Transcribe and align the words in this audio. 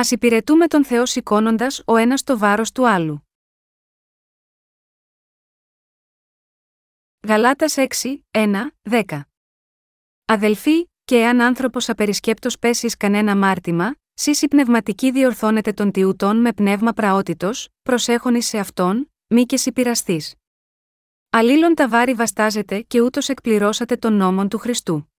Α 0.00 0.02
υπηρετούμε 0.10 0.66
τον 0.66 0.84
Θεό 0.84 1.06
σηκώνοντας 1.06 1.82
ο 1.86 1.96
ένας 1.96 2.22
το 2.22 2.38
βάρος 2.38 2.72
του 2.72 2.88
άλλου. 2.88 3.28
Γαλάτας 7.28 7.74
6, 7.76 8.24
1, 8.30 8.70
10. 8.82 9.20
Αδελφοί, 10.24 10.88
και 11.04 11.16
εάν 11.16 11.40
άνθρωπος 11.40 11.88
απερισκέπτος 11.88 12.58
πέσεις 12.58 12.96
κανένα 12.96 13.36
μάρτυμα, 13.36 13.94
σύσι 14.14 14.48
πνευματική 14.48 15.10
διορθώνεται 15.10 15.72
των 15.72 15.90
τιούτων 15.90 16.40
με 16.40 16.52
πνεύμα 16.52 16.92
πραότητος, 16.92 17.68
προσέχονη 17.82 18.42
σε 18.42 18.58
αυτόν, 18.58 19.12
μη 19.26 19.44
και 19.44 19.56
συμπειραστή. 19.56 20.22
Αλλήλων 21.30 21.74
τα 21.74 21.88
βάρη 21.88 22.14
βαστάζεται 22.14 22.80
και 22.80 23.00
ούτως 23.00 23.28
εκπληρώσατε 23.28 23.96
τον 23.96 24.12
νόμον 24.12 24.48
του 24.48 24.58
Χριστού. 24.58 25.13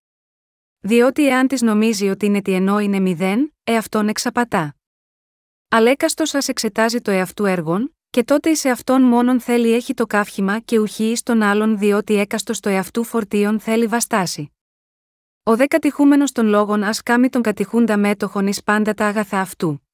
Διότι 0.86 1.27
εάν 1.27 1.47
της 1.47 1.61
νομίζει 1.61 2.09
ότι 2.09 2.25
είναι 2.25 2.41
τι 2.41 2.54
ενώ 2.54 2.79
είναι 2.79 2.99
μηδέν, 2.99 3.54
εαυτόν 3.63 4.07
εξαπατά. 4.07 4.75
Αλέκαστος 5.68 6.29
σα 6.29 6.37
εξετάζει 6.37 7.01
το 7.01 7.11
εαυτού 7.11 7.46
έργων, 7.46 7.96
και 8.10 8.23
τότε 8.23 8.50
εις 8.50 8.65
αυτόν 8.65 9.01
μόνον 9.01 9.39
θέλει 9.39 9.74
έχει 9.74 9.93
το 9.93 10.05
καύχημα 10.05 10.60
και 10.60 10.79
ουχή 10.79 11.04
εις 11.04 11.24
τον 11.24 11.41
άλλον 11.41 11.77
διότι 11.77 12.15
έκαστος 12.15 12.60
το 12.60 12.69
εαυτού 12.69 13.04
φορτίον 13.04 13.60
θέλει 13.60 13.87
βαστάσει. 13.87 14.51
Ο 15.43 15.55
δε 15.55 15.65
κατηχούμενος 15.65 16.32
των 16.32 16.47
λόγων 16.47 16.83
ας 16.83 17.04
κάμει 17.04 17.29
τον 17.29 17.41
κατηχούντα 17.41 17.97
μέτοχον 17.97 18.47
εις 18.47 18.63
πάντα 18.63 18.93
τα 18.93 19.05
αγαθά 19.05 19.39
αυτού. 19.39 19.88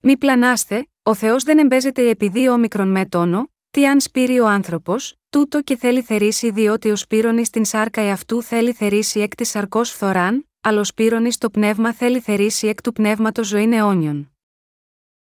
Μη 0.00 0.16
πλανάστε, 0.16 0.88
ο 1.02 1.14
Θεός 1.14 1.42
δεν 1.42 1.58
εμπέζεται 1.58 2.08
επειδή 2.08 2.48
ο 2.48 2.58
μικρον 2.58 2.90
με 2.90 3.06
τόνο, 3.06 3.52
τι 3.70 3.86
αν 3.86 4.00
σπείρει 4.00 4.40
ο 4.40 4.46
άνθρωπος, 4.46 5.14
τούτο 5.30 5.62
και 5.62 5.76
θέλει 5.76 6.02
θερήσει 6.02 6.50
διότι 6.50 6.90
ο 6.90 6.96
σπύρονη 6.96 7.44
στην 7.44 7.64
σάρκα 7.64 8.00
εαυτού 8.00 8.42
θέλει 8.42 8.72
θερήσει 8.72 9.20
εκ 9.20 9.34
της 9.34 9.48
σαρκός 9.48 9.90
φθοράν, 9.90 10.48
αλλά 10.60 10.80
ο 10.80 10.84
σπύρονη 10.84 11.32
το 11.38 11.50
πνεύμα 11.50 11.92
θέλει 11.92 12.20
θερήσει 12.20 12.66
εκ 12.66 12.80
του 12.80 12.92
πνεύματος 12.92 13.46
ζωή 13.46 13.74
αιώνιον. 13.74 14.32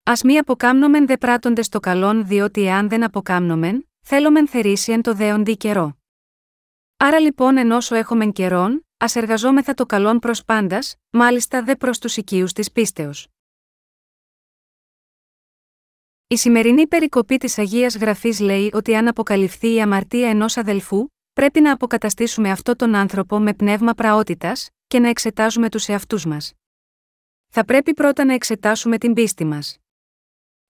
Α 0.03 0.13
μη 0.25 0.39
αποκάμνομεν 0.39 1.07
δε 1.07 1.17
πράττοντες 1.17 1.69
το 1.69 1.81
καλόν 1.81 2.27
διότι 2.27 2.67
εάν 2.67 2.89
δεν 2.89 3.05
αποκάμνομεν, 3.05 3.89
θέλομεν 4.01 4.49
θερήσει 4.49 4.93
εν 4.93 5.03
το 5.03 5.15
δέοντι 5.15 5.57
καιρό. 5.57 5.97
Άρα 6.97 7.19
λοιπόν 7.19 7.57
εν 7.57 7.71
όσο 7.71 7.95
έχομεν 7.95 8.33
καιρόν, 8.33 8.87
ας 8.97 9.17
εργαζόμεθα 9.17 9.75
το 9.75 9.87
καλόν 9.87 10.19
προς 10.19 10.45
πάντας, 10.45 10.97
μάλιστα 11.11 11.63
δε 11.63 11.77
προς 11.77 11.99
τους 11.99 12.17
οικείους 12.17 12.53
της 12.53 12.73
πίστεως. 12.73 13.29
Η 16.31 16.37
σημερινή 16.37 16.87
περικοπή 16.87 17.37
της 17.37 17.59
Αγίας 17.59 17.97
Γραφής 17.97 18.41
λέει 18.41 18.71
ότι 18.73 18.97
αν 18.97 19.09
αποκαλυφθεί 19.09 19.75
η 19.75 19.81
αμαρτία 19.81 20.29
ενός 20.29 20.57
αδελφού, 20.57 21.09
πρέπει 21.33 21.61
να 21.61 21.73
αποκαταστήσουμε 21.73 22.51
αυτό 22.51 22.77
τον 22.77 22.95
άνθρωπο 22.95 23.39
με 23.39 23.55
πνεύμα 23.55 23.95
πραότητας 23.95 24.69
και 24.87 24.99
να 24.99 25.09
εξετάζουμε 25.09 25.69
τους 25.69 25.89
εαυτούς 25.89 26.27
μας. 26.27 26.53
Θα 27.49 27.65
πρέπει 27.65 27.95
πρώτα 27.95 28.25
να 28.25 28.35
εξετάσουμε 28.35 28.99
την 28.99 29.13
πίστη 29.13 29.45
μας. 29.45 29.79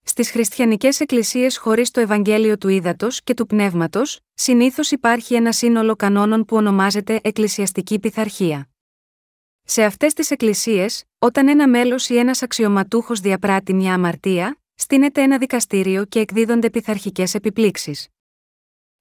Στις 0.02 0.30
χριστιανικές 0.30 1.00
εκκλησίες 1.00 1.58
χωρίς 1.58 1.90
το 1.90 2.00
Ευαγγέλιο 2.00 2.58
του 2.58 2.68
Ήδατος 2.68 3.22
και 3.22 3.34
του 3.34 3.46
Πνεύματος, 3.46 4.20
συνήθως 4.34 4.90
υπάρχει 4.90 5.34
ένα 5.34 5.52
σύνολο 5.52 5.96
κανόνων 5.96 6.44
που 6.44 6.56
ονομάζεται 6.56 7.20
Εκκλησιαστική 7.22 7.98
Πειθαρχία. 7.98 8.68
Σε 9.62 9.84
αυτές 9.84 10.12
τις 10.12 10.30
εκκλησίες, 10.30 11.04
όταν 11.18 11.48
ένα 11.48 11.68
μέλος 11.68 12.08
ή 12.08 12.16
ένας 12.16 12.42
αξιωματούχος 12.42 13.20
διαπράττει 13.20 13.74
μια 13.74 13.94
αμαρτία, 13.94 14.58
στείνεται 14.78 15.22
ένα 15.22 15.38
δικαστήριο 15.38 16.04
και 16.04 16.18
εκδίδονται 16.18 16.70
πειθαρχικές 16.70 17.34
επιπλήξεις. 17.34 18.08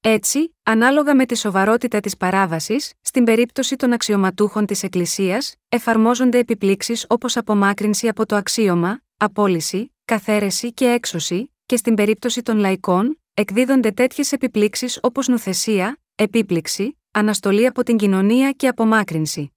Έτσι, 0.01 0.55
ανάλογα 0.63 1.15
με 1.15 1.25
τη 1.25 1.35
σοβαρότητα 1.37 1.99
της 1.99 2.17
παράβασης, 2.17 2.93
στην 3.01 3.23
περίπτωση 3.23 3.75
των 3.75 3.93
αξιωματούχων 3.93 4.65
της 4.65 4.83
Εκκλησίας, 4.83 5.55
εφαρμόζονται 5.69 6.37
επιπλήξεις 6.37 7.05
όπως 7.09 7.37
απομάκρυνση 7.37 8.07
από 8.07 8.25
το 8.25 8.35
αξίωμα, 8.35 9.01
απόλυση, 9.17 9.93
καθαίρεση 10.05 10.73
και 10.73 10.85
έξωση, 10.85 11.53
και 11.65 11.77
στην 11.77 11.95
περίπτωση 11.95 12.41
των 12.41 12.57
λαϊκών, 12.57 13.21
εκδίδονται 13.33 13.91
τέτοιες 13.91 14.31
επιπλήξεις 14.31 14.99
όπως 15.01 15.27
νουθεσία, 15.27 15.99
επίπληξη, 16.15 16.97
αναστολή 17.11 17.65
από 17.65 17.83
την 17.83 17.97
κοινωνία 17.97 18.51
και 18.51 18.67
απομάκρυνση. 18.67 19.51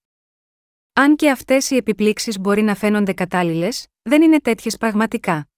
Αν 0.92 1.16
και 1.16 1.30
αυτές 1.30 1.70
οι 1.70 1.76
επιπλήξεις 1.76 2.38
μπορεί 2.38 2.62
να 2.62 2.74
φαίνονται 2.74 3.12
κατάλληλες, 3.12 3.86
δεν 4.02 4.22
είναι 4.22 4.40
τέτοιες 4.40 4.76
πραγματικά. 4.76 5.49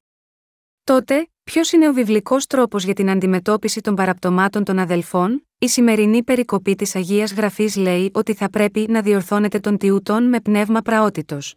Τότε, 0.84 1.30
ποιος 1.44 1.72
είναι 1.72 1.88
ο 1.88 1.92
βιβλικός 1.92 2.46
τρόπος 2.46 2.84
για 2.84 2.94
την 2.94 3.10
αντιμετώπιση 3.10 3.80
των 3.80 3.94
παραπτωμάτων 3.94 4.64
των 4.64 4.78
αδελφών, 4.78 5.46
η 5.58 5.68
σημερινή 5.68 6.22
περικοπή 6.22 6.74
της 6.74 6.96
Αγίας 6.96 7.32
Γραφής 7.32 7.76
λέει 7.76 8.10
ότι 8.14 8.34
θα 8.34 8.50
πρέπει 8.50 8.86
να 8.88 9.02
διορθώνεται 9.02 9.58
των 9.60 9.78
τιούτων 9.78 10.28
με 10.28 10.40
πνεύμα 10.40 10.80
πραότητος. 10.80 11.54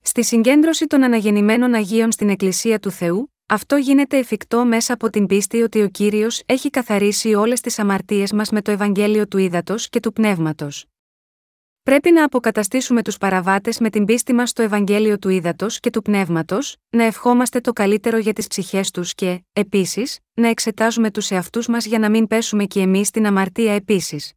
Στη 0.00 0.24
συγκέντρωση 0.24 0.86
των 0.86 1.02
αναγεννημένων 1.02 1.74
Αγίων 1.74 2.12
στην 2.12 2.28
Εκκλησία 2.28 2.78
του 2.78 2.90
Θεού, 2.90 3.32
αυτό 3.46 3.76
γίνεται 3.76 4.18
εφικτό 4.18 4.64
μέσα 4.64 4.92
από 4.92 5.10
την 5.10 5.26
πίστη 5.26 5.62
ότι 5.62 5.82
ο 5.82 5.88
κύριος 5.88 6.42
έχει 6.46 6.70
καθαρίσει 6.70 7.34
όλες 7.34 7.60
τις 7.60 7.78
αμαρτίες 7.78 8.32
μας 8.32 8.50
με 8.50 8.62
το 8.62 8.70
Ευαγγέλιο 8.70 9.28
του 9.28 9.38
Ήδατος 9.38 9.88
και 9.88 10.00
του 10.00 10.12
Πνεύματος. 10.12 10.91
Πρέπει 11.82 12.10
να 12.10 12.24
αποκαταστήσουμε 12.24 13.02
τους 13.02 13.18
παραβάτες 13.18 13.78
με 13.78 13.90
την 13.90 14.04
πίστη 14.04 14.32
μας 14.32 14.50
στο 14.50 14.62
Ευαγγέλιο 14.62 15.18
του 15.18 15.28
Ήδατος 15.28 15.80
και 15.80 15.90
του 15.90 16.02
Πνεύματος, 16.02 16.76
να 16.90 17.04
ευχόμαστε 17.04 17.60
το 17.60 17.72
καλύτερο 17.72 18.18
για 18.18 18.32
τις 18.32 18.46
ψυχές 18.46 18.90
τους 18.90 19.14
και, 19.14 19.44
επίσης, 19.52 20.18
να 20.34 20.48
εξετάζουμε 20.48 21.10
τους 21.10 21.30
εαυτούς 21.30 21.66
μας 21.66 21.84
για 21.84 21.98
να 21.98 22.10
μην 22.10 22.26
πέσουμε 22.26 22.64
και 22.64 22.80
εμείς 22.80 23.08
στην 23.08 23.26
αμαρτία 23.26 23.72
επίσης. 23.74 24.32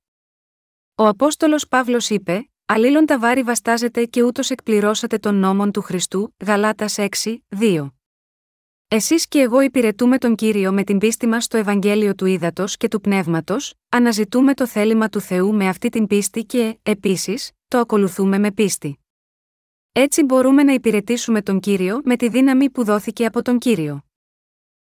Ο 0.95 1.07
Απόστολος 1.07 1.67
Παύλος 1.67 2.09
είπε: 2.09 2.49
Αλλήλων 2.65 3.05
τα 3.05 3.19
βάρη 3.19 3.41
βαστάζετε 3.41 4.05
και 4.05 4.23
ούτως 4.23 4.49
εκπληρώσατε 4.49 5.17
τον 5.17 5.35
νόμον 5.35 5.71
του 5.71 5.81
Χριστού, 5.81 6.35
Γαλάτα 6.45 6.87
6, 6.95 7.07
2. 7.59 7.93
Εσείς 8.95 9.27
και 9.27 9.39
εγώ 9.39 9.61
υπηρετούμε 9.61 10.17
τον 10.17 10.35
κύριο 10.35 10.73
με 10.73 10.83
την 10.83 10.97
πίστη 10.97 11.27
μας 11.27 11.43
στο 11.43 11.57
Ευαγγέλιο 11.57 12.15
του 12.15 12.25
Ήδατος 12.25 12.77
και 12.77 12.87
του 12.87 13.01
Πνεύματος, 13.01 13.73
αναζητούμε 13.89 14.53
το 14.53 14.67
θέλημα 14.67 15.09
του 15.09 15.19
Θεού 15.19 15.53
με 15.53 15.67
αυτή 15.67 15.89
την 15.89 16.07
πίστη 16.07 16.43
και, 16.43 16.79
επίσης, 16.83 17.51
το 17.67 17.77
ακολουθούμε 17.77 18.39
με 18.39 18.51
πίστη. 18.51 18.99
Έτσι 19.91 20.23
μπορούμε 20.23 20.63
να 20.63 20.73
υπηρετήσουμε 20.73 21.41
τον 21.41 21.59
κύριο 21.59 22.01
με 22.03 22.15
τη 22.15 22.29
δύναμη 22.29 22.69
που 22.69 22.83
δόθηκε 22.83 23.25
από 23.25 23.41
τον 23.41 23.57
κύριο. 23.57 24.05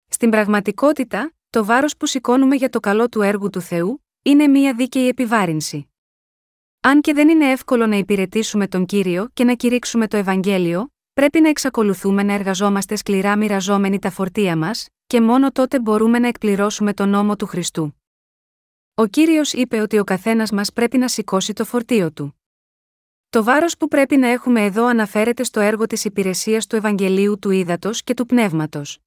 Στην 0.08 0.30
πραγματικότητα, 0.30 1.32
το 1.50 1.64
βάρος 1.64 1.96
που 1.96 2.06
σηκώνουμε 2.06 2.56
για 2.56 2.68
το 2.68 2.80
καλό 2.80 3.08
του 3.08 3.22
έργου 3.22 3.50
του 3.50 3.60
Θεού, 3.60 4.04
είναι 4.22 4.46
μία 4.46 4.74
δίκαιη 4.74 5.08
επιβάρυνση. 5.08 5.88
Αν 6.80 7.00
και 7.00 7.12
δεν 7.12 7.28
είναι 7.28 7.50
εύκολο 7.50 7.86
να 7.86 7.96
υπηρετήσουμε 7.96 8.68
τον 8.68 8.86
κύριο 8.86 9.28
και 9.32 9.44
να 9.44 9.54
κηρύξουμε 9.54 10.08
το 10.08 10.16
Ευαγγέλιο, 10.16 10.93
πρέπει 11.14 11.40
να 11.40 11.48
εξακολουθούμε 11.48 12.22
να 12.22 12.32
εργαζόμαστε 12.32 12.96
σκληρά 12.96 13.36
μοιραζόμενοι 13.36 13.98
τα 13.98 14.10
φορτία 14.10 14.56
μας, 14.56 14.88
και 15.06 15.20
μόνο 15.20 15.52
τότε 15.52 15.80
μπορούμε 15.80 16.18
να 16.18 16.28
εκπληρώσουμε 16.28 16.94
τον 16.94 17.08
νόμο 17.08 17.36
του 17.36 17.46
Χριστού. 17.46 17.96
Ο 18.94 19.06
κύριος 19.06 19.52
είπε 19.52 19.80
ότι 19.80 19.98
ο 19.98 20.04
καθένας 20.04 20.50
μας 20.50 20.72
πρέπει 20.72 20.98
να 20.98 21.08
σηκώσει 21.08 21.52
το 21.52 21.64
φορτίο 21.64 22.12
του. 22.12 22.40
Το 23.30 23.44
βάρος 23.44 23.76
που 23.76 23.88
πρέπει 23.88 24.16
να 24.16 24.28
έχουμε 24.28 24.64
εδώ 24.64 24.86
αναφέρεται 24.86 25.44
στο 25.44 25.60
έργο 25.60 25.86
της 25.86 26.04
υπηρεσίας 26.04 26.66
του 26.66 26.76
Ευαγγελίου 26.76 27.38
του 27.38 27.50
Ήδατος 27.50 28.02
και 28.02 28.14
του 28.14 28.26
Πνεύματος. 28.26 28.98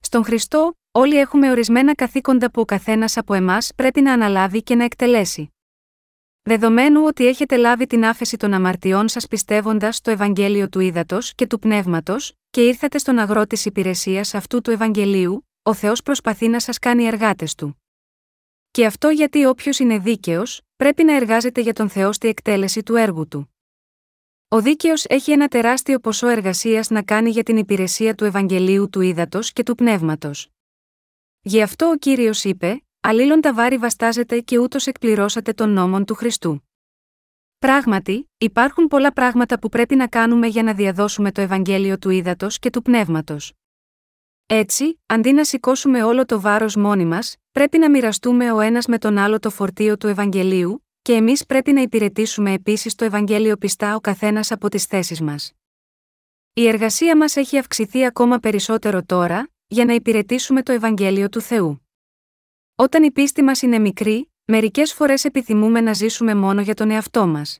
Στον 0.00 0.24
Χριστό, 0.24 0.74
όλοι 0.90 1.18
έχουμε 1.18 1.50
ορισμένα 1.50 1.94
καθήκοντα 1.94 2.50
που 2.50 2.60
ο 2.60 2.64
καθένας 2.64 3.16
από 3.16 3.34
εμάς 3.34 3.72
πρέπει 3.74 4.00
να 4.00 4.12
αναλάβει 4.12 4.62
και 4.62 4.74
να 4.74 4.84
εκτελέσει. 4.84 5.52
Δεδομένου 6.42 7.04
ότι 7.04 7.26
έχετε 7.26 7.56
λάβει 7.56 7.86
την 7.86 8.04
άφεση 8.04 8.36
των 8.36 8.52
αμαρτιών 8.52 9.08
σας 9.08 9.26
πιστεύοντας 9.26 9.96
στο 9.96 10.10
Ευαγγέλιο 10.10 10.68
του 10.68 10.80
Ήδατος 10.80 11.34
και 11.34 11.46
του 11.46 11.58
Πνεύματος, 11.58 12.32
και 12.50 12.60
ήρθατε 12.66 12.98
στον 12.98 13.18
αγρό 13.18 13.46
της 13.46 13.64
υπηρεσίας 13.64 14.34
αυτού 14.34 14.60
του 14.60 14.70
Ευαγγελίου, 14.70 15.48
ο 15.62 15.74
Θεός 15.74 16.02
προσπαθεί 16.02 16.48
να 16.48 16.60
σας 16.60 16.78
κάνει 16.78 17.04
εργάτες 17.04 17.54
του. 17.54 17.82
Και 18.70 18.86
αυτό 18.86 19.08
γιατί 19.08 19.44
όποιος 19.44 19.78
είναι 19.78 19.98
δίκαιος, 19.98 20.60
πρέπει 20.76 21.04
να 21.04 21.16
εργάζεται 21.16 21.60
για 21.60 21.72
τον 21.72 21.88
Θεό 21.88 22.12
στη 22.12 22.28
εκτέλεση 22.28 22.82
του 22.82 22.96
έργου 22.96 23.28
του. 23.28 23.54
Ο 24.48 24.60
δίκαιος 24.60 25.04
έχει 25.04 25.32
ένα 25.32 25.48
τεράστιο 25.48 25.98
ποσό 26.00 26.28
εργασίας 26.28 26.90
να 26.90 27.02
κάνει 27.02 27.30
για 27.30 27.42
την 27.42 27.56
υπηρεσία 27.56 28.14
του 28.14 28.24
Ευαγγελίου 28.24 28.90
του 28.90 29.00
Ήδατος 29.00 29.52
και 29.52 29.62
του 29.62 29.74
Πνεύματος. 29.74 30.48
Γι' 31.40 31.62
αυτό 31.62 31.88
ο 31.88 31.96
κύριος 31.96 32.44
είπε: 32.44 32.84
Αλλήλων 33.02 33.40
τα 33.40 33.54
βάρη 33.54 33.76
βαστάζετε 33.76 34.40
και 34.40 34.58
ούτως 34.58 34.86
εκπληρώσατε 34.86 35.52
τον 35.52 35.70
νόμον 35.70 36.04
του 36.04 36.14
Χριστού. 36.14 36.68
Πράγματι, 37.58 38.30
υπάρχουν 38.38 38.86
πολλά 38.86 39.12
πράγματα 39.12 39.58
που 39.58 39.68
πρέπει 39.68 39.94
να 39.94 40.06
κάνουμε 40.06 40.46
για 40.46 40.62
να 40.62 40.74
διαδώσουμε 40.74 41.32
το 41.32 41.40
Ευαγγέλιο 41.40 41.98
του 41.98 42.10
ύδατο 42.10 42.46
και 42.50 42.70
του 42.70 42.82
πνεύματος. 42.82 43.52
Έτσι, 44.46 45.00
αντί 45.06 45.32
να 45.32 45.44
σηκώσουμε 45.44 46.02
όλο 46.02 46.24
το 46.24 46.40
βάρος 46.40 46.76
μόνοι 46.76 47.04
μας, 47.04 47.36
πρέπει 47.52 47.78
να 47.78 47.90
μοιραστούμε 47.90 48.52
ο 48.52 48.60
ένας 48.60 48.86
με 48.86 48.98
τον 48.98 49.18
άλλο 49.18 49.38
το 49.38 49.50
φορτίο 49.50 49.96
του 49.96 50.06
Ευαγγελίου, 50.06 50.86
και 51.02 51.12
εμείς 51.12 51.46
πρέπει 51.46 51.72
να 51.72 51.80
υπηρετήσουμε 51.80 52.52
επίσης 52.52 52.94
το 52.94 53.04
Ευαγγέλιο 53.04 53.56
πιστά 53.56 53.94
ο 53.94 54.00
καθένας 54.00 54.50
από 54.50 54.68
τις 54.68 54.84
θέσεις 54.84 55.20
μας. 55.20 55.52
Η 56.52 56.68
εργασία 56.68 57.16
μας 57.16 57.36
έχει 57.36 57.58
αυξηθεί 57.58 58.04
ακόμα 58.04 58.38
περισσότερο 58.38 59.04
τώρα, 59.04 59.50
για 59.66 59.84
να 59.84 59.92
υπηρετήσουμε 59.92 60.62
το 60.62 60.72
Ευαγγέλιο 60.72 61.28
του 61.28 61.40
Θεού. 61.40 61.89
Όταν 62.80 63.02
η 63.02 63.10
πίστη 63.10 63.42
μας 63.42 63.62
είναι 63.62 63.78
μικρή, 63.78 64.32
μερικές 64.44 64.92
φορές 64.92 65.24
επιθυμούμε 65.24 65.80
να 65.80 65.92
ζήσουμε 65.92 66.34
μόνο 66.34 66.60
για 66.60 66.74
τον 66.74 66.90
εαυτό 66.90 67.26
μας. 67.26 67.58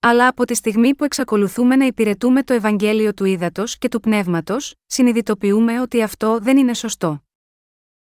Αλλά 0.00 0.28
από 0.28 0.44
τη 0.44 0.54
στιγμή 0.54 0.94
που 0.94 1.04
εξακολουθούμε 1.04 1.76
να 1.76 1.84
υπηρετούμε 1.84 2.42
το 2.42 2.54
Ευαγγέλιο 2.54 3.14
του 3.14 3.24
Ήδατος 3.24 3.78
και 3.78 3.88
του 3.88 4.00
Πνεύματος, 4.00 4.74
συνειδητοποιούμε 4.86 5.80
ότι 5.80 6.02
αυτό 6.02 6.38
δεν 6.38 6.56
είναι 6.56 6.74
σωστό. 6.74 7.24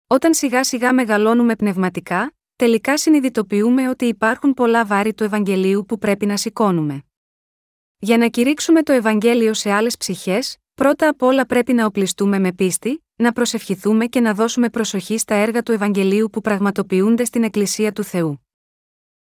Όταν 0.07 0.33
σιγά 0.33 0.63
σιγά 0.63 0.93
μεγαλώνουμε 0.93 1.55
πνευματικά, 1.55 2.35
τελικά 2.55 2.97
συνειδητοποιούμε 2.97 3.89
ότι 3.89 4.05
υπάρχουν 4.05 4.53
πολλά 4.53 4.85
βάρη 4.85 5.13
του 5.13 5.23
Ευαγγελίου 5.23 5.85
που 5.85 5.97
πρέπει 5.97 6.25
να 6.25 6.37
σηκώνουμε. 6.37 7.03
Για 7.97 8.17
να 8.17 8.27
κηρύξουμε 8.27 8.83
το 8.83 8.91
Ευαγγέλιο 8.91 9.53
σε 9.53 9.71
άλλες 9.71 9.97
ψυχές, 9.97 10.57
πρώτα 10.73 11.09
απ' 11.09 11.21
όλα 11.21 11.45
πρέπει 11.45 11.73
να 11.73 11.85
οπλιστούμε 11.85 12.39
με 12.39 12.53
πίστη, 12.53 13.01
να 13.19 13.31
προσευχηθούμε 13.31 14.05
και 14.05 14.19
να 14.19 14.33
δώσουμε 14.33 14.69
προσοχή 14.69 15.17
στα 15.17 15.35
έργα 15.35 15.63
του 15.63 15.71
Ευαγγελίου 15.71 16.29
που 16.29 16.41
πραγματοποιούνται 16.41 17.25
στην 17.25 17.43
Εκκλησία 17.43 17.91
του 17.91 18.03
Θεού. 18.03 18.47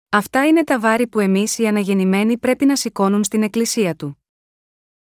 Αυτά 0.09 0.47
είναι 0.47 0.63
τα 0.63 0.79
βάρη 0.79 1.07
που 1.07 1.19
εμείς 1.19 1.57
οι 1.57 1.67
αναγεννημένοι 1.67 2.37
πρέπει 2.37 2.65
να 2.65 2.75
σηκώνουν 2.75 3.23
στην 3.23 3.43
Εκκλησία 3.43 3.95
του. 3.95 4.23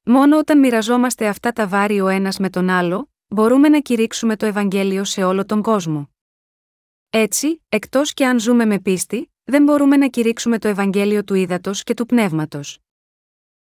Μόνο 0.03 0.39
όταν 0.39 0.59
μοιραζόμαστε 0.59 1.27
αυτά 1.27 1.53
τα 1.53 1.69
βάρη 1.69 2.01
ο 2.01 2.09
ένας 2.09 2.39
με 2.39 2.51
τον 2.51 2.69
άλλο, 2.69 3.11
μπορούμε 3.27 3.69
να 3.69 3.81
κηρύξουμε 3.81 4.37
το 4.37 4.47
Ευαγγέλιο 4.47 5.05
σε 5.05 5.25
όλο 5.25 5.45
τον 5.45 5.63
κόσμο. 5.63 6.11
Έτσι, 7.11 7.63
εκτός 7.69 8.15
και 8.15 8.27
αν 8.27 8.41
ζούμε 8.41 8.65
με 8.65 8.79
πίστη, 8.79 9.33
δεν 9.45 9.63
μπορούμε 9.63 9.97
να 9.97 10.09
κηρύξουμε 10.09 10.59
το 10.59 10.69
Ευαγγέλιο 10.69 11.25
του 11.25 11.35
ύδατο 11.35 11.71
και 11.75 11.95
του 11.95 12.07
πνεύματος. 12.07 12.79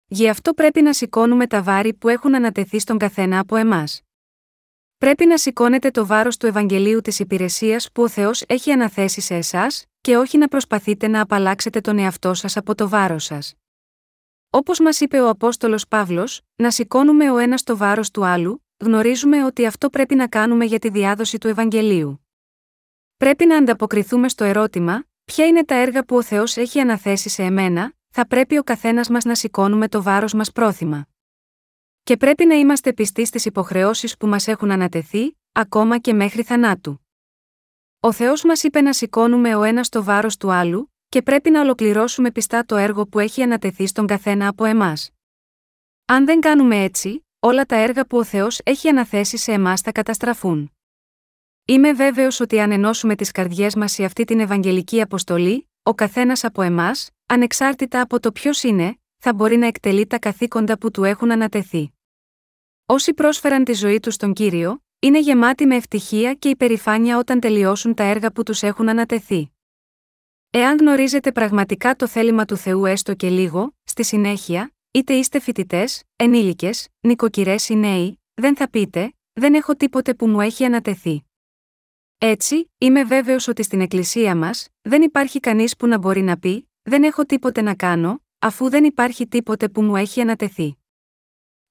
Γι' 0.06 0.28
αυτό 0.28 0.54
πρέπει 0.54 0.82
να 0.82 0.92
σηκώνουμε 0.92 1.46
τα 1.46 1.62
βάρη 1.62 1.94
που 1.94 2.08
έχουν 2.08 2.34
ανατεθεί 2.34 2.78
στον 2.78 2.98
καθένα 2.98 3.38
από 3.38 3.56
εμάς. 3.56 4.02
Πρέπει 5.00 5.26
να 5.26 5.38
σηκώνετε 5.38 5.90
το 5.90 6.06
βάρος 6.06 6.36
του 6.36 6.46
Ευαγγελίου 6.46 7.00
της 7.00 7.18
υπηρεσίας 7.18 7.92
που 7.92 8.02
ο 8.02 8.08
Θεός 8.08 8.42
έχει 8.46 8.70
αναθέσει 8.72 9.20
σε 9.20 9.34
εσάς, 9.34 9.84
και 10.00 10.16
όχι 10.16 10.38
να 10.38 10.48
προσπαθείτε 10.48 11.08
να 11.08 11.20
απαλλάξετε 11.20 11.80
τον 11.80 11.98
εαυτό 11.98 12.34
σας 12.34 12.56
από 12.56 12.74
το 12.74 12.88
βάρος 12.88 13.24
σας. 13.24 13.54
Όπως 14.50 14.80
μας 14.80 15.00
είπε 15.00 15.20
ο 15.20 15.28
Απόστολος 15.28 15.88
Παύλος, 15.88 16.40
να 16.56 16.70
σηκώνουμε 16.70 17.30
ο 17.30 17.36
ένας 17.36 17.62
το 17.62 17.76
βάρος 17.76 18.10
του 18.10 18.24
άλλου, 18.24 18.66
γνωρίζουμε 18.76 19.44
ότι 19.44 19.66
αυτό 19.66 19.90
πρέπει 19.90 20.14
να 20.14 20.28
κάνουμε 20.28 20.64
για 20.64 20.78
τη 20.78 20.88
διάδοση 20.90 21.38
του 21.38 21.48
Ευαγγελίου. 21.48 22.26
Πρέπει 23.16 23.46
να 23.46 23.56
ανταποκριθούμε 23.56 24.28
στο 24.28 24.44
ερώτημα, 24.44 25.04
ποια 25.24 25.46
είναι 25.46 25.64
τα 25.64 25.74
έργα 25.74 26.04
που 26.04 26.16
ο 26.16 26.22
Θεός 26.22 26.56
έχει 26.56 26.80
αναθέσει 26.80 27.28
σε 27.28 27.42
εμένα, 27.42 27.92
θα 28.10 28.26
πρέπει 28.26 28.58
ο 28.58 28.62
καθένας 28.62 29.08
μας 29.08 29.24
να 29.24 29.34
σηκώνουμε 29.34 29.88
το 29.88 30.02
βάρος 30.02 30.32
μας 30.32 30.52
πρόθυμα. 30.52 31.09
Και 32.10 32.16
πρέπει 32.16 32.46
να 32.46 32.54
είμαστε 32.54 32.92
πιστοί 32.92 33.24
στις 33.24 33.44
υποχρεώσεις 33.44 34.16
που 34.16 34.26
μας 34.26 34.48
έχουν 34.48 34.70
ανατεθεί, 34.70 35.38
ακόμα 35.52 35.98
και 35.98 36.12
μέχρι 36.12 36.42
θανάτου. 36.42 37.06
Ο 38.00 38.12
Θεός 38.12 38.44
μας 38.44 38.62
είπε 38.62 38.80
να 38.80 38.92
σηκώνουμε 38.92 39.54
ο 39.54 39.62
ένας 39.62 39.88
το 39.88 40.04
βάρος 40.04 40.36
του 40.36 40.52
άλλου, 40.52 40.92
και 41.08 41.22
πρέπει 41.22 41.50
να 41.50 41.60
ολοκληρώσουμε 41.60 42.30
πιστά 42.30 42.64
το 42.64 42.76
έργο 42.76 43.06
που 43.06 43.18
έχει 43.18 43.42
ανατεθεί 43.42 43.86
στον 43.86 44.06
καθένα 44.06 44.48
από 44.48 44.64
εμάς. 44.64 45.10
Αν 46.04 46.24
δεν 46.24 46.40
κάνουμε 46.40 46.82
έτσι, 46.82 47.26
όλα 47.38 47.64
τα 47.64 47.76
έργα 47.76 48.06
που 48.06 48.18
ο 48.18 48.24
Θεός 48.24 48.60
έχει 48.64 48.88
αναθέσει 48.88 49.36
σε 49.36 49.52
εμάς 49.52 49.80
θα 49.80 49.92
καταστραφούν. 49.92 50.72
Είμαι 51.64 51.92
βέβαιος 51.92 52.40
ότι 52.40 52.60
αν 52.60 52.72
ενώσουμε 52.72 53.14
τις 53.14 53.30
καρδιές 53.30 53.74
μας 53.74 53.92
σε 53.92 54.04
αυτή 54.04 54.24
την 54.24 54.40
Ευαγγελική 54.40 55.00
αποστολή, 55.00 55.70
ο 55.82 55.94
καθένας 55.94 56.44
από 56.44 56.62
εμάς, 56.62 57.10
ανεξάρτητα 57.26 58.00
από 58.00 58.20
το 58.20 58.32
ποιος 58.32 58.62
είναι, 58.62 58.98
θα 59.18 59.34
μπορεί 59.34 59.56
να 59.56 59.66
εκτελεί 59.66 60.06
τα 60.06 60.18
καθήκοντα 60.18 60.78
που 60.78 60.90
του 60.90 61.04
έχουν 61.04 61.32
ανατεθεί. 61.32 61.92
Όσοι 62.92 63.14
πρόσφεραν 63.14 63.64
τη 63.64 63.72
ζωή 63.72 64.00
τους 64.00 64.14
στον 64.14 64.32
κύριο, 64.32 64.84
είναι 64.98 65.20
γεμάτοι 65.20 65.66
με 65.66 65.76
ευτυχία 65.76 66.34
και 66.34 66.48
υπερηφάνεια 66.48 67.18
όταν 67.18 67.40
τελειώσουν 67.40 67.94
τα 67.94 68.02
έργα 68.02 68.32
που 68.32 68.42
τους 68.42 68.62
έχουν 68.62 68.88
ανατεθεί. 68.88 69.50
Εάν 70.50 70.78
γνωρίζετε 70.78 71.32
πραγματικά 71.32 71.96
το 71.96 72.08
θέλημα 72.08 72.44
του 72.44 72.56
Θεού 72.56 72.84
έστω 72.84 73.14
και 73.14 73.28
λίγο, 73.28 73.74
στη 73.84 74.04
συνέχεια, 74.04 74.74
είτε 74.90 75.12
είστε 75.14 75.40
φοιτητές, 75.40 76.02
ενήλικες, 76.16 76.88
νοικοκυρές 77.00 77.68
ή 77.68 77.74
νέοι, 77.74 78.20
δεν 78.34 78.56
θα 78.56 78.70
πείτε, 78.70 79.12
δεν 79.32 79.54
έχω 79.54 79.76
τίποτε 79.76 80.14
που 80.14 80.26
μου 80.26 80.40
έχει 80.40 80.64
ανατεθεί. 80.64 81.24
Έτσι, 82.18 82.70
είμαι 82.78 83.04
βέβαιος 83.04 83.48
ότι 83.48 83.62
στην 83.62 83.80
Εκκλησία 83.80 84.36
μας, 84.36 84.68
δεν 84.82 85.02
υπάρχει 85.02 85.40
κανείς 85.40 85.76
που 85.76 85.86
να 85.86 85.98
μπορεί 85.98 86.20
να 86.20 86.38
πει: 86.38 86.70
Δεν 86.82 87.02
έχω 87.02 87.24
τίποτε 87.24 87.62
να 87.62 87.74
κάνω, 87.74 88.22
αφού 88.38 88.70
δεν 88.70 88.84
υπάρχει 88.84 89.26
τίποτε 89.28 89.68
που 89.68 89.82
μου 89.82 89.96
έχει 89.96 90.20
ανατεθεί. 90.20 90.79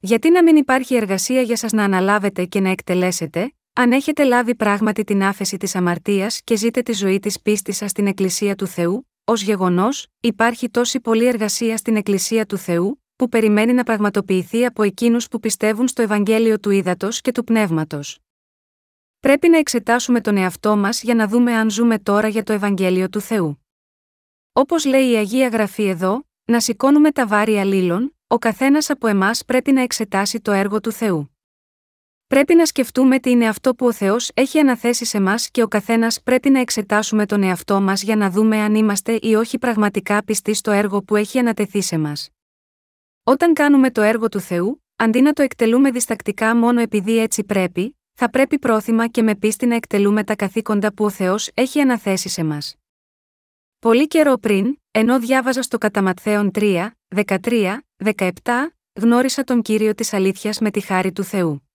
Γιατί 0.02 0.32
να 0.32 0.44
μην 0.44 0.56
υπάρχει 0.56 0.96
εργασία 0.96 1.42
για 1.42 1.56
σας 1.56 1.72
να 1.72 1.84
αναλάβετε 1.84 2.46
και 2.46 2.60
να 2.60 2.70
εκτελέσετε, 2.70 3.54
αν 3.74 3.92
έχετε 3.92 4.24
λάβει 4.24 4.56
πράγματι 4.56 5.04
την 5.04 5.24
άφεση 5.24 5.58
της 5.58 5.76
αμαρτίας 5.76 6.42
και 6.44 6.56
ζείτε 6.56 6.82
τη 6.82 6.94
ζωή 6.94 7.20
της 7.20 7.42
πίστης 7.42 7.78
σας 7.78 7.92
στην 7.92 8.08
Εκκλησία 8.08 8.56
του 8.56 8.68
Θεού, 8.68 9.10
ως 9.24 9.42
γεγονός, 9.42 10.08
υπάρχει 10.20 10.70
τόση 10.70 11.00
πολλή 11.00 11.26
εργασία 11.26 11.78
στην 11.78 11.96
Εκκλησία 11.96 12.46
του 12.46 12.58
Θεού, 12.58 13.04
που 13.16 13.30
περιμένει 13.30 13.74
να 13.74 13.84
πραγματοποιηθεί 13.84 14.66
από 14.66 14.84
εκείνους 14.84 15.28
που 15.28 15.40
πιστεύουν 15.40 15.88
στο 15.88 16.02
Ευαγγέλιο 16.02 16.60
του 16.60 16.70
Ήδατος 16.70 17.22
και 17.22 17.32
του 17.32 17.44
Πνεύματος. 17.44 18.20
Πρέπει 19.20 19.50
να 19.50 19.58
εξετάσουμε 19.58 20.22
τον 20.22 20.38
εαυτό 20.38 20.78
μας 20.78 21.04
για 21.04 21.16
να 21.16 21.28
δούμε 21.28 21.54
αν 21.54 21.70
ζούμε 21.70 22.00
τώρα 22.00 22.28
για 22.28 22.44
το 22.44 22.54
Ευαγγέλιο 22.54 23.10
του 23.10 23.20
Θεού. 23.20 23.66
Όπως 24.54 24.86
λέει 24.86 25.10
η 25.10 25.16
Αγία 25.16 25.48
Γραφή 25.48 25.84
εδώ, 25.84 26.24
να 26.46 26.60
σηκώνουμε 26.60 27.12
τα 27.12 27.28
βάρη 27.28 27.60
αλλήλων, 27.60 28.19
ο 28.32 28.38
καθένας 28.38 28.90
από 28.90 29.08
εμάς 29.08 29.46
πρέπει 29.46 29.72
να 29.72 29.82
εξετάσει 29.82 30.40
το 30.40 30.52
έργο 30.52 30.80
του 30.80 30.92
Θεού. 30.92 31.38
Πρέπει 32.28 32.56
να 32.56 32.66
σκεφτούμε 32.66 33.20
τι 33.20 33.30
είναι 33.30 33.48
αυτό 33.48 33.76
που 33.76 33.86
ο 33.86 33.92
Θεός 33.92 34.32
έχει 34.34 34.60
αναθέσει 34.60 35.06
σε 35.06 35.20
μας 35.20 35.50
και 35.52 35.62
ο 35.62 35.68
καθένας 35.68 36.22
πρέπει 36.24 36.50
να 36.50 36.60
εξετάσουμε 36.60 37.26
τον 37.26 37.44
εαυτό 37.44 37.82
μας 37.82 38.02
για 38.04 38.16
να 38.16 38.30
δούμε 38.30 38.58
αν 38.58 38.76
είμαστε 38.76 39.20
ή 39.22 39.36
όχι 39.36 39.58
πραγματικά 39.58 40.24
πιστοί 40.24 40.54
στο 40.54 40.72
έργο 40.72 41.04
που 41.04 41.16
έχει 41.16 41.40
ανατεθεί 41.40 41.82
σε 41.82 41.98
μας. 41.98 42.30
Όταν 43.24 43.54
κάνουμε 43.54 43.92
το 43.92 44.02
έργο 44.02 44.30
του 44.30 44.40
Θεού, 44.40 44.84
αντί 44.96 45.22
να 45.22 45.34
το 45.34 45.42
εκτελούμε 45.42 45.92
διστακτικά 45.92 46.56
μόνο 46.56 46.82
επειδή 46.82 47.18
έτσι 47.18 47.44
πρέπει, 47.44 48.00
θα 48.14 48.30
πρέπει 48.30 48.60
πρόθυμα 48.60 49.08
και 49.08 49.22
με 49.22 49.36
πίστη 49.36 49.66
να 49.66 49.76
εκτελούμε 49.76 50.24
τα 50.24 50.36
καθήκοντα 50.36 50.94
που 50.94 51.06
ο 51.06 51.10
Θεός 51.10 51.50
έχει 51.54 51.80
αναθέσει 51.80 52.30
σε 52.30 52.44
μας. 52.44 52.76
Πολύ 53.80 54.08
καιρό 54.08 54.38
πριν, 54.38 54.78
ενώ 54.92 55.20
διάβαζα 55.20 55.62
στο 55.62 55.78
Καταματθέον 55.78 56.52
3, 56.54 56.90
13, 57.26 57.78
17, 58.04 58.30
γνώρισα 58.94 59.44
τον 59.44 59.62
κύριο 59.62 59.96
της 59.96 60.14
αλήθειας 60.14 60.60
με 60.60 60.72
τη 60.72 60.80
χάρη 60.80 61.12
του 61.12 61.24
Θεού. 61.24 61.70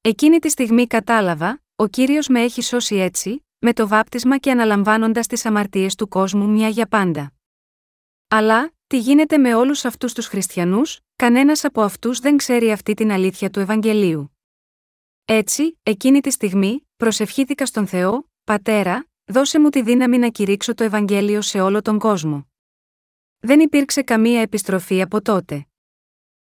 Εκείνη 0.00 0.38
τη 0.38 0.48
στιγμή 0.48 0.86
κατάλαβα, 0.86 1.62
ο 1.76 1.86
κύριος 1.86 2.28
με 2.28 2.40
έχει 2.40 2.62
σώσει 2.62 2.96
έτσι, 2.96 3.46
με 3.58 3.72
το 3.72 3.88
βάπτισμα 3.88 4.38
και 4.38 4.50
αναλαμβάνοντας 4.50 5.26
τις 5.26 5.46
αμαρτίες 5.46 5.94
του 5.94 6.08
κόσμου 6.08 6.48
μια 6.48 6.68
για 6.68 6.86
πάντα. 6.86 7.32
Αλλά, 8.28 8.72
τι 8.86 8.98
γίνεται 8.98 9.38
με 9.38 9.54
όλους 9.54 9.84
αυτούς 9.84 10.12
τους 10.12 10.26
χριστιανούς, 10.26 11.00
κανένας 11.16 11.64
από 11.64 11.82
αυτούς 11.82 12.18
δεν 12.18 12.36
ξέρει 12.36 12.72
αυτή 12.72 12.94
την 12.94 13.12
αλήθεια 13.12 13.50
του 13.50 13.60
Ευαγγελίου. 13.60 14.36
Έτσι, 15.24 15.78
εκείνη 15.82 16.20
τη 16.20 16.30
στιγμή, 16.30 16.88
προσευχήθηκα 16.96 17.66
στον 17.66 17.86
Θεό, 17.86 18.30
Πατέρα, 18.44 19.06
δώσε 19.24 19.60
μου 19.60 19.68
τη 19.68 19.82
δύναμη 19.82 20.18
να 20.18 20.28
κηρύξω 20.28 20.74
το 20.74 20.84
Ευαγγέλιο 20.84 21.40
σε 21.40 21.60
όλο 21.60 21.82
τον 21.82 21.98
κόσμο. 21.98 22.51
Δεν 23.44 23.60
υπήρξε 23.60 24.02
καμία 24.02 24.40
επιστροφή 24.40 25.02
από 25.02 25.22
τότε. 25.22 25.66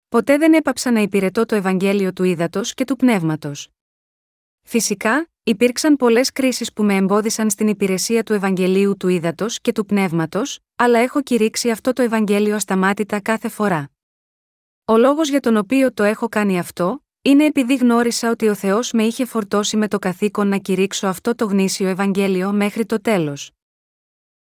Ποτέ 0.10 0.38
δεν 0.38 0.54
έπαψα 0.54 0.92
να 0.92 1.00
υπηρετώ 1.00 1.46
το 1.46 1.56
Ευαγγέλιο 1.56 2.14
του 2.14 2.24
ύδατο 2.24 2.62
και 2.64 2.84
του 2.84 2.96
πνεύματος. 2.96 3.70
Φυσικά, 4.62 5.30
υπήρξαν 5.44 5.96
πολλές 5.96 6.32
κρίσεις 6.32 6.74
που 6.74 6.84
με 6.84 6.96
εμπόδισαν 6.96 7.50
στην 7.50 7.68
υπηρεσία 7.68 8.24
του 8.24 8.34
Ευαγγελίου 8.34 8.98
του 8.98 9.08
ύδατο 9.08 9.46
και 9.62 9.72
του 9.72 9.86
πνεύματος, 9.86 10.60
αλλά 10.76 11.00
έχω 11.00 11.22
κηρύξει 11.22 11.70
αυτό 11.70 11.94
το 11.94 12.02
Ευαγγέλιο 12.02 12.56
ασταμάτητα 12.56 13.22
κάθε 13.22 13.50
φορά. 13.50 13.92
Ο 14.86 14.98
λόγος 14.98 15.30
για 15.30 15.40
τον 15.40 15.58
οποίο 15.58 15.94
το 15.94 16.04
έχω 16.04 16.30
κάνει 16.30 16.60
αυτό, 16.60 17.04
είναι 17.22 17.46
επειδή 17.46 17.76
γνώρισα 17.76 18.30
ότι 18.30 18.48
ο 18.48 18.56
Θεός 18.56 18.92
με 18.92 19.04
είχε 19.04 19.26
φορτώσει 19.26 19.78
με 19.78 19.88
το 19.88 20.00
καθήκον 20.00 20.48
να 20.48 20.58
κηρύξω 20.58 21.08
αυτό 21.08 21.36
το 21.36 21.46
γνήσιο 21.46 21.88
Ευαγγέλιο 21.88 22.52
μέχρι 22.52 22.86
το 22.86 23.02
τέλος. 23.02 23.52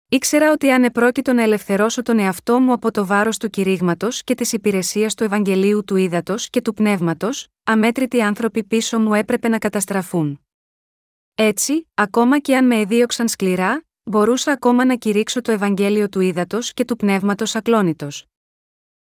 Ήξερα 0.10 0.52
ότι 0.52 0.72
αν 0.72 0.84
επρόκειτο 0.84 1.34
να 1.34 1.42
ελευθερώσω 1.42 2.02
τον 2.02 2.20
εαυτό 2.20 2.60
μου 2.60 2.72
από 2.72 2.92
το 2.92 3.06
βάρος 3.06 3.38
του 3.38 3.50
κηρύγματος 3.50 4.24
και 4.24 4.36
της 4.36 4.54
υπηρεσίας 4.54 5.14
του 5.14 5.24
Ευαγγελίου 5.24 5.84
του 5.84 5.96
Ήδατος 5.96 6.50
και 6.50 6.62
του 6.62 6.74
Πνεύματος, 6.74 7.48
αμέτρητοι 7.64 8.22
άνθρωποι 8.22 8.64
πίσω 8.64 9.00
μου 9.00 9.14
έπρεπε 9.14 9.48
να 9.48 9.58
καταστραφούν. 9.58 10.42
Έτσι, 11.36 11.88
ακόμα 11.94 12.40
και 12.40 12.56
αν 12.56 12.66
με 12.66 12.80
εδίωξαν 12.80 13.28
σκληρά, 13.28 13.86
μπορούσα 14.04 14.52
ακόμα 14.52 14.86
να 14.86 14.96
κηρύξω 14.96 15.42
το 15.42 15.52
Ευαγγέλιο 15.52 16.10
του 16.10 16.20
Ήδατος 16.20 16.74
και 16.74 16.86
του 16.86 16.96
Πνεύματος 16.96 17.56
ακλόνητος. 17.56 18.26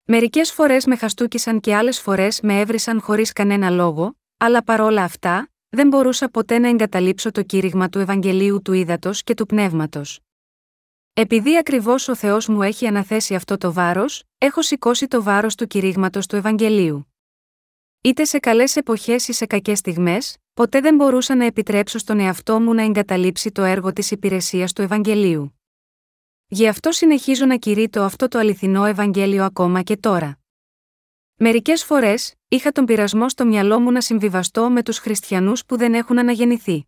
Μερικές 0.04 0.52
φορές 0.52 0.86
με 0.86 0.96
χαστούκισαν 0.96 1.60
και 1.60 1.74
άλλες 1.74 2.00
φορές 2.00 2.40
με 2.40 2.60
έβρισαν 2.60 3.00
χωρίς 3.00 3.32
κανένα 3.32 3.70
λόγο, 3.70 4.16
αλλά 4.36 4.64
παρόλα 4.64 5.02
αυτά, 5.02 5.48
δεν 5.68 5.88
μπορούσα 5.88 6.28
ποτέ 6.28 6.58
να 6.58 6.68
εγκαταλείψω 6.68 7.30
το 7.30 7.42
κήρυγμα 7.42 7.88
του 7.88 7.98
Ευαγγελίου 7.98 8.62
του 8.62 8.72
Ήδατος 8.72 9.22
και 9.22 9.34
του 9.34 9.46
Πνεύματος. 9.46 10.18
Επειδή 11.16 11.56
ακριβώς 11.56 12.08
ο 12.08 12.14
Θεός 12.14 12.48
μου 12.48 12.62
έχει 12.62 12.86
αναθέσει 12.86 13.34
αυτό 13.34 13.58
το 13.58 13.72
βάρος, 13.72 14.24
έχω 14.38 14.62
σηκώσει 14.62 15.08
το 15.08 15.22
βάρος 15.22 15.54
του 15.54 15.66
κηρύγματος 15.66 16.26
του 16.26 16.36
Ευαγγελίου. 16.36 17.14
Είτε 18.00 18.24
σε 18.24 18.38
καλές 18.38 18.76
εποχές 18.76 19.28
ή 19.28 19.32
σε 19.32 19.46
κακές 19.46 19.78
στιγμές, 19.78 20.36
ποτέ 20.54 20.80
δεν 20.80 20.94
μπορούσα 20.94 21.34
να 21.34 21.44
επιτρέψω 21.44 21.98
στον 21.98 22.20
εαυτό 22.20 22.60
μου 22.60 22.74
να 22.74 22.82
εγκαταλείψει 22.82 23.52
το 23.52 23.62
έργο 23.62 23.92
της 23.92 24.10
υπηρεσίας 24.10 24.72
του 24.72 24.82
Ευαγγελίου. 24.82 25.60
Γι' 26.46 26.68
αυτό 26.68 26.92
συνεχίζω 26.92 27.46
να 27.46 27.56
κηρύττω 27.56 28.02
αυτό 28.02 28.28
το 28.28 28.38
αληθινό 28.38 28.84
Ευαγγέλιο 28.84 29.44
ακόμα 29.44 29.82
και 29.82 29.96
τώρα. 29.96 30.38
Μερικές 31.34 31.84
φορές, 31.84 32.34
είχα 32.48 32.72
τον 32.72 32.84
πειρασμό 32.84 33.28
στο 33.28 33.46
μυαλό 33.46 33.80
μου 33.80 33.90
να 33.90 34.00
συμβιβαστώ 34.00 34.70
με 34.70 34.82
τους 34.82 34.98
χριστιανούς 34.98 35.64
που 35.64 35.76
δεν 35.76 35.94
έχουν 35.94 36.18
αναγεννηθεί. 36.18 36.86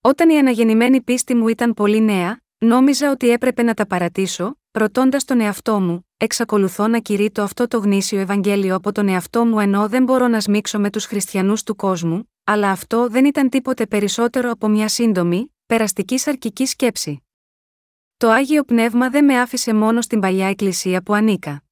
Όταν 0.00 0.30
η 0.30 0.38
αναγεννημένη 0.38 1.02
πίστη 1.02 1.34
μου 1.34 1.48
ήταν 1.48 1.74
πολύ 1.74 2.00
νέα, 2.00 2.44
νόμιζα 2.58 3.10
ότι 3.10 3.30
έπρεπε 3.30 3.62
να 3.62 3.74
τα 3.74 3.86
παρατήσω, 3.86 4.58
ρωτώντας 4.70 5.24
τον 5.24 5.40
εαυτό 5.40 5.80
μου, 5.80 6.08
εξακολουθώ 6.16 6.88
να 6.88 6.98
κηρύττω 6.98 7.42
αυτό 7.42 7.68
το 7.68 7.78
γνήσιο 7.78 8.20
Ευαγγέλιο 8.20 8.74
από 8.74 8.92
τον 8.92 9.08
εαυτό 9.08 9.44
μου 9.44 9.60
ενώ 9.60 9.88
δεν 9.88 10.02
μπορώ 10.02 10.28
να 10.28 10.40
σμίξω 10.40 10.78
με 10.78 10.90
τους 10.90 11.04
χριστιανούς 11.04 11.62
του 11.62 11.76
κόσμου, 11.76 12.32
αλλά 12.44 12.70
αυτό 12.70 13.08
δεν 13.08 13.24
ήταν 13.24 13.48
τίποτε 13.48 13.86
περισσότερο 13.86 14.50
από 14.50 14.68
μια 14.68 14.88
σύντομη, 14.88 15.54
περαστική 15.66 16.18
σαρκική 16.18 16.66
σκέψη. 16.66 17.22
Το 18.16 18.30
Άγιο 18.30 18.64
Πνεύμα 18.64 19.10
δεν 19.10 19.24
με 19.24 19.40
άφησε 19.40 19.74
μόνο 19.74 20.00
στην 20.00 20.20
παλιά 20.20 20.46
εκκλησία 20.46 21.02
που 21.02 21.14
ανήκα. 21.14 21.62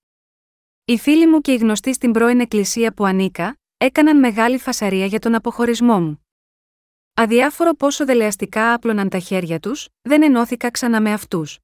Οι 0.84 0.98
φίλοι 0.98 1.26
μου 1.26 1.40
και 1.40 1.52
οι 1.52 1.56
γνωστοί 1.56 1.94
στην 1.94 2.12
πρώην 2.12 2.40
εκκλησία 2.40 2.92
που 2.94 3.04
ανήκα, 3.04 3.58
έκαναν 3.76 4.18
μεγάλη 4.18 4.58
φασαρία 4.58 5.06
για 5.06 5.18
τον 5.18 5.34
αποχωρισμό 5.34 6.00
μου. 6.00 6.23
Αδιάφορο 7.16 7.74
πόσο 7.74 8.04
δελεαστικά 8.04 8.72
άπλωναν 8.72 9.08
τα 9.08 9.18
χέρια 9.18 9.60
τους, 9.60 9.88
δεν 10.02 10.22
ενώθηκα 10.22 10.70
ξανά 10.70 11.00
με 11.00 11.12
αυτούς. 11.12 11.58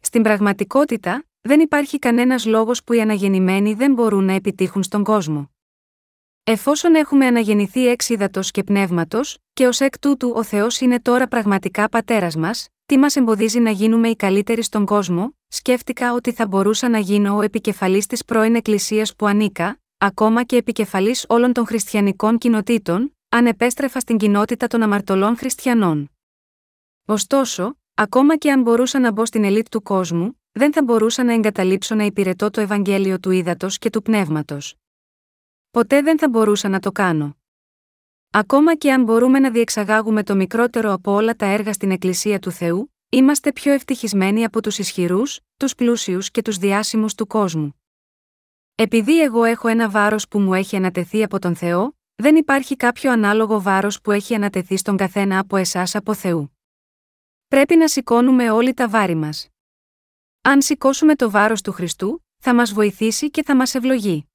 Στην 0.00 0.22
πραγματικότητα, 0.22 1.24
δεν 1.40 1.60
υπάρχει 1.60 1.98
κανένας 1.98 2.46
λόγος 2.46 2.84
που 2.84 2.92
οι 2.92 3.00
αναγεννημένοι 3.00 3.74
δεν 3.74 3.92
μπορούν 3.92 4.24
να 4.24 4.32
επιτύχουν 4.32 4.82
στον 4.82 5.04
κόσμο. 5.04 5.50
Εφόσον 6.44 6.94
έχουμε 6.94 7.26
αναγεννηθεί 7.26 7.86
εξ 7.86 8.10
και 8.50 8.62
πνεύματος, 8.62 9.38
και 9.52 9.66
ως 9.66 9.80
εκ 9.80 9.98
τούτου 9.98 10.32
ο 10.36 10.42
Θεός 10.42 10.80
είναι 10.80 11.00
τώρα 11.00 11.26
πραγματικά 11.26 11.88
πατέρας 11.88 12.36
μας, 12.36 12.68
τι 12.86 12.98
μας 12.98 13.16
εμποδίζει 13.16 13.60
να 13.60 13.70
γίνουμε 13.70 14.08
οι 14.08 14.16
καλύτεροι 14.16 14.62
στον 14.62 14.84
κόσμο, 14.84 15.36
σκέφτηκα 15.48 16.12
ότι 16.12 16.32
θα 16.32 16.46
μπορούσα 16.46 16.88
να 16.88 16.98
γίνω 16.98 17.36
ο 17.36 17.42
επικεφαλής 17.42 18.06
της 18.06 18.24
πρώην 18.24 18.54
Εκκλησίας 18.54 19.16
που 19.16 19.26
ανήκα, 19.26 19.80
ακόμα 19.98 20.44
και 20.44 20.56
επικεφαλής 20.56 21.24
όλων 21.28 21.52
των 21.52 21.66
χριστιανικών 21.66 22.38
κοινοτήτων, 22.38 23.15
αν 23.28 23.46
επέστρεφα 23.46 24.00
στην 24.00 24.16
κοινότητα 24.16 24.66
των 24.66 24.82
αμαρτωλών 24.82 25.36
χριστιανών. 25.36 26.10
Ωστόσο, 27.06 27.76
ακόμα 27.94 28.36
και 28.36 28.52
αν 28.52 28.62
μπορούσα 28.62 28.98
να 28.98 29.12
μπω 29.12 29.26
στην 29.26 29.44
ελίτ 29.44 29.68
του 29.70 29.82
κόσμου, 29.82 30.40
δεν 30.52 30.72
θα 30.72 30.82
μπορούσα 30.82 31.24
να 31.24 31.32
εγκαταλείψω 31.32 31.94
να 31.94 32.04
υπηρετώ 32.04 32.50
το 32.50 32.60
Ευαγγέλιο 32.60 33.18
του 33.20 33.30
ύδατος 33.30 33.78
και 33.78 33.90
του 33.90 34.02
πνεύματος. 34.02 34.74
Ποτέ 35.70 36.02
δεν 36.02 36.18
θα 36.18 36.28
μπορούσα 36.28 36.68
να 36.68 36.80
το 36.80 36.92
κάνω. 36.92 37.36
Ακόμα 38.30 38.76
και 38.76 38.92
αν 38.92 39.02
μπορούμε 39.02 39.38
να 39.38 39.50
διεξαγάγουμε 39.50 40.22
το 40.22 40.36
μικρότερο 40.36 40.92
από 40.92 41.12
όλα 41.12 41.34
τα 41.34 41.46
έργα 41.46 41.72
στην 41.72 41.90
Εκκλησία 41.90 42.38
του 42.38 42.50
Θεού, 42.50 42.94
είμαστε 43.08 43.52
πιο 43.52 43.72
ευτυχισμένοι 43.72 44.44
από 44.44 44.62
τους 44.62 44.78
ισχυρούς, 44.78 45.40
τους 45.56 45.74
πλούσιους 45.74 46.30
και 46.30 46.42
τους 46.42 46.56
διάσημους 46.56 47.14
του 47.14 47.26
κόσμου. 47.26 47.80
Επειδή 48.74 49.22
εγώ 49.22 49.44
έχω 49.44 49.68
ένα 49.68 49.90
βάρος 49.90 50.28
που 50.28 50.38
μου 50.40 50.54
έχει 50.54 50.76
ανατεθεί 50.76 51.22
από 51.22 51.38
τον 51.38 51.56
Θεό, 51.56 51.96
δεν 52.16 52.36
υπάρχει 52.36 52.76
κάποιο 52.76 53.12
ανάλογο 53.12 53.62
βάρος 53.62 54.00
που 54.00 54.10
έχει 54.10 54.34
ανατεθεί 54.34 54.76
στον 54.76 54.96
καθένα 54.96 55.38
από 55.38 55.56
εσάς 55.56 55.94
από 55.94 56.14
Θεού. 56.14 56.58
Πρέπει 57.48 57.76
να 57.76 57.88
σηκώνουμε 57.88 58.50
όλοι 58.50 58.74
τα 58.74 58.88
βάρη 58.88 59.14
μας. 59.14 59.48
Αν 60.42 60.62
σηκώσουμε 60.62 61.14
το 61.14 61.30
βάρος 61.30 61.62
του 61.62 61.72
Χριστού, 61.72 62.24
θα 62.38 62.54
μας 62.54 62.72
βοηθήσει 62.72 63.30
και 63.30 63.42
θα 63.42 63.56
μας 63.56 63.74
ευλογεί. 63.74 64.30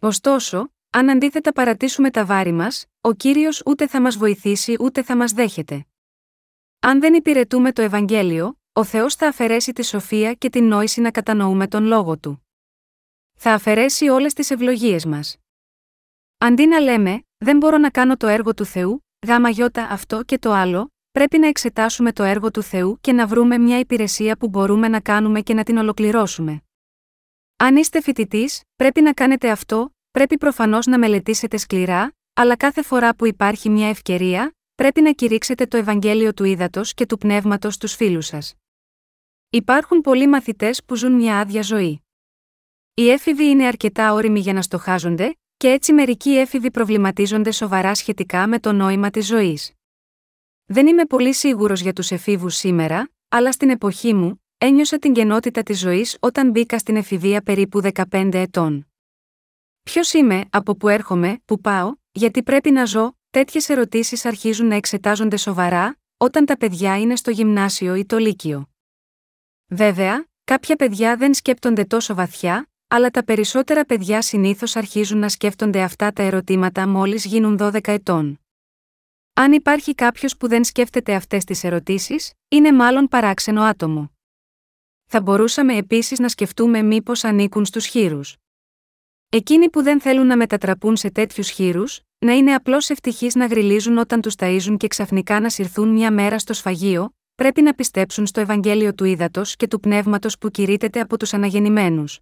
Ωστόσο, 0.00 0.72
αν 0.90 1.10
αντίθετα 1.10 1.52
παρατήσουμε 1.52 2.10
τα 2.10 2.24
βάρη 2.24 2.52
μας, 2.52 2.86
ο 3.00 3.12
κύριος 3.12 3.62
ούτε 3.66 3.86
θα 3.86 4.00
μας 4.00 4.16
βοηθήσει 4.16 4.76
ούτε 4.80 5.02
θα 5.02 5.16
μας 5.16 5.32
δέχεται. 5.32 5.86
Αν 6.80 7.00
δεν 7.00 7.14
υπηρετούμε 7.14 7.72
το 7.72 7.82
Ευαγγέλιο, 7.82 8.58
ο 8.72 8.84
Θεός 8.84 9.14
θα 9.14 9.28
αφαιρέσει 9.28 9.72
τη 9.72 9.84
σοφία 9.84 10.34
και 10.34 10.50
την 10.50 10.64
νόηση 10.64 11.00
να 11.00 11.10
κατανοούμε 11.10 11.68
τον 11.68 11.84
λόγο 11.84 12.18
του. 12.18 12.46
Θα 13.34 13.52
αφαιρέσει 13.52 14.08
όλες 14.08 14.32
τις 14.32 14.50
ευλογίες 14.50 15.04
μας. 15.04 15.36
Αντί 16.46 16.66
να 16.66 16.80
λέμε, 16.80 17.22
δεν 17.38 17.56
μπορώ 17.56 17.78
να 17.78 17.90
κάνω 17.90 18.16
το 18.16 18.26
έργο 18.26 18.54
του 18.54 18.64
Θεού, 18.64 19.04
γάμα 19.26 19.48
γιώτα 19.48 19.88
αυτό 19.90 20.22
και 20.22 20.38
το 20.38 20.52
άλλο, 20.52 20.92
πρέπει 21.10 21.38
να 21.38 21.46
εξετάσουμε 21.46 22.12
το 22.12 22.22
έργο 22.22 22.50
του 22.50 22.62
Θεού 22.62 22.98
και 23.00 23.12
να 23.12 23.26
βρούμε 23.26 23.58
μια 23.58 23.78
υπηρεσία 23.78 24.36
που 24.36 24.48
μπορούμε 24.48 24.88
να 24.88 25.00
κάνουμε 25.00 25.40
και 25.40 25.54
να 25.54 25.62
την 25.62 25.76
ολοκληρώσουμε. 25.76 26.62
Αν 27.56 27.76
είστε 27.76 28.00
φοιτητής, 28.00 28.62
πρέπει 28.76 29.00
να 29.00 29.12
κάνετε 29.12 29.50
αυτό, 29.50 29.94
πρέπει 30.10 30.38
προφανώς 30.38 30.86
να 30.86 30.98
μελετήσετε 30.98 31.56
σκληρά, 31.56 32.12
αλλά 32.34 32.56
κάθε 32.56 32.82
φορά 32.82 33.14
που 33.14 33.26
υπάρχει 33.26 33.68
μια 33.68 33.88
ευκαιρία, 33.88 34.52
πρέπει 34.74 35.00
να 35.00 35.12
κηρύξετε 35.12 35.66
το 35.66 35.76
Ευαγγέλιο 35.76 36.34
του 36.34 36.44
ύδατο 36.44 36.80
και 36.84 37.06
του 37.06 37.18
πνεύματος 37.18 37.74
στους 37.74 37.94
φίλους 37.94 38.26
σας. 38.26 38.54
Υπάρχουν 39.50 40.00
πολλοί 40.00 40.26
μαθητές 40.26 40.84
που 40.84 40.94
ζουν 40.94 41.12
μια 41.12 41.38
άδεια 41.38 41.62
ζωή. 41.62 42.02
Οι 42.94 43.10
έφηβοι 43.10 43.44
είναι 43.44 43.66
αρκετά 43.66 44.12
όριμοι 44.12 44.40
για 44.40 44.52
να 44.52 44.62
στοχάζονται, 44.62 45.36
και 45.56 45.70
έτσι 45.70 45.92
μερικοί 45.92 46.30
έφηβοι 46.30 46.70
προβληματίζονται 46.70 47.50
σοβαρά 47.50 47.94
σχετικά 47.94 48.46
με 48.46 48.58
το 48.58 48.72
νόημα 48.72 49.10
της 49.10 49.26
ζωής. 49.26 49.72
Δεν 50.66 50.86
είμαι 50.86 51.04
πολύ 51.04 51.34
σίγουρος 51.34 51.80
για 51.80 51.92
τους 51.92 52.10
εφήβους 52.10 52.54
σήμερα, 52.54 53.10
αλλά 53.28 53.52
στην 53.52 53.70
εποχή 53.70 54.14
μου, 54.14 54.44
ένιωσα 54.58 54.98
την 54.98 55.12
κενότητα 55.12 55.62
της 55.62 55.78
ζωής 55.78 56.16
όταν 56.20 56.50
μπήκα 56.50 56.78
στην 56.78 56.96
εφηβεία 56.96 57.42
περίπου 57.42 57.80
15 58.10 58.30
ετών. 58.32 58.86
Ποιος 59.82 60.12
είμαι, 60.12 60.44
από 60.50 60.76
που 60.76 60.88
έρχομαι, 60.88 61.38
που 61.44 61.60
πάω, 61.60 61.94
γιατί 62.12 62.42
πρέπει 62.42 62.70
να 62.70 62.84
ζω, 62.84 63.16
τέτοιες 63.30 63.68
ερωτήσεις 63.68 64.24
αρχίζουν 64.24 64.66
να 64.66 64.74
εξετάζονται 64.74 65.36
σοβαρά, 65.36 65.98
όταν 66.16 66.44
τα 66.44 66.56
παιδιά 66.56 66.98
είναι 66.98 67.16
στο 67.16 67.30
γυμνάσιο 67.30 67.94
ή 67.94 68.06
το 68.06 68.18
λύκειο. 68.18 68.68
Βέβαια, 69.66 70.26
κάποια 70.44 70.76
παιδιά 70.76 71.16
δεν 71.16 71.34
σκέπτονται 71.34 71.84
τόσο 71.84 72.14
βαθιά, 72.14 72.70
αλλά 72.88 73.10
τα 73.10 73.24
περισσότερα 73.24 73.84
παιδιά 73.84 74.22
συνήθως 74.22 74.76
αρχίζουν 74.76 75.18
να 75.18 75.28
σκέφτονται 75.28 75.82
αυτά 75.82 76.12
τα 76.12 76.22
ερωτήματα 76.22 76.88
μόλις 76.88 77.24
γίνουν 77.24 77.56
12 77.60 77.78
ετών. 77.88 78.40
Αν 79.32 79.52
υπάρχει 79.52 79.94
κάποιος 79.94 80.36
που 80.36 80.48
δεν 80.48 80.64
σκέφτεται 80.64 81.14
αυτές 81.14 81.44
τις 81.44 81.64
ερωτήσεις, 81.64 82.32
είναι 82.48 82.72
μάλλον 82.72 83.08
παράξενο 83.08 83.62
άτομο. 83.62 84.10
Θα 85.06 85.20
μπορούσαμε 85.20 85.76
επίσης 85.76 86.18
να 86.18 86.28
σκεφτούμε 86.28 86.82
μήπως 86.82 87.24
ανήκουν 87.24 87.64
στους 87.64 87.86
χείρους. 87.86 88.36
Εκείνοι 89.28 89.70
που 89.70 89.82
δεν 89.82 90.00
θέλουν 90.00 90.26
να 90.26 90.36
μετατραπούν 90.36 90.96
σε 90.96 91.10
τέτοιους 91.10 91.48
χείρους, 91.48 92.00
να 92.18 92.32
είναι 92.32 92.54
απλώς 92.54 92.90
ευτυχείς 92.90 93.34
να 93.34 93.46
γριλίζουν 93.46 93.98
όταν 93.98 94.20
τους 94.20 94.34
ταΐζουν 94.38 94.76
και 94.76 94.86
ξαφνικά 94.86 95.40
να 95.40 95.50
συρθούν 95.50 95.88
μια 95.88 96.12
μέρα 96.12 96.38
στο 96.38 96.52
σφαγείο, 96.52 97.14
πρέπει 97.34 97.62
να 97.62 97.74
πιστέψουν 97.74 98.26
στο 98.26 98.40
Ευαγγέλιο 98.40 98.94
του 98.94 99.04
ύδατο 99.04 99.42
και 99.44 99.66
του 99.68 99.80
πνεύματος 99.80 100.38
που 100.38 100.50
κηρύτεται 100.50 101.00
από 101.00 101.18
τους 101.18 101.34
αναγεννημένους. 101.34 102.20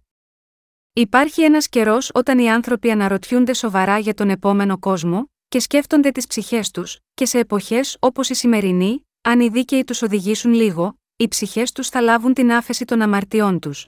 Υπάρχει 0.97 1.41
ένας 1.41 1.69
καιρός 1.69 2.11
όταν 2.13 2.39
οι 2.39 2.51
άνθρωποι 2.51 2.91
αναρωτιούνται 2.91 3.53
σοβαρά 3.53 3.97
για 3.97 4.13
τον 4.13 4.29
επόμενο 4.29 4.79
κόσμο, 4.79 5.31
και 5.47 5.59
σκέφτονται 5.59 6.11
τις 6.11 6.27
ψυχές 6.27 6.71
τους, 6.71 6.99
και 7.13 7.25
σε 7.25 7.39
εποχές 7.39 7.97
όπως 7.99 8.29
η 8.29 8.33
σημερινή, 8.33 9.07
αν 9.21 9.39
οι 9.39 9.49
δίκαιοι 9.49 9.83
τους 9.83 10.01
οδηγήσουν 10.01 10.53
λίγο, 10.53 10.99
οι 11.15 11.27
ψυχές 11.27 11.71
τους 11.71 11.89
θα 11.89 12.01
λάβουν 12.01 12.33
την 12.33 12.51
άφεση 12.51 12.85
των 12.85 13.01
αμαρτιών 13.01 13.59
τους. 13.59 13.87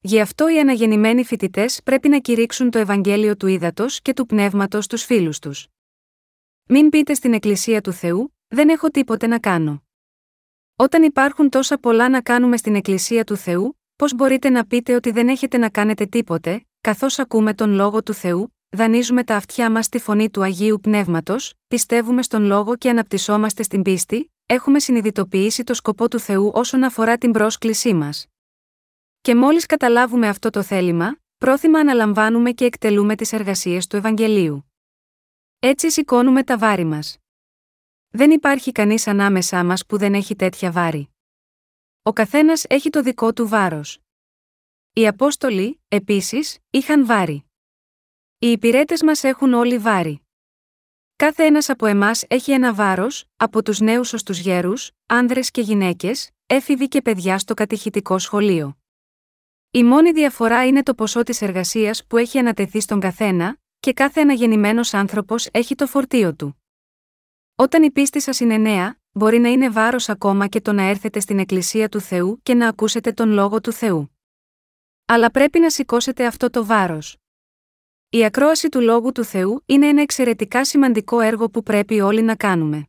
Γι' 0.00 0.20
αυτό 0.20 0.48
οι 0.48 0.58
αναγεννημένοι 0.58 1.24
φοιτητές 1.24 1.80
πρέπει 1.82 2.08
να 2.08 2.18
κηρύξουν 2.18 2.70
το 2.70 2.78
Ευαγγέλιο 2.78 3.36
του 3.36 3.46
ύδατο 3.46 3.86
και 4.02 4.12
του 4.12 4.26
πνεύματος 4.26 4.84
στους 4.84 5.04
φίλους 5.04 5.38
τους. 5.38 5.66
Μην 6.64 6.88
πείτε 6.88 7.14
στην 7.14 7.32
Εκκλησία 7.34 7.80
του 7.80 7.92
Θεού, 7.92 8.34
δεν 8.48 8.68
έχω 8.68 8.88
τίποτε 8.88 9.26
να 9.26 9.38
κάνω. 9.38 9.82
Όταν 10.76 11.02
υπάρχουν 11.02 11.48
τόσα 11.48 11.78
πολλά 11.78 12.08
να 12.08 12.22
κάνουμε 12.22 12.56
στην 12.56 12.74
Εκκλησία 12.74 13.24
του 13.24 13.36
Θεού, 13.36 13.78
πώς 13.96 14.14
μπορείτε 14.14 14.48
να 14.50 14.66
πείτε 14.66 14.94
ότι 14.94 15.10
δεν 15.10 15.28
έχετε 15.28 15.58
να 15.58 15.68
κάνετε 15.68 16.06
τίποτε, 16.06 16.66
καθώς 16.80 17.18
ακούμε 17.18 17.54
τον 17.54 17.70
λόγο 17.70 18.02
του 18.02 18.14
Θεού, 18.14 18.54
δανείζουμε 18.68 19.24
τα 19.24 19.36
αυτιά 19.36 19.70
μας 19.70 19.84
στη 19.84 19.98
φωνή 19.98 20.30
του 20.30 20.42
Αγίου 20.42 20.80
Πνεύματος, 20.80 21.54
πιστεύουμε 21.68 22.22
στον 22.22 22.44
λόγο 22.44 22.76
και 22.76 22.90
αναπτυσσόμαστε 22.90 23.62
στην 23.62 23.82
πίστη, 23.82 24.32
έχουμε 24.46 24.78
συνειδητοποιήσει 24.78 25.64
το 25.64 25.74
σκοπό 25.74 26.08
του 26.08 26.18
Θεού 26.18 26.50
όσον 26.54 26.82
αφορά 26.82 27.18
την 27.18 27.32
πρόσκλησή 27.32 27.94
μας. 27.94 28.26
Και 29.20 29.34
μόλις 29.34 29.66
καταλάβουμε 29.66 30.28
αυτό 30.28 30.50
το 30.50 30.62
θέλημα, 30.62 31.16
πρόθυμα 31.38 31.78
αναλαμβάνουμε 31.78 32.50
και 32.50 32.64
εκτελούμε 32.64 33.14
τις 33.14 33.32
εργασίες 33.32 33.86
του 33.86 33.96
Ευαγγελίου. 33.96 34.72
Έτσι 35.58 35.90
σηκώνουμε 35.90 36.42
τα 36.42 36.58
βάρη 36.58 36.84
μας. 36.84 37.18
Δεν 38.08 38.30
υπάρχει 38.30 38.72
κανείς 38.72 39.06
ανάμεσά 39.06 39.64
μας 39.64 39.86
που 39.86 39.98
δεν 39.98 40.14
έχει 40.14 40.36
τέτοια 40.36 40.70
βάρη. 40.70 41.13
Ο 42.06 42.12
καθένας 42.12 42.64
έχει 42.68 42.90
το 42.90 43.02
δικό 43.02 43.32
του 43.32 43.48
βάρος. 43.48 43.98
Οι 44.92 45.06
Απόστολοι, 45.06 45.80
επίσης, 45.88 46.58
είχαν 46.70 47.06
βάρη. 47.06 47.44
Οι 48.38 48.50
υπηρέτες 48.50 49.02
μας 49.02 49.24
έχουν 49.24 49.52
όλοι 49.52 49.78
βάρη. 49.78 50.26
Κάθε 51.16 51.44
ένας 51.44 51.68
από 51.68 51.86
εμάς 51.86 52.24
έχει 52.28 52.52
ένα 52.52 52.74
βάρος, 52.74 53.24
από 53.36 53.62
τους 53.62 53.80
νέους 53.80 54.12
ως 54.12 54.22
τους 54.22 54.38
γέρους, 54.38 54.90
άνδρες 55.06 55.50
και 55.50 55.60
γυναίκες, 55.60 56.30
έφηβοι 56.46 56.88
και 56.88 57.02
παιδιά 57.02 57.38
στο 57.38 57.54
κατηχητικό 57.54 58.18
σχολείο. 58.18 58.78
Η 59.70 59.84
μόνη 59.84 60.12
διαφορά 60.12 60.66
είναι 60.66 60.82
το 60.82 60.94
ποσό 60.94 61.22
της 61.22 61.42
εργασίας 61.42 62.06
που 62.06 62.16
έχει 62.16 62.38
ανατεθεί 62.38 62.80
στον 62.80 63.00
καθένα, 63.00 63.56
και 63.80 63.92
κάθε 63.92 64.20
αναγεννημένος 64.20 64.94
άνθρωπος 64.94 65.48
έχει 65.50 65.74
το 65.74 65.86
φορτίο 65.86 66.34
του. 66.34 66.62
Όταν 67.54 67.82
η 67.82 67.90
πίστη 67.90 68.20
σας 68.20 68.40
είναι 68.40 68.56
νέα, 68.56 68.98
μπορεί 69.14 69.38
να 69.38 69.48
είναι 69.48 69.70
βάρος 69.70 70.08
ακόμα 70.08 70.46
και 70.46 70.60
το 70.60 70.72
να 70.72 70.82
έρθετε 70.82 71.20
στην 71.20 71.38
Εκκλησία 71.38 71.88
του 71.88 72.00
Θεού 72.00 72.40
και 72.42 72.54
να 72.54 72.68
ακούσετε 72.68 73.12
τον 73.12 73.30
λόγο 73.30 73.60
του 73.60 73.72
Θεού. 73.72 74.18
Αλλά 75.04 75.30
πρέπει 75.30 75.58
να 75.58 75.70
σηκώσετε 75.70 76.26
αυτό 76.26 76.50
το 76.50 76.64
βάρος. 76.64 77.16
Η 78.08 78.24
ακρόαση 78.24 78.68
του 78.68 78.80
λόγου 78.80 79.12
του 79.12 79.24
Θεού 79.24 79.62
είναι 79.66 79.86
ένα 79.86 80.02
εξαιρετικά 80.02 80.64
σημαντικό 80.64 81.20
έργο 81.20 81.50
που 81.50 81.62
πρέπει 81.62 82.00
όλοι 82.00 82.22
να 82.22 82.36
κάνουμε. 82.36 82.88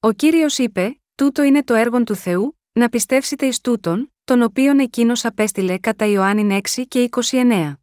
Ο 0.00 0.12
κύριος 0.12 0.58
είπε: 0.58 1.00
Τούτο 1.14 1.42
είναι 1.42 1.64
το 1.64 1.74
έργο 1.74 2.02
του 2.02 2.14
Θεού, 2.14 2.58
να 2.72 2.88
πιστεύσετε 2.88 3.46
εις 3.46 3.60
τούτον, 3.60 4.14
τον 4.24 4.42
οποίον 4.42 4.78
εκείνος 4.78 5.24
απέστειλε 5.24 5.78
κατά 5.78 6.06
Ιωάννη 6.06 6.60
6 6.76 6.84
και 6.88 7.08
29. 7.30 7.74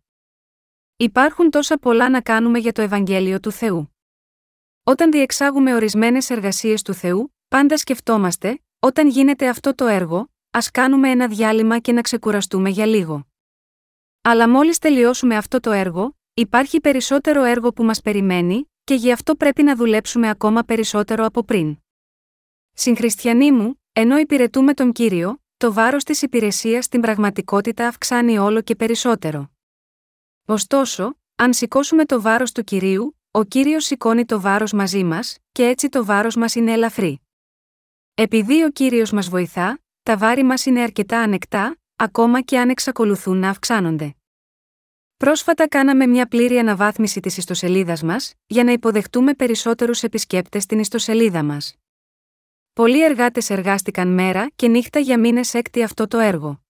Υπάρχουν 0.97 1.49
τόσα 1.49 1.77
πολλά 1.77 2.09
να 2.09 2.21
κάνουμε 2.21 2.59
για 2.59 2.71
το 2.71 2.81
Ευαγγέλιο 2.81 3.39
του 3.39 3.51
Θεού. 3.51 3.95
Όταν 4.83 5.11
διεξάγουμε 5.11 5.75
ορισμένες 5.75 6.29
εργασίες 6.29 6.81
του 6.81 6.93
Θεού, 6.93 7.35
πάντα 7.49 7.77
σκεφτόμαστε, 7.77 8.61
όταν 8.79 9.07
γίνεται 9.07 9.49
αυτό 9.49 9.75
το 9.75 9.85
έργο, 9.85 10.29
ας 10.51 10.71
κάνουμε 10.71 11.09
ένα 11.09 11.27
διάλειμμα 11.27 11.79
και 11.79 11.91
να 11.91 12.01
ξεκουραστούμε 12.01 12.69
για 12.69 12.85
λίγο. 12.85 13.27
Αλλά 14.21 14.49
μόλις 14.49 14.77
τελειώσουμε 14.77 15.35
αυτό 15.35 15.59
το 15.59 15.71
έργο, 15.71 16.17
υπάρχει 16.33 16.79
περισσότερο 16.79 17.43
έργο 17.43 17.73
που 17.73 17.83
μας 17.83 18.01
περιμένει, 18.01 18.71
και 18.83 18.93
γι' 18.93 19.11
αυτό 19.11 19.35
πρέπει 19.35 19.63
να 19.63 19.75
δουλέψουμε 19.75 20.29
ακόμα 20.29 20.63
περισσότερο 20.63 21.25
από 21.25 21.43
πριν. 21.43 21.77
Συγχριστιανοί 22.73 23.51
μου, 23.51 23.81
ενώ 23.93 24.17
υπηρετούμε 24.17 24.73
τον 24.73 24.91
κύριο, 24.91 25.41
το 25.57 25.73
βάρος 25.73 26.03
της 26.03 26.21
υπηρεσίας 26.21 26.85
στην 26.85 27.01
πραγματικότητα 27.01 27.87
αυξάνει 27.87 28.37
όλο 28.37 28.61
και 28.61 28.75
περισσότερο. 28.75 29.51
Ωστόσο, 30.45 31.17
αν 31.35 31.53
σηκώσουμε 31.53 32.05
το 32.05 32.21
βάρος 32.21 32.51
του 32.51 32.63
κυρίου, 32.63 33.19
ο 33.31 33.43
κύριος 33.43 33.85
σηκώνει 33.85 34.25
το 34.25 34.41
βάρος 34.41 34.71
μαζί 34.71 35.03
μας, 35.03 35.37
και 35.51 35.67
έτσι 35.67 35.89
το 35.89 36.05
βάρος 36.05 36.35
μας 36.35 36.55
είναι 36.55 36.71
ελαφρύ. 36.71 37.21
Επειδή 38.21 38.63
ο 38.63 38.69
κύριος 38.69 39.11
μας 39.11 39.29
βοηθά, 39.29 39.79
τα 40.03 40.17
βάρη 40.17 40.43
μας 40.43 40.65
είναι 40.65 40.81
αρκετά 40.81 41.19
ανεκτά, 41.19 41.77
ακόμα 41.95 42.41
και 42.41 42.59
αν 42.59 42.69
εξακολουθούν 42.69 43.37
να 43.37 43.49
αυξάνονται. 43.49 44.15
Πρόσφατα 45.17 45.67
κάναμε 45.67 46.07
μια 46.07 46.27
πλήρη 46.27 46.57
αναβάθμιση 46.57 47.19
της 47.19 47.37
ιστοσελίδας 47.37 48.03
μας, 48.03 48.33
για 48.45 48.63
να 48.63 48.71
υποδεχτούμε 48.71 49.33
περισσότερους 49.33 50.03
επισκέπτες 50.03 50.63
στην 50.63 50.79
ιστοσελίδα 50.79 51.43
μας. 51.43 51.75
Πολλοί 52.73 53.03
εργάτες 53.03 53.49
εργάστηκαν 53.49 54.07
μέρα 54.07 54.49
και 54.55 54.67
νύχτα 54.67 54.99
για 54.99 55.19
μήνες 55.19 55.53
έκτη 55.53 55.83
αυτό 55.83 56.07
το 56.07 56.17
έργο. 56.17 56.61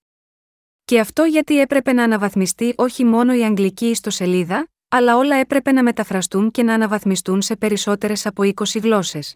Και 0.86 1.00
αυτό 1.00 1.24
γιατί 1.24 1.60
έπρεπε 1.60 1.94
να 1.94 2.04
αναβαθμιστεί 2.04 2.74
όχι 2.78 3.04
μόνο 3.06 3.34
η 3.34 3.44
αγγλική 3.44 3.86
ιστοσελίδα, 3.90 4.68
αλλά 4.90 5.18
όλα 5.18 5.36
έπρεπε 5.36 5.72
να 5.72 5.84
μεταφραστούν 5.84 6.52
και 6.52 6.64
να 6.64 6.74
αναβαθμιστούν 6.74 7.42
σε 7.42 7.56
περισσότερες 7.56 8.26
από 8.26 8.44
20 8.44 8.80
γλώσσες. 8.82 9.36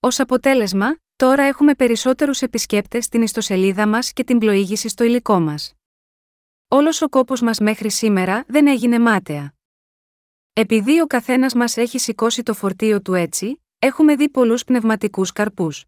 Ω 0.00 0.08
αποτέλεσμα, 0.18 0.96
τώρα 1.18 1.42
έχουμε 1.42 1.74
περισσότερους 1.74 2.42
επισκέπτες 2.42 3.04
στην 3.04 3.22
ιστοσελίδα 3.22 3.86
μας 3.86 4.12
και 4.12 4.24
την 4.24 4.38
πλοήγηση 4.38 4.88
στο 4.88 5.04
υλικό 5.04 5.40
μας. 5.40 5.74
Όλος 6.68 7.02
ο 7.02 7.08
κόπος 7.08 7.40
μας 7.40 7.58
μέχρι 7.58 7.90
σήμερα 7.90 8.44
δεν 8.48 8.66
έγινε 8.66 8.98
μάταια. 8.98 9.54
Επειδή 10.52 11.00
ο 11.00 11.06
καθένας 11.06 11.54
μας 11.54 11.76
έχει 11.76 11.98
σηκώσει 11.98 12.42
το 12.42 12.54
φορτίο 12.54 13.02
του 13.02 13.14
έτσι, 13.14 13.62
έχουμε 13.78 14.16
δει 14.16 14.28
πολλούς 14.28 14.64
πνευματικούς 14.64 15.32
καρπούς. 15.32 15.84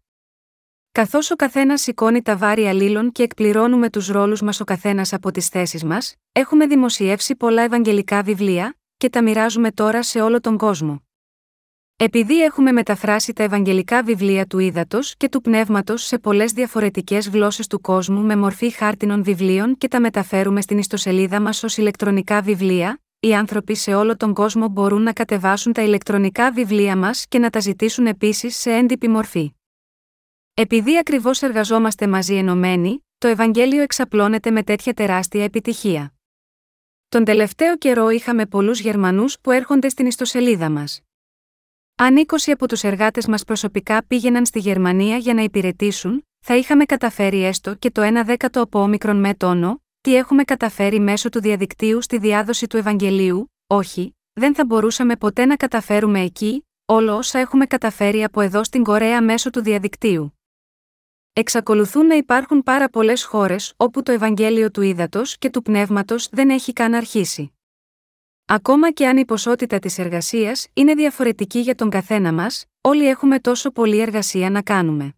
Καθώς 0.91 1.31
ο 1.31 1.35
καθένας 1.35 1.81
σηκώνει 1.81 2.21
τα 2.21 2.37
βάρη 2.37 2.67
αλλήλων 2.67 3.11
και 3.11 3.23
εκπληρώνουμε 3.23 3.89
τους 3.89 4.07
ρόλους 4.07 4.41
μας 4.41 4.59
ο 4.59 4.63
καθένας 4.63 5.13
από 5.13 5.31
τις 5.31 5.47
θέσεις 5.47 5.83
μας, 5.83 6.15
έχουμε 6.31 6.67
δημοσιεύσει 6.67 7.35
πολλά 7.35 7.61
ευαγγελικά 7.61 8.23
βιβλία, 8.23 8.75
και 8.97 9.09
τα 9.09 9.23
μοιράζουμε 9.23 9.71
τώρα 9.71 10.03
σε 10.03 10.21
όλο 10.21 10.39
τον 10.39 10.57
κόσμο. 10.57 11.03
Επειδή 12.03 12.41
έχουμε 12.43 12.71
μεταφράσει 12.71 13.33
τα 13.33 13.43
ευαγγελικά 13.43 14.03
βιβλία 14.03 14.45
του 14.45 14.59
ύδατο 14.59 14.99
και 15.17 15.29
του 15.29 15.41
πνεύματος 15.41 16.03
σε 16.03 16.19
πολλές 16.19 16.51
διαφορετικές 16.51 17.29
γλώσσες 17.29 17.67
του 17.67 17.81
κόσμου 17.81 18.21
με 18.21 18.35
μορφή 18.35 18.69
χάρτινων 18.69 19.23
βιβλίων 19.23 19.77
και 19.77 19.87
τα 19.87 19.99
μεταφέρουμε 19.99 20.61
στην 20.61 20.77
ιστοσελίδα 20.77 21.41
μας 21.41 21.63
ως 21.63 21.77
ηλεκτρονικά 21.77 22.41
βιβλία, 22.41 23.01
οι 23.19 23.35
άνθρωποι 23.35 23.75
σε 23.75 23.93
όλο 23.93 24.17
τον 24.17 24.33
κόσμο 24.33 24.67
μπορούν 24.67 25.01
να 25.01 25.13
κατεβάσουν 25.13 25.73
τα 25.73 25.81
ηλεκτρονικά 25.81 26.51
βιβλία 26.51 26.97
μας 26.97 27.25
και 27.27 27.39
να 27.39 27.49
τα 27.49 27.59
ζητήσουν 27.59 28.05
επίσης 28.05 28.55
σε 28.55 28.71
έντυπη 28.71 29.07
μορφή. 29.07 29.53
Επειδή 30.53 30.97
ακριβώς 30.97 31.41
εργαζόμαστε 31.41 32.07
μαζί 32.07 32.35
ενωμένοι, 32.35 33.05
το 33.17 33.27
Ευαγγέλιο 33.27 33.81
εξαπλώνεται 33.81 34.51
με 34.51 34.63
τέτοια 34.63 34.93
τεράστια 34.93 35.43
επιτυχία. 35.43 36.13
Τον 37.09 37.23
τελευταίο 37.23 37.77
καιρό 37.77 38.09
είχαμε 38.09 38.45
πολλούς 38.45 38.79
Γερμανούς 38.79 39.39
που 39.39 39.51
έρχονται 39.51 39.89
στην 39.89 40.05
ιστοσελίδα 40.05 40.69
μας. 40.69 41.01
Αν 42.03 42.25
20 42.27 42.51
από 42.51 42.67
τους 42.67 42.83
εργάτες 42.83 43.27
μας 43.27 43.43
προσωπικά 43.43 44.03
πήγαιναν 44.07 44.45
στη 44.45 44.59
Γερμανία 44.59 45.17
για 45.17 45.33
να 45.33 45.41
υπηρετήσουν, 45.41 46.27
θα 46.39 46.55
είχαμε 46.55 46.85
καταφέρει 46.85 47.43
έστω 47.43 47.75
και 47.75 47.91
το 47.91 48.01
1 48.01 48.21
δέκατο 48.25 48.61
από 48.61 48.79
όμικρον 48.79 49.19
με 49.19 49.33
τόνο, 49.33 49.81
τι 50.01 50.15
έχουμε 50.15 50.43
καταφέρει 50.43 50.99
μέσω 50.99 51.29
του 51.29 51.41
διαδικτύου 51.41 52.01
στη 52.01 52.17
διάδοση 52.17 52.67
του 52.67 52.77
Ευαγγελίου, 52.77 53.51
όχι, 53.67 54.15
δεν 54.33 54.55
θα 54.55 54.65
μπορούσαμε 54.65 55.15
ποτέ 55.15 55.45
να 55.45 55.55
καταφέρουμε 55.55 56.21
εκεί, 56.21 56.67
όλο 56.85 57.15
όσα 57.15 57.39
έχουμε 57.39 57.65
καταφέρει 57.65 58.23
από 58.23 58.41
εδώ 58.41 58.63
στην 58.63 58.83
Κορέα 58.83 59.21
μέσω 59.21 59.49
του 59.49 59.61
διαδικτύου. 59.61 60.39
Εξακολουθούν 61.33 62.05
να 62.05 62.15
υπάρχουν 62.15 62.63
πάρα 62.63 62.89
πολλές 62.89 63.23
χώρες 63.23 63.73
όπου 63.77 64.03
το 64.03 64.11
Ευαγγέλιο 64.11 64.71
του 64.71 64.81
ύδατο 64.81 65.21
και 65.39 65.49
του 65.49 65.61
πνεύματος 65.61 66.29
δεν 66.31 66.49
έχει 66.49 66.73
καν 66.73 66.93
αρχίσει. 66.93 67.53
Ακόμα 68.53 68.91
και 68.91 69.07
αν 69.07 69.17
η 69.17 69.25
ποσότητα 69.25 69.79
της 69.79 69.97
εργασίας 69.97 70.67
είναι 70.73 70.93
διαφορετική 70.93 71.59
για 71.59 71.75
τον 71.75 71.89
καθένα 71.89 72.33
μας, 72.33 72.65
όλοι 72.81 73.07
έχουμε 73.07 73.39
τόσο 73.39 73.71
πολλή 73.71 73.99
εργασία 73.99 74.49
να 74.49 74.61
κάνουμε. 74.61 75.15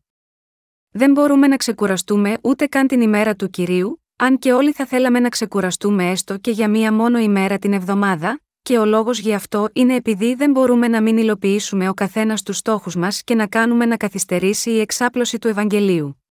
Δεν 0.91 1.11
μπορούμε 1.11 1.47
να 1.47 1.55
ξεκουραστούμε 1.55 2.37
ούτε 2.41 2.65
καν 2.65 2.87
την 2.87 3.01
ημέρα 3.01 3.35
του 3.35 3.49
κυρίου, 3.49 4.03
αν 4.15 4.39
και 4.39 4.53
όλοι 4.53 4.71
θα 4.71 4.85
θέλαμε 4.85 5.19
να 5.19 5.29
ξεκουραστούμε 5.29 6.09
έστω 6.09 6.37
και 6.37 6.51
για 6.51 6.69
μία 6.69 6.93
μόνο 6.93 7.17
ημέρα 7.17 7.57
την 7.57 7.73
εβδομάδα, 7.73 8.41
και 8.61 8.77
ο 8.77 8.85
λόγος 8.85 9.19
γι' 9.19 9.33
αυτό 9.33 9.69
είναι 9.73 9.95
επειδή 9.95 10.35
δεν 10.35 10.51
μπορούμε 10.51 10.87
να 10.87 11.01
μην 11.01 11.17
υλοποιήσουμε 11.17 11.89
ο 11.89 11.93
καθένας 11.93 12.43
τους 12.43 12.57
στόχους 12.57 12.95
μας 12.95 13.23
και 13.23 13.35
να 13.35 13.47
κάνουμε 13.47 13.85
να 13.85 13.97
καθυστερήσει 13.97 14.69
η 14.69 14.79
εξάπλωση 14.79 15.39
του 15.39 15.47
Ευαγγελίου. 15.47 16.23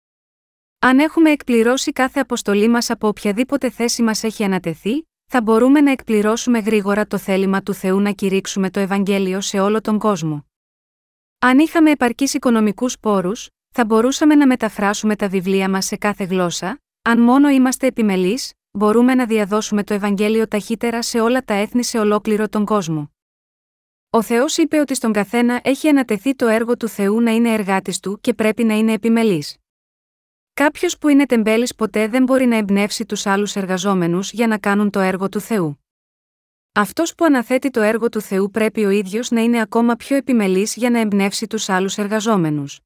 Αν 0.79 0.99
έχουμε 0.99 1.31
εκπληρώσει 1.31 1.91
κάθε 1.91 2.19
αποστολή 2.19 2.67
μας 2.67 2.89
από 2.89 3.07
οποιαδήποτε 3.07 3.69
θέση 3.69 4.01
μας 4.01 4.23
έχει 4.23 4.43
ανατεθεί, 4.43 5.05
θα 5.33 5.41
μπορούμε 5.41 5.81
να 5.81 5.91
εκπληρώσουμε 5.91 6.59
γρήγορα 6.59 7.07
το 7.07 7.17
θέλημα 7.17 7.61
του 7.61 7.73
Θεού 7.73 7.99
να 7.99 8.11
κηρύξουμε 8.11 8.69
το 8.69 8.79
Ευαγγέλιο 8.79 9.41
σε 9.41 9.59
όλο 9.59 9.81
τον 9.81 9.99
κόσμο. 9.99 10.45
Αν 11.39 11.59
είχαμε 11.59 11.91
επαρκείς 11.91 12.33
οικονομικούς 12.33 12.99
πόρους, 12.99 13.49
θα 13.69 13.85
μπορούσαμε 13.85 14.35
να 14.35 14.47
μεταφράσουμε 14.47 15.15
τα 15.15 15.27
βιβλία 15.27 15.69
μας 15.69 15.85
σε 15.85 15.95
κάθε 15.95 16.23
γλώσσα, 16.23 16.81
αν 17.01 17.19
μόνο 17.19 17.49
είμαστε 17.49 17.87
επιμελείς, 17.87 18.53
μπορούμε 18.71 19.15
να 19.15 19.25
διαδώσουμε 19.25 19.83
το 19.83 19.93
Ευαγγέλιο 19.93 20.47
ταχύτερα 20.47 21.01
σε 21.01 21.19
όλα 21.19 21.41
τα 21.41 21.53
έθνη 21.53 21.83
σε 21.83 21.99
ολόκληρο 21.99 22.49
τον 22.49 22.65
κόσμο. 22.65 23.11
Ο 24.09 24.21
Θεός 24.21 24.57
είπε 24.57 24.79
ότι 24.79 24.95
στον 24.95 25.11
καθένα 25.11 25.59
έχει 25.63 25.87
ανατεθεί 25.87 26.35
το 26.35 26.47
έργο 26.47 26.77
του 26.77 26.87
Θεού 26.87 27.21
να 27.21 27.31
είναι 27.31 27.53
εργάτης 27.53 27.99
του 27.99 28.19
και 28.21 28.33
πρέπει 28.33 28.63
να 28.63 28.77
είναι 28.77 28.93
επιμελής. 28.93 29.60
Κάποιος 30.53 30.97
που 30.97 31.07
είναι 31.07 31.25
τεμπέλης 31.25 31.75
ποτέ 31.75 32.07
δεν 32.07 32.23
μπορεί 32.23 32.45
να 32.45 32.55
εμπνεύσει 32.55 33.05
τους 33.05 33.25
άλλους 33.25 33.55
εργαζόμενους 33.55 34.31
για 34.31 34.47
να 34.47 34.57
κάνουν 34.57 34.89
το 34.89 34.99
έργο 34.99 35.29
του 35.29 35.39
Θεού. 35.39 35.85
Αυτός 36.71 37.15
που 37.15 37.25
αναθέτει 37.25 37.69
το 37.69 37.81
έργο 37.81 38.09
του 38.09 38.21
Θεού 38.21 38.49
πρέπει 38.51 38.85
ο 38.85 38.89
ίδιος 38.89 39.31
να 39.31 39.41
είναι 39.41 39.61
ακόμα 39.61 39.95
πιο 39.95 40.15
επιμελής 40.15 40.75
για 40.75 40.89
να 40.89 40.99
εμπνεύσει 40.99 41.47
τους 41.47 41.69
άλλους 41.69 41.97
εργαζόμενους. 41.97 42.79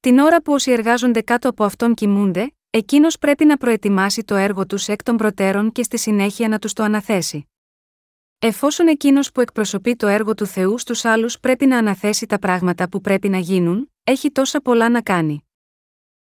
Την 0.00 0.18
ώρα 0.18 0.42
που 0.42 0.52
όσοι 0.52 0.70
εργάζονται 0.70 1.20
κάτω 1.20 1.48
από 1.48 1.64
αυτόν 1.64 1.94
κοιμούνται, 1.94 2.50
Εκείνος 2.70 3.18
πρέπει 3.18 3.44
να 3.44 3.56
προετοιμάσει 3.56 4.24
το 4.24 4.34
έργο 4.34 4.66
τους 4.66 4.88
εκ 4.88 5.02
των 5.02 5.16
προτέρων 5.16 5.72
και 5.72 5.82
στη 5.82 5.98
συνέχεια 5.98 6.48
να 6.48 6.58
τους 6.58 6.72
το 6.72 6.82
αναθέσει. 6.82 7.48
Εφόσον 8.38 8.88
εκείνος 8.88 9.32
που 9.32 9.40
εκπροσωπεί 9.40 9.96
το 9.96 10.06
έργο 10.06 10.34
του 10.34 10.46
Θεού 10.46 10.78
στους 10.78 11.04
άλλους 11.04 11.40
πρέπει 11.40 11.66
να 11.66 11.78
αναθέσει 11.78 12.26
τα 12.26 12.38
πράγματα 12.38 12.88
που 12.88 13.00
πρέπει 13.00 13.28
να 13.28 13.38
γίνουν, 13.38 13.92
έχει 14.04 14.30
τόσα 14.30 14.60
πολλά 14.60 14.88
να 14.88 15.02
κάνει. 15.02 15.45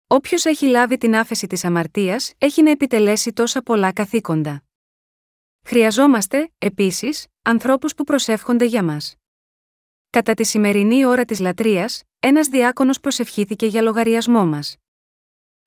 Όποιος 0.10 0.46
έχει 0.46 0.66
λάβει 0.66 0.98
την 0.98 1.16
άφεση 1.16 1.48
της 1.48 1.66
αμαρτίας, 1.66 2.34
έχει 2.38 2.64
να 2.64 2.72
επιτελέσει 2.72 3.34
τόσα 3.34 3.62
πολλά 3.62 3.94
καθήκοντα. 3.94 4.64
Χρειαζόμαστε, 5.66 6.52
επίσης, 6.58 7.28
ανθρώπους 7.42 7.94
που 7.96 8.04
προσεύχονται 8.04 8.66
για 8.66 8.84
μας. 8.84 9.16
Κατά 10.10 10.34
τη 10.34 10.44
σημερινή 10.44 11.06
ώρα 11.06 11.26
της 11.26 11.40
λατρείας, 11.40 12.04
ένας 12.20 12.48
διάκονος 12.48 13.00
προσευχήθηκε 13.00 13.66
για 13.66 13.82
λογαριασμό 13.82 14.46
μας. 14.46 14.76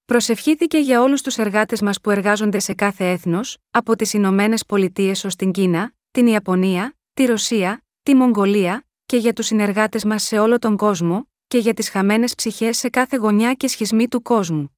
Προσευχήθηκε 0.05 0.79
για 0.79 1.03
όλους 1.03 1.22
τους 1.22 1.38
εργάτες 1.38 1.81
μας 1.81 2.00
που 2.00 2.11
εργάζονται 2.11 2.59
σε 2.59 2.74
κάθε 2.74 3.11
έθνος, 3.11 3.59
από 3.70 3.96
τις 3.96 4.12
Ηνωμένες 4.12 4.64
Πολιτείες 4.64 5.24
ως 5.24 5.37
την 5.37 5.53
Κίνα, 5.53 5.92
την 6.11 6.26
Ιαπωνία, 6.26 6.96
τη 7.14 7.24
Ρωσία, 7.24 7.85
τη 8.03 8.14
Μογγολία, 8.14 8.85
και 9.07 9.16
για 9.16 9.33
τους 9.33 9.46
συνεργάτες 9.46 10.05
μας 10.05 10.22
σε 10.22 10.38
όλο 10.38 10.59
τον 10.59 10.76
κόσμο, 10.76 11.30
και 11.51 11.59
για 11.59 11.75
τις 11.75 11.89
χαμένες 11.89 12.35
ψυχές 12.35 12.79
σε 12.79 12.89
κάθε 12.89 13.17
γωνιά 13.17 13.55
και 13.55 13.69
σχισμή 13.69 14.09
του 14.09 14.23
κόσμου. 14.23 14.77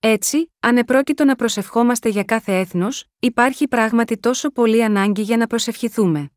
Έτσι, 0.00 0.52
αν 0.60 0.76
επρόκειτο 0.76 1.24
να 1.24 1.36
προσευχόμαστε 1.36 2.08
για 2.08 2.24
κάθε 2.24 2.58
έθνος, 2.58 3.04
υπάρχει 3.18 3.68
πράγματι 3.68 4.18
τόσο 4.18 4.50
πολύ 4.50 4.84
ανάγκη 4.84 5.22
για 5.22 5.36
να 5.36 5.46
προσευχηθούμε. 5.46 6.30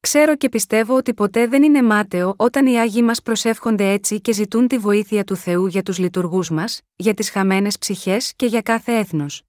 Ξέρω 0.00 0.36
και 0.36 0.48
πιστεύω 0.48 0.96
ότι 0.96 1.14
ποτέ 1.14 1.46
δεν 1.46 1.62
είναι 1.62 1.82
μάταιο 1.82 2.34
όταν 2.36 2.66
οι 2.66 2.78
άγιοι 2.78 3.02
μας 3.04 3.22
προσεύχονται 3.22 3.92
έτσι 3.92 4.20
και 4.20 4.32
ζητούν 4.32 4.68
τη 4.68 4.78
βοήθεια 4.78 5.24
του 5.24 5.36
Θεού 5.36 5.66
για 5.66 5.82
τους 5.82 5.98
λειτουργούς 5.98 6.50
μας, 6.50 6.80
για 6.96 7.14
τις 7.14 7.30
χαμένες 7.30 7.78
ψυχές 7.78 8.32
και 8.36 8.46
για 8.46 8.62
κάθε 8.62 8.92
έθνος. 8.92 9.42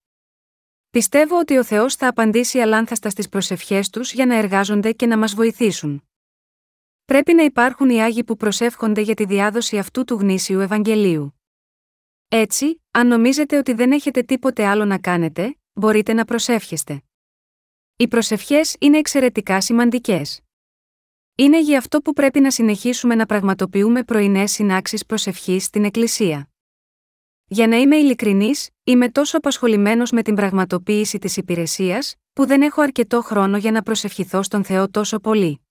Πιστεύω 0.89 1.39
ότι 1.39 1.57
ο 1.57 1.63
Θεός 1.63 1.95
θα 1.95 2.07
απαντήσει 2.07 2.59
αλάνθαστα 2.59 3.09
στις 3.09 3.29
προσευχές 3.29 3.89
τους 3.89 4.13
για 4.13 4.25
να 4.25 4.35
εργάζονται 4.35 4.91
και 4.91 5.05
να 5.05 5.17
μας 5.17 5.33
βοηθήσουν. 5.33 6.06
Πρέπει 7.07 7.33
να 7.33 7.43
υπάρχουν 7.43 7.89
οι 7.89 8.01
άγιοι 8.01 8.23
που 8.23 8.37
προσεύχονται 8.37 9.01
για 9.01 9.13
τη 9.13 9.25
διάδοση 9.25 9.77
αυτού 9.77 10.03
του 10.03 10.15
γνήσιου 10.15 10.59
Ευαγγελίου. 10.59 11.41
Έτσι, 12.27 12.81
αν 12.91 13.07
νομίζετε 13.07 13.57
ότι 13.57 13.73
δεν 13.73 13.91
έχετε 13.91 14.21
τίποτε 14.21 14.65
άλλο 14.65 14.85
να 14.85 14.97
κάνετε, 14.99 15.57
μπορείτε 15.73 16.13
να 16.13 16.25
προσεύχεστε. 16.25 17.03
Οι 17.95 18.07
προσευχές 18.07 18.75
είναι 18.79 18.97
εξαιρετικά 18.97 19.61
σημαντικές. 19.61 20.41
Είναι 21.35 21.61
γι' 21.61 21.75
αυτό 21.75 22.01
που 22.01 22.13
πρέπει 22.13 22.39
να 22.39 22.51
συνεχίσουμε 22.51 23.15
να 23.15 23.25
πραγματοποιούμε 23.25 24.03
πρωινές 24.03 24.51
συνάξεις 24.51 25.05
προσευχής 25.05 25.63
στην 25.63 25.83
Εκκλησία. 25.83 26.49
Για 27.45 27.67
να 27.67 27.75
είμαι 27.75 27.95
ειλικρινής, 27.95 28.69
είμαι 28.83 29.09
τόσο 29.09 29.37
απασχολημένος 29.37 30.11
με 30.11 30.21
την 30.21 30.35
πραγματοποίηση 30.35 31.17
της 31.17 31.37
υπηρεσίας, 31.37 32.15
που 32.33 32.45
δεν 32.45 32.61
έχω 32.61 32.81
αρκετό 32.81 33.21
χρόνο 33.21 33.57
για 33.57 33.71
να 33.71 33.81
προσευχηθώ 33.81 34.43
στον 34.43 34.63
Θεό 34.63 34.89
τόσο 34.89 35.19
πολύ. 35.19 35.61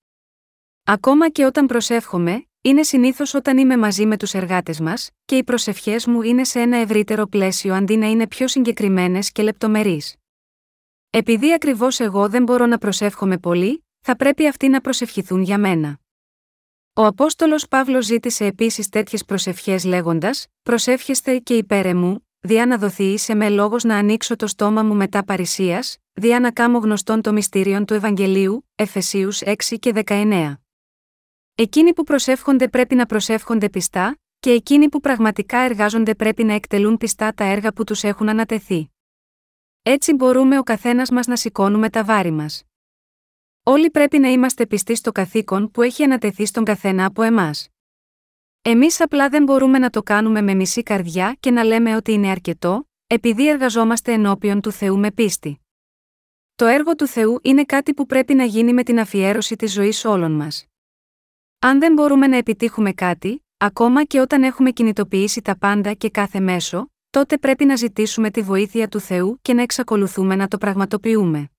Ακόμα 0.89 1.29
και 1.29 1.45
όταν 1.45 1.67
προσεύχομαι, 1.67 2.47
είναι 2.61 2.83
συνήθως 2.83 3.35
όταν 3.35 3.59
είμαι 3.59 3.77
μαζί 3.77 4.07
με 4.07 4.17
τους 4.17 4.35
εργάτες 4.35 4.81
μας, 4.81 5.11
και 5.25 5.37
οι 5.37 5.45
προσευχές 5.45 6.07
μου 6.07 6.23
είναι 6.23 6.45
σε 6.45 6.61
ένα 6.61 6.77
ευρύτερο 6.77 7.27
πλαίσιο 7.27 7.75
αντί 7.75 7.97
να 7.97 8.07
είναι 8.07 8.27
πιο 8.27 8.49
συγκεκριμένες 8.49 9.33
και 9.33 9.43
λεπτομερείς. 9.43 10.15
Επειδή 11.11 11.53
ακριβώς 11.53 12.01
εγώ 12.01 12.29
δεν 12.29 12.43
μπορώ 12.43 12.67
να 12.67 12.79
προσεύχομαι 12.79 13.39
πολύ, 13.39 13.85
θα 14.01 14.17
πρέπει 14.17 14.47
αυτοί 14.47 14.69
να 14.69 14.81
προσευχηθούν 14.81 15.43
για 15.43 15.59
μένα. 15.59 15.99
Ο 16.93 17.05
Απόστολος 17.05 17.69
Παύλος 17.69 18.05
ζήτησε 18.05 18.45
επίσης 18.45 18.89
τέτοιες 18.89 19.25
προσευχές 19.25 19.85
λέγοντας: 19.85 20.47
Προσεύχεστε 20.63 21.39
και 21.39 21.55
υπέρ 21.55 21.97
μου, 21.97 22.29
διά 22.41 22.67
να 22.67 22.79
δοθεί 22.79 23.19
σε 23.19 23.35
με 23.35 23.49
λόγος 23.49 23.85
να 23.85 23.97
ανοίξω 23.97 24.37
το 24.37 24.47
στόμα 24.47 24.83
μου 24.83 24.95
μετά 24.95 25.25
παρησία, 25.25 25.85
διά 26.13 26.41
να 26.41 26.51
κάμω 26.51 26.79
γνωστόν 26.79 27.23
το 27.23 27.33
μυστήριον 27.33 27.85
του 27.85 27.95
Ευαγγελίου, 27.95 28.69
Εφεσίους 28.75 29.41
6 29.45 29.79
και 29.79 29.93
19. 30.07 30.66
Εκείνοι 31.59 31.95
που 31.95 32.03
προσεύχονται 32.03 32.69
πρέπει 32.69 32.95
να 32.95 33.07
προσεύχονται 33.07 33.71
πιστά, 33.71 34.19
και 34.39 34.51
εκείνοι 34.51 34.89
που 34.89 35.01
πραγματικά 35.01 35.59
εργάζονται 35.59 36.15
πρέπει 36.15 36.45
να 36.45 36.53
εκτελούν 36.53 36.97
πιστά 36.97 37.33
τα 37.33 37.45
έργα 37.45 37.73
που 37.73 37.85
τους 37.85 38.03
έχουν 38.03 38.29
ανατεθεί. 38.29 38.91
Έτσι 39.83 40.13
μπορούμε 40.13 40.59
ο 40.59 40.63
καθένας 40.63 41.11
μας 41.11 41.27
να 41.27 41.37
σηκώνουμε 41.37 41.91
τα 41.91 42.05
βάρη 42.05 42.31
μας. 42.31 42.63
Όλοι 43.63 43.91
πρέπει 43.91 44.19
να 44.19 44.29
είμαστε 44.29 44.67
πιστοί 44.67 44.95
στο 44.95 45.13
καθήκον 45.13 45.71
που 45.71 45.83
έχει 45.83 46.03
ανατεθεί 46.03 46.47
στον 46.47 46.65
καθένα 46.65 47.05
από 47.05 47.23
εμάς. 47.23 47.69
Εμείς 48.63 49.01
απλά 49.01 49.29
δεν 49.29 49.43
μπορούμε 49.43 49.79
να 49.79 49.91
το 49.91 50.03
κάνουμε 50.03 50.43
με 50.43 50.55
μισή 50.55 50.83
καρδιά 50.83 51.37
και 51.41 51.51
να 51.51 51.65
λέμε 51.65 51.97
ότι 51.97 52.13
είναι 52.13 52.31
αρκετό, 52.31 52.89
επειδή 53.07 53.49
εργαζόμαστε 53.49 54.13
ενώπιον 54.13 54.61
του 54.61 54.71
Θεού 54.71 54.99
με 54.99 55.11
πίστη. 55.11 55.61
Το 56.55 56.67
έργο 56.67 56.95
του 56.95 57.07
Θεού 57.07 57.39
είναι 57.43 57.65
κάτι 57.65 57.95
που 57.95 58.07
πρέπει 58.07 58.35
να 58.35 58.45
γίνει 58.45 58.73
με 58.73 58.83
την 58.83 59.01
αφιέρωση 59.01 59.57
της 59.57 59.73
ζωής 59.73 60.05
όλων 60.05 60.33
μας. 60.33 60.67
Αν 61.67 61.79
δεν 61.79 61.93
μπορούμε 61.93 62.27
να 62.27 62.37
επιτύχουμε 62.37 62.93
κάτι, 62.93 63.47
ακόμα 63.57 64.05
και 64.05 64.21
όταν 64.21 64.43
έχουμε 64.43 64.71
κινητοποιήσει 64.71 65.43
τα 65.43 65.59
πάντα 65.59 65.93
και 65.93 66.11
κάθε 66.11 66.41
μέσο, 66.41 66.91
τότε 67.11 67.39
πρέπει 67.39 67.65
να 67.65 67.77
ζητήσουμε 67.77 68.31
τη 68.31 68.43
βοήθεια 68.43 68.89
του 68.89 69.01
Θεού 69.01 69.39
και 69.43 69.55
να 69.55 69.63
εξακολουθούμε 69.63 70.37
να 70.37 70.49
το 70.49 70.59
πραγματοποιούμε. 70.59 71.51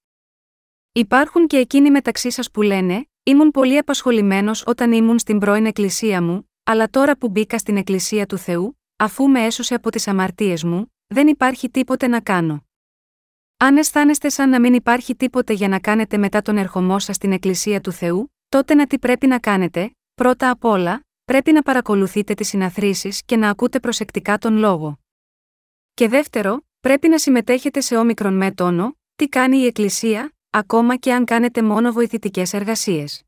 Υπάρχουν 0.91 1.47
και 1.47 1.57
εκείνοι 1.57 1.91
μεταξύ 1.91 2.31
σας 2.31 2.51
που 2.51 2.61
λένε: 2.61 3.07
Ήμουν 3.23 3.51
πολύ 3.51 3.77
απασχολημένος 3.77 4.63
όταν 4.65 4.91
ήμουν 4.91 5.19
στην 5.19 5.39
πρώην 5.39 5.65
Εκκλησία 5.65 6.21
μου, 6.21 6.51
αλλά 6.63 6.89
τώρα 6.89 7.17
που 7.17 7.29
μπήκα 7.29 7.57
στην 7.57 7.77
Εκκλησία 7.77 8.25
του 8.25 8.37
Θεού, 8.37 8.79
αφού 8.95 9.27
με 9.27 9.45
έσωσε 9.45 9.73
από 9.73 9.91
τις 9.91 10.07
αμαρτίες 10.07 10.63
μου, 10.63 10.93
δεν 11.07 11.27
υπάρχει 11.27 11.69
τίποτε 11.69 12.07
να 12.07 12.19
κάνω. 12.19 12.65
Αν 13.57 13.77
αισθάνεστε 13.77 14.29
σαν 14.29 14.49
να 14.49 14.59
μην 14.59 14.73
υπάρχει 14.73 15.15
τίποτε 15.15 15.53
για 15.53 15.67
να 15.67 15.79
κάνετε 15.79 16.17
μετά 16.17 16.41
τον 16.41 16.57
ερχομό 16.57 16.99
σας 16.99 17.15
στην 17.15 17.31
Εκκλησία 17.31 17.81
του 17.81 17.91
Θεού, 17.91 18.31
τότε 18.49 18.73
να 18.73 18.87
τι 18.87 18.99
πρέπει 18.99 19.27
να 19.27 19.39
κάνετε, 19.39 19.96
πρώτα 20.17 20.49
απ' 20.49 20.65
όλα, 20.65 21.05
πρέπει 21.25 21.51
να 21.51 21.61
παρακολουθείτε 21.61 22.33
τις 22.33 22.47
συναθρήσεις 22.47 23.23
και 23.23 23.37
να 23.37 23.49
ακούτε 23.49 23.79
προσεκτικά 23.79 24.37
τον 24.37 24.57
λόγο. 24.57 24.99
Και 25.93 26.07
δεύτερο, 26.07 26.65
πρέπει 26.79 27.07
να 27.07 27.17
συμμετέχετε 27.17 27.81
σε 27.81 27.97
όμικρον 27.97 28.33
με 28.37 28.51
τόνο, 28.51 28.97
τι 29.15 29.27
κάνει 29.27 29.57
η 29.57 29.65
Εκκλησία, 29.65 30.33
ακόμα 30.49 30.95
και 30.95 31.13
αν 31.13 31.25
κάνετε 31.25 31.61
μόνο 31.61 31.91
βοηθητικές 31.91 32.53
εργασίες. 32.53 33.23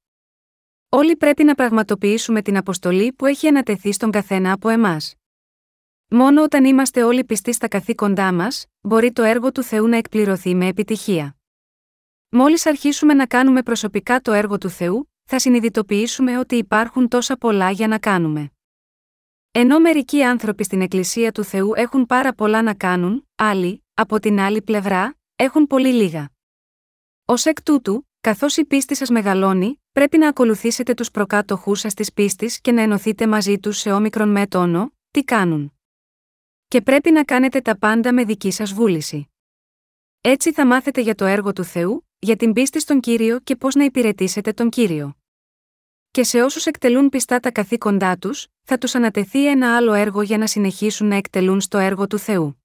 Όλοι 0.90 1.16
πρέπει 1.16 1.44
να 1.44 1.56
πραγματοποιήσουμε 1.56 2.42
την 2.42 2.58
αποστολή 2.58 3.14
που 3.14 3.26
έχει 3.26 3.48
ανατεθεί 3.48 3.92
στον 3.92 4.12
καθένα 4.12 4.52
από 4.52 4.70
εμάς. 4.70 5.16
Μόνο 6.10 6.44
όταν 6.44 6.66
είμαστε 6.66 7.04
όλοι 7.04 7.24
πιστοί 7.26 7.54
στα 7.54 7.68
καθήκοντά 7.68 8.34
μας, 8.34 8.66
μπορεί 8.82 9.12
το 9.12 9.24
έργο 9.24 9.52
του 9.52 9.64
Θεού 9.64 9.88
να 9.88 9.98
εκπληρωθεί 9.98 10.56
με 10.56 10.68
επιτυχία. 10.68 11.38
Μόλις 12.30 12.66
αρχίσουμε 12.66 13.14
να 13.14 13.26
κάνουμε 13.26 13.64
προσωπικά 13.64 14.22
το 14.22 14.32
έργο 14.32 14.58
του 14.58 14.70
Θεού, 14.70 15.09
θα 15.32 15.40
συνειδητοποιήσουμε 15.40 16.38
ότι 16.38 16.56
υπάρχουν 16.56 17.08
τόσα 17.08 17.38
πολλά 17.38 17.72
για 17.72 17.88
να 17.88 18.00
κάνουμε. 18.00 18.52
Ενώ 19.52 19.80
μερικοί 19.80 20.24
άνθρωποι 20.24 20.64
στην 20.64 20.82
Εκκλησία 20.82 21.32
του 21.32 21.44
Θεού 21.44 21.72
έχουν 21.76 22.06
πάρα 22.06 22.34
πολλά 22.34 22.62
να 22.62 22.74
κάνουν, 22.74 23.28
άλλοι, 23.36 23.84
από 23.94 24.20
την 24.20 24.40
άλλη 24.40 24.62
πλευρά, 24.62 25.18
έχουν 25.36 25.68
πολύ 25.68 25.94
λίγα. 25.94 26.32
Ω 27.26 27.34
εκ 27.44 27.62
τούτου, 27.62 28.08
καθώς 28.22 28.58
η 28.58 28.66
πίστη 28.66 28.96
σας 28.96 29.10
μεγαλώνει, 29.10 29.82
πρέπει 29.92 30.18
να 30.18 30.28
ακολουθήσετε 30.28 30.94
τους 30.94 31.12
προκάτοχούς 31.12 31.80
σας 31.80 31.94
της 31.94 32.14
πίστης 32.14 32.62
και 32.62 32.72
να 32.72 32.82
ενωθείτε 32.82 33.28
μαζί 33.28 33.60
τους 33.60 33.78
σε 33.78 33.92
όμικρον 33.92 34.30
με 34.30 34.48
τόνο, 34.48 34.94
τι 35.12 35.24
κάνουν. 35.24 35.74
Και 36.68 36.82
πρέπει 36.82 37.12
να 37.12 37.24
κάνετε 37.24 37.62
τα 37.62 37.78
πάντα 37.78 38.14
με 38.14 38.24
δική 38.24 38.52
σας 38.52 38.74
βούληση. 38.74 39.30
Έτσι 40.22 40.54
θα 40.54 40.66
μάθετε 40.66 41.02
για 41.02 41.16
το 41.16 41.26
έργο 41.26 41.54
του 41.54 41.64
Θεού, 41.64 42.08
για 42.20 42.36
την 42.36 42.54
πίστη 42.54 42.80
στον 42.80 43.00
κύριο 43.00 43.40
και 43.40 43.56
πώς 43.56 43.76
να 43.76 43.84
υπηρετήσετε 43.84 44.54
τον 44.54 44.70
κύριο. 44.70 45.19
Και 46.12 46.24
σε 46.24 46.42
όσους 46.42 46.66
εκτελούν 46.66 47.10
πιστά 47.10 47.40
τα 47.40 47.52
καθήκοντά 47.52 48.18
τους, 48.18 48.48
θα 48.62 48.78
τους 48.78 48.96
ανατεθεί 48.96 49.48
ένα 49.48 49.76
άλλο 49.76 49.94
έργο 49.94 50.22
για 50.22 50.38
να 50.38 50.48
συνεχίσουν 50.48 51.08
να 51.08 51.16
εκτελούν 51.16 51.62
στο 51.62 51.78
έργο 51.78 52.08
του 52.08 52.20
Θεού. 52.20 52.64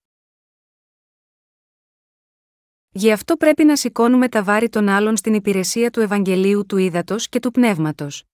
Γι' 2.91 3.13
αυτό 3.13 3.37
πρέπει 3.37 3.65
να 3.65 3.77
σηκώνουμε 3.77 4.29
τα 4.29 4.43
βάρη 4.43 4.69
των 4.69 4.89
άλλων 4.89 5.17
στην 5.17 5.35
υπηρεσία 5.35 5.91
του 5.91 6.01
Ευαγγελίου 6.01 6.67
του 6.67 6.77
Ήδατος 6.77 7.29
και 7.29 7.41
του 7.41 7.51
Πνεύματος. 7.51 8.25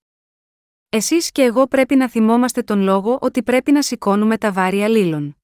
Εσείς 0.89 1.31
και 1.31 1.43
εγώ 1.43 1.67
πρέπει 1.67 1.95
να 1.97 2.09
θυμόμαστε 2.09 2.63
τον 2.63 2.81
λόγο 2.81 3.19
ότι 3.21 3.43
πρέπει 3.43 3.73
να 3.73 3.83
σηκώνουμε 3.83 4.39
τα 4.39 4.53
βάρη 4.53 4.83
αλλήλων. 4.83 5.37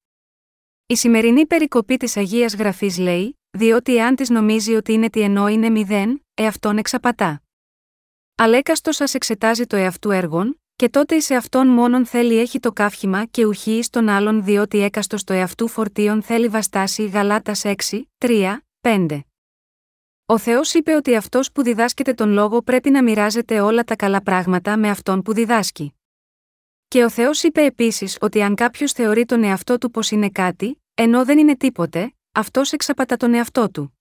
Η 0.87 0.97
σημερινή 0.97 1.47
περικοπή 1.47 1.97
της 1.97 2.17
Αγίας 2.17 2.55
Γραφής 2.55 2.99
λέει: 2.99 3.39
Διότι 3.51 3.97
εάν 3.97 4.17
της 4.17 4.31
νομίζει 4.31 4.75
ότι 4.75 4.93
είναι 4.93 5.11
τι 5.11 5.21
ενώ 5.21 5.49
είναι 5.49 5.69
μηδέν, 5.69 6.25
εαυτόν 6.35 6.79
εξαπατά. 6.79 7.46
Αλέκαστος 8.39 8.97
σα 8.97 9.05
εξετάζει 9.05 9.65
το 9.67 9.77
εαυτού 9.77 10.11
έργων, 10.11 10.61
και 10.77 10.89
τότε 10.89 11.15
εις 11.15 11.31
αυτόν 11.31 11.67
μόνον 11.69 12.07
θέλει 12.07 12.39
έχει 12.39 12.59
το 12.59 12.73
καύχημα 12.73 13.25
και 13.25 13.45
ουχή 13.45 13.71
εις 13.71 13.91
τον 13.91 14.09
άλλον 14.09 14.45
διότι 14.45 14.79
έκαστος 14.79 15.25
το 15.25 15.33
εαυτού 15.33 15.69
φορτίων 15.69 16.23
θέλει 16.23 16.49
βαστάσει 16.49 17.07
Γαλάτας 17.07 17.63
6, 17.65 17.75
3, 18.19 18.57
5. 18.81 19.21
Ο 20.27 20.39
Θεός 20.39 20.75
είπε 20.75 20.95
ότι 20.95 21.17
αυτός 21.17 21.53
που 21.53 21.63
διδάσκεται 21.63 22.15
τον 22.15 22.31
λόγο 22.31 22.63
πρέπει 22.63 22.91
να 22.91 23.03
μοιράζεται 23.03 23.61
όλα 23.61 23.85
τα 23.85 23.97
καλά 23.97 24.23
πράγματα 24.23 24.77
με 24.77 24.89
αυτόν 24.89 25.23
που 25.23 25.33
διδάσκει. 25.33 25.95
Και 26.89 27.05
ο 27.05 27.11
Θεός 27.11 27.43
είπε 27.43 27.65
επίσης 27.65 28.17
ότι 28.21 28.43
αν 28.43 28.55
κάποιος 28.55 28.93
θεωρεί 28.93 29.25
τον 29.25 29.43
εαυτό 29.43 29.79
του 29.79 29.91
πως 29.91 30.11
είναι 30.11 30.31
κάτι, 30.31 30.83
ενώ 30.95 31.25
δεν 31.25 31.39
είναι 31.39 31.57
τίποτε, 31.57 32.15
αυτός 32.33 32.73
εξαπατά 32.73 33.17
τον 33.17 33.35
εαυτό 33.35 33.71
του. 33.71 33.96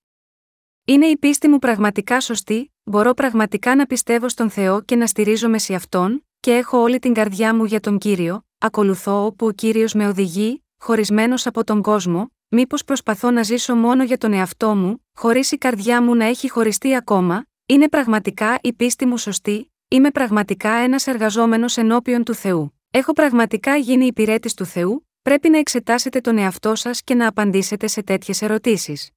Είναι 0.87 1.05
η 1.05 1.17
πίστη 1.17 1.47
μου 1.47 1.59
πραγματικά 1.59 2.21
σωστή, 2.21 2.73
μπορώ 2.83 3.13
πραγματικά 3.13 3.75
να 3.75 3.85
πιστεύω 3.85 4.29
στον 4.29 4.49
Θεό 4.49 4.81
και 4.81 4.95
να 4.95 5.07
στηρίζομαι 5.07 5.57
σε 5.57 5.73
αυτόν, 5.73 6.25
και 6.39 6.51
έχω 6.51 6.77
όλη 6.77 6.99
την 6.99 7.13
καρδιά 7.13 7.55
μου 7.55 7.65
για 7.65 7.79
τον 7.79 7.97
κύριο, 7.97 8.45
ακολουθώ 8.57 9.25
όπου 9.25 9.45
ο 9.45 9.51
κύριος 9.51 9.93
με 9.93 10.07
οδηγεί, 10.07 10.63
χωρισμένος 10.77 11.45
από 11.45 11.63
τον 11.63 11.81
κόσμο, 11.81 12.31
μήπως 12.47 12.83
προσπαθώ 12.83 13.31
να 13.31 13.43
ζήσω 13.43 13.75
μόνο 13.75 14.03
για 14.03 14.17
τον 14.17 14.33
εαυτό 14.33 14.75
μου, 14.75 15.05
χωρίς 15.13 15.51
η 15.51 15.57
καρδιά 15.57 16.01
μου 16.01 16.15
να 16.15 16.25
έχει 16.25 16.49
χωριστεί 16.49 16.95
ακόμα, 16.95 17.45
είναι 17.65 17.89
πραγματικά 17.89 18.57
η 18.61 18.73
πίστη 18.73 19.05
μου 19.05 19.17
σωστή, 19.17 19.71
είμαι 19.87 20.11
πραγματικά 20.11 20.69
ένας 20.71 21.07
εργαζόμενος 21.07 21.77
ενώπιον 21.77 22.23
του 22.23 22.33
Θεού. 22.33 22.79
Έχω 22.91 23.13
πραγματικά 23.13 23.75
γίνει 23.75 24.05
υπηρέτης 24.05 24.53
του 24.53 24.65
Θεού, 24.65 25.07
πρέπει 25.21 25.49
να 25.49 25.57
εξετάσετε 25.57 26.21
τον 26.21 26.37
εαυτό 26.37 26.75
σας 26.75 27.01
και 27.01 27.15
να 27.15 27.27
απαντήσετε 27.27 27.87
σε 27.87 28.03
τέτοιες 28.03 28.41
ερωτήσεις. 28.41 29.14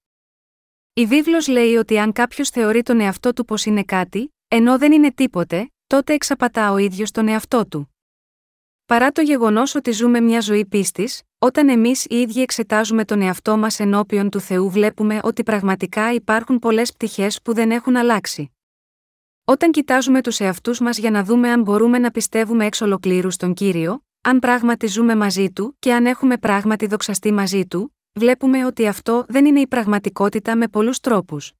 Η 0.98 1.06
βίβλος 1.06 1.48
λέει 1.48 1.74
ότι 1.74 1.98
αν 1.98 2.12
κάποιος 2.12 2.48
θεωρεί 2.48 2.82
τον 2.82 3.00
εαυτό 3.00 3.32
του 3.32 3.44
πως 3.44 3.64
είναι 3.64 3.82
κάτι, 3.82 4.34
ενώ 4.48 4.78
δεν 4.78 4.92
είναι 4.92 5.12
τίποτε, 5.12 5.70
τότε 5.87 6.12
εξαπατά 6.12 6.72
ο 6.72 6.76
ίδιος 6.76 7.11
τον 7.11 7.28
εαυτό 7.28 7.66
του. 7.66 7.94
Παρά 8.87 9.12
το 9.12 9.20
γεγονός 9.20 9.74
ότι 9.74 9.90
ζούμε 9.90 10.20
μια 10.20 10.40
ζωή 10.40 10.66
πίστης, 10.66 11.22
όταν 11.38 11.68
εμείς 11.68 12.04
οι 12.04 12.20
ίδιοι 12.20 12.40
εξετάζουμε 12.40 13.04
τον 13.04 13.22
εαυτό 13.22 13.56
μας 13.56 13.80
ενώπιον 13.80 14.30
του 14.30 14.40
Θεού, 14.40 14.70
βλέπουμε 14.70 15.20
ότι 15.22 15.42
πραγματικά 15.42 16.12
υπάρχουν 16.12 16.58
πολλές 16.58 16.92
πτυχές 16.92 17.42
που 17.42 17.54
δεν 17.54 17.70
έχουν 17.70 17.96
αλλάξει. 17.96 18.50
Όταν 19.44 19.70
κοιτάζουμε 19.70 20.22
τους 20.22 20.40
εαυτούς 20.40 20.80
μας 20.80 20.98
για 20.98 21.11
να 21.11 21.24
δούμε 21.24 21.50
αν 21.50 21.62
μπορούμε 21.62 21.98
να 21.98 22.11
πιστεύουμε 22.11 22.66
εξ 22.66 22.80
ολοκλήρου 22.80 23.30
στον 23.30 23.54
κύριο, 23.54 24.02
αν 24.20 24.38
πράγματι 24.38 24.87
ζούμε 24.87 25.16
μαζί 25.16 25.50
του 25.50 25.76
και 25.78 25.92
αν 25.92 26.06
έχουμε 26.06 26.37
πράγματι 26.37 26.87
δοξαστεί 26.87 27.32
μαζί 27.32 27.66
του, 27.66 27.92
βλέπουμε 28.12 28.66
ότι 28.66 28.86
αυτό 28.86 29.24
δεν 29.28 29.44
είναι 29.46 29.60
η 29.60 29.66
πραγματικότητα 29.66 30.56
με 30.56 30.68
πολλούς 30.68 31.00
τρόπους. 31.00 31.52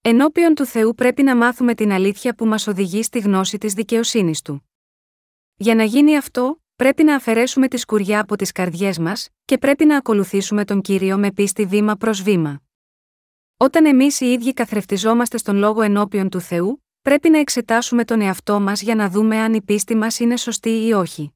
Ενώπιον 0.00 0.54
του 0.54 0.64
Θεού 0.64 0.94
πρέπει 0.94 1.22
να 1.22 1.36
μάθουμε 1.36 1.74
την 1.74 1.92
αλήθεια 1.92 2.34
που 2.34 2.46
μας 2.46 2.66
οδηγεί 2.66 3.02
στη 3.02 3.18
γνώση 3.18 3.58
της 3.58 3.74
δικαιοσύνης 3.74 4.42
του. 4.42 4.70
Για 5.56 5.74
να 5.74 5.84
γίνει 5.84 6.16
αυτό, 6.16 6.60
πρέπει 6.76 7.02
να 7.02 7.14
αφαιρέσουμε 7.14 7.68
τη 7.68 7.76
σκουριά 7.76 8.20
από 8.20 8.36
τις 8.36 8.52
καρδιές 8.52 8.98
μας, 8.98 9.28
και 9.44 9.58
πρέπει 9.58 9.84
να 9.84 9.96
ακολουθήσουμε 9.96 10.64
τον 10.64 10.80
κύριο 10.80 11.18
με 11.18 11.32
πίστη 11.32 11.66
βήμα 11.66 11.96
προς 11.96 12.22
βήμα. 12.22 12.62
Όταν 13.56 13.86
εμείς 13.86 14.20
οι 14.20 14.26
ίδιοι 14.26 14.52
καθρεφτιζόμαστε 14.52 15.36
στον 15.36 15.56
λόγο 15.56 15.82
ενώπιον 15.82 16.28
του 16.28 16.40
Θεού, 16.40 16.84
πρέπει 17.02 17.28
να 17.30 17.38
εξετάσουμε 17.38 18.04
τον 18.04 18.20
εαυτό 18.20 18.60
μας 18.60 18.82
για 18.82 18.94
να 18.94 19.08
δούμε 19.08 19.38
αν 19.38 19.54
η 19.54 19.62
πίστη 19.62 19.94
μας 19.94 20.18
είναι 20.18 20.36
σωστή 20.36 20.86
ή 20.86 20.92
όχι. 20.92 21.32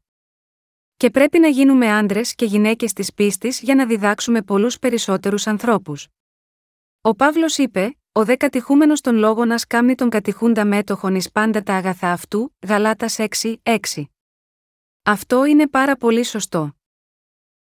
Και 0.96 1.10
πρέπει 1.10 1.38
να 1.38 1.48
γίνουμε 1.48 1.92
άντρες 1.92 2.34
και 2.34 2.44
γυναίκες 2.44 2.92
της 2.92 3.14
πίστης 3.14 3.60
για 3.60 3.74
να 3.74 3.86
διδάξουμε 3.86 4.42
πολλούς 4.42 4.78
περισσότερους 4.78 5.46
ανθρώπους. 5.46 6.08
Ο 7.00 7.14
Παύλος 7.14 7.58
είπε: 7.58 7.98
Ο 8.12 8.24
δε 8.24 8.36
κατηχούμενος 8.36 9.00
των 9.00 9.16
λόγων 9.16 9.48
να 9.48 9.58
σκάμνει 9.58 9.94
τον 9.94 10.08
κατηχούντα 10.10 10.64
μέτοχον 10.64 11.14
εις 11.14 11.30
πάντα 11.30 11.62
τα 11.62 11.74
αγαθά 11.74 12.12
αυτού, 12.12 12.54
Γαλάτας 12.66 13.16
6, 13.18 13.56
6. 13.62 14.04
Αυτό 15.02 15.44
είναι 15.44 15.68
πάρα 15.68 15.96
πολύ 15.96 16.24
σωστό. 16.24 16.76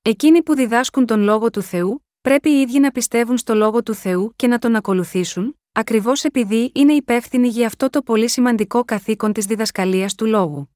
Εκείνοι 0.03 0.43
που 0.43 0.55
διδάσκουν 0.55 1.07
τον 1.07 1.21
λόγο 1.21 1.51
του 1.51 1.63
Θεού, 1.63 2.07
πρέπει 2.21 2.51
οι 2.51 2.61
ίδιοι 2.61 2.79
να 2.81 2.91
πιστεύουν 2.91 3.39
στο 3.39 3.55
λόγο 3.55 3.83
του 3.83 3.95
Θεού 3.95 4.33
και 4.37 4.47
να 4.47 4.59
τον 4.59 4.77
ακολουθήσουν, 4.77 5.59
ακριβώς 5.73 6.25
επειδή 6.25 6.73
είναι 6.75 6.93
υπεύθυνοι 6.93 7.49
για 7.49 7.67
αυτό 7.67 7.91
το 7.91 8.03
πολύ 8.03 8.29
σημαντικό 8.29 8.85
καθήκον 8.85 9.33
της 9.33 9.45
διδασκαλίας 9.45 10.15
του 10.15 10.27
λόγου. 10.27 10.75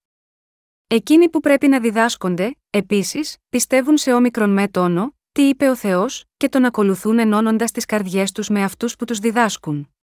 Εκείνοι 0.95 1.29
που 1.29 1.41
πρέπει 1.41 1.69
να 1.69 1.81
διδάσκονται, 1.81 2.57
επίσης, 2.71 3.37
πιστεύουν 3.49 3.97
σε 3.97 4.13
όμικρον 4.13 4.51
με 4.51 4.69
τόνο, 4.69 5.17
τι 5.33 5.43
είπε 5.43 5.69
ο 5.69 5.77
Θεός, 5.77 6.25
και 6.37 6.49
τον 6.49 6.65
ακολουθούν 6.65 7.19
ενώνοντας 7.19 7.71
τις 7.71 7.85
καρδιές 7.85 8.33
τους 8.33 8.49
με 8.49 8.63
αυτούς 8.63 8.97
που 8.97 9.05
τους 9.05 9.19
διδάσκουν. 9.19 9.95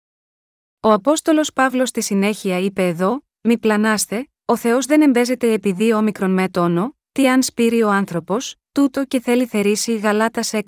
Ο 0.80 0.92
Απόστολος 0.92 1.54
Παύλος 1.54 1.90
στη 1.90 2.02
συνέχεια 2.02 2.60
είπε 2.60 2.88
εδώ: 2.88 3.26
Μη 3.42 3.58
πλανάστε, 3.58 4.30
ο 4.46 4.58
Θεός 4.58 4.86
δεν 4.86 5.02
εμπέζεται 5.02 5.52
επειδή 5.52 5.94
όμικρον 5.94 6.32
με 6.32 6.50
τόνο, 6.50 6.98
τι 7.12 7.30
αν 7.30 7.44
σπείρει 7.44 7.84
ο 7.84 7.90
άνθρωπος, 7.90 8.56
τούτο 8.72 9.06
και 9.06 9.20
θέλει 9.20 9.46
θερήσει 9.46 9.98
Γαλάτα 9.98 10.42
6, 10.44 10.62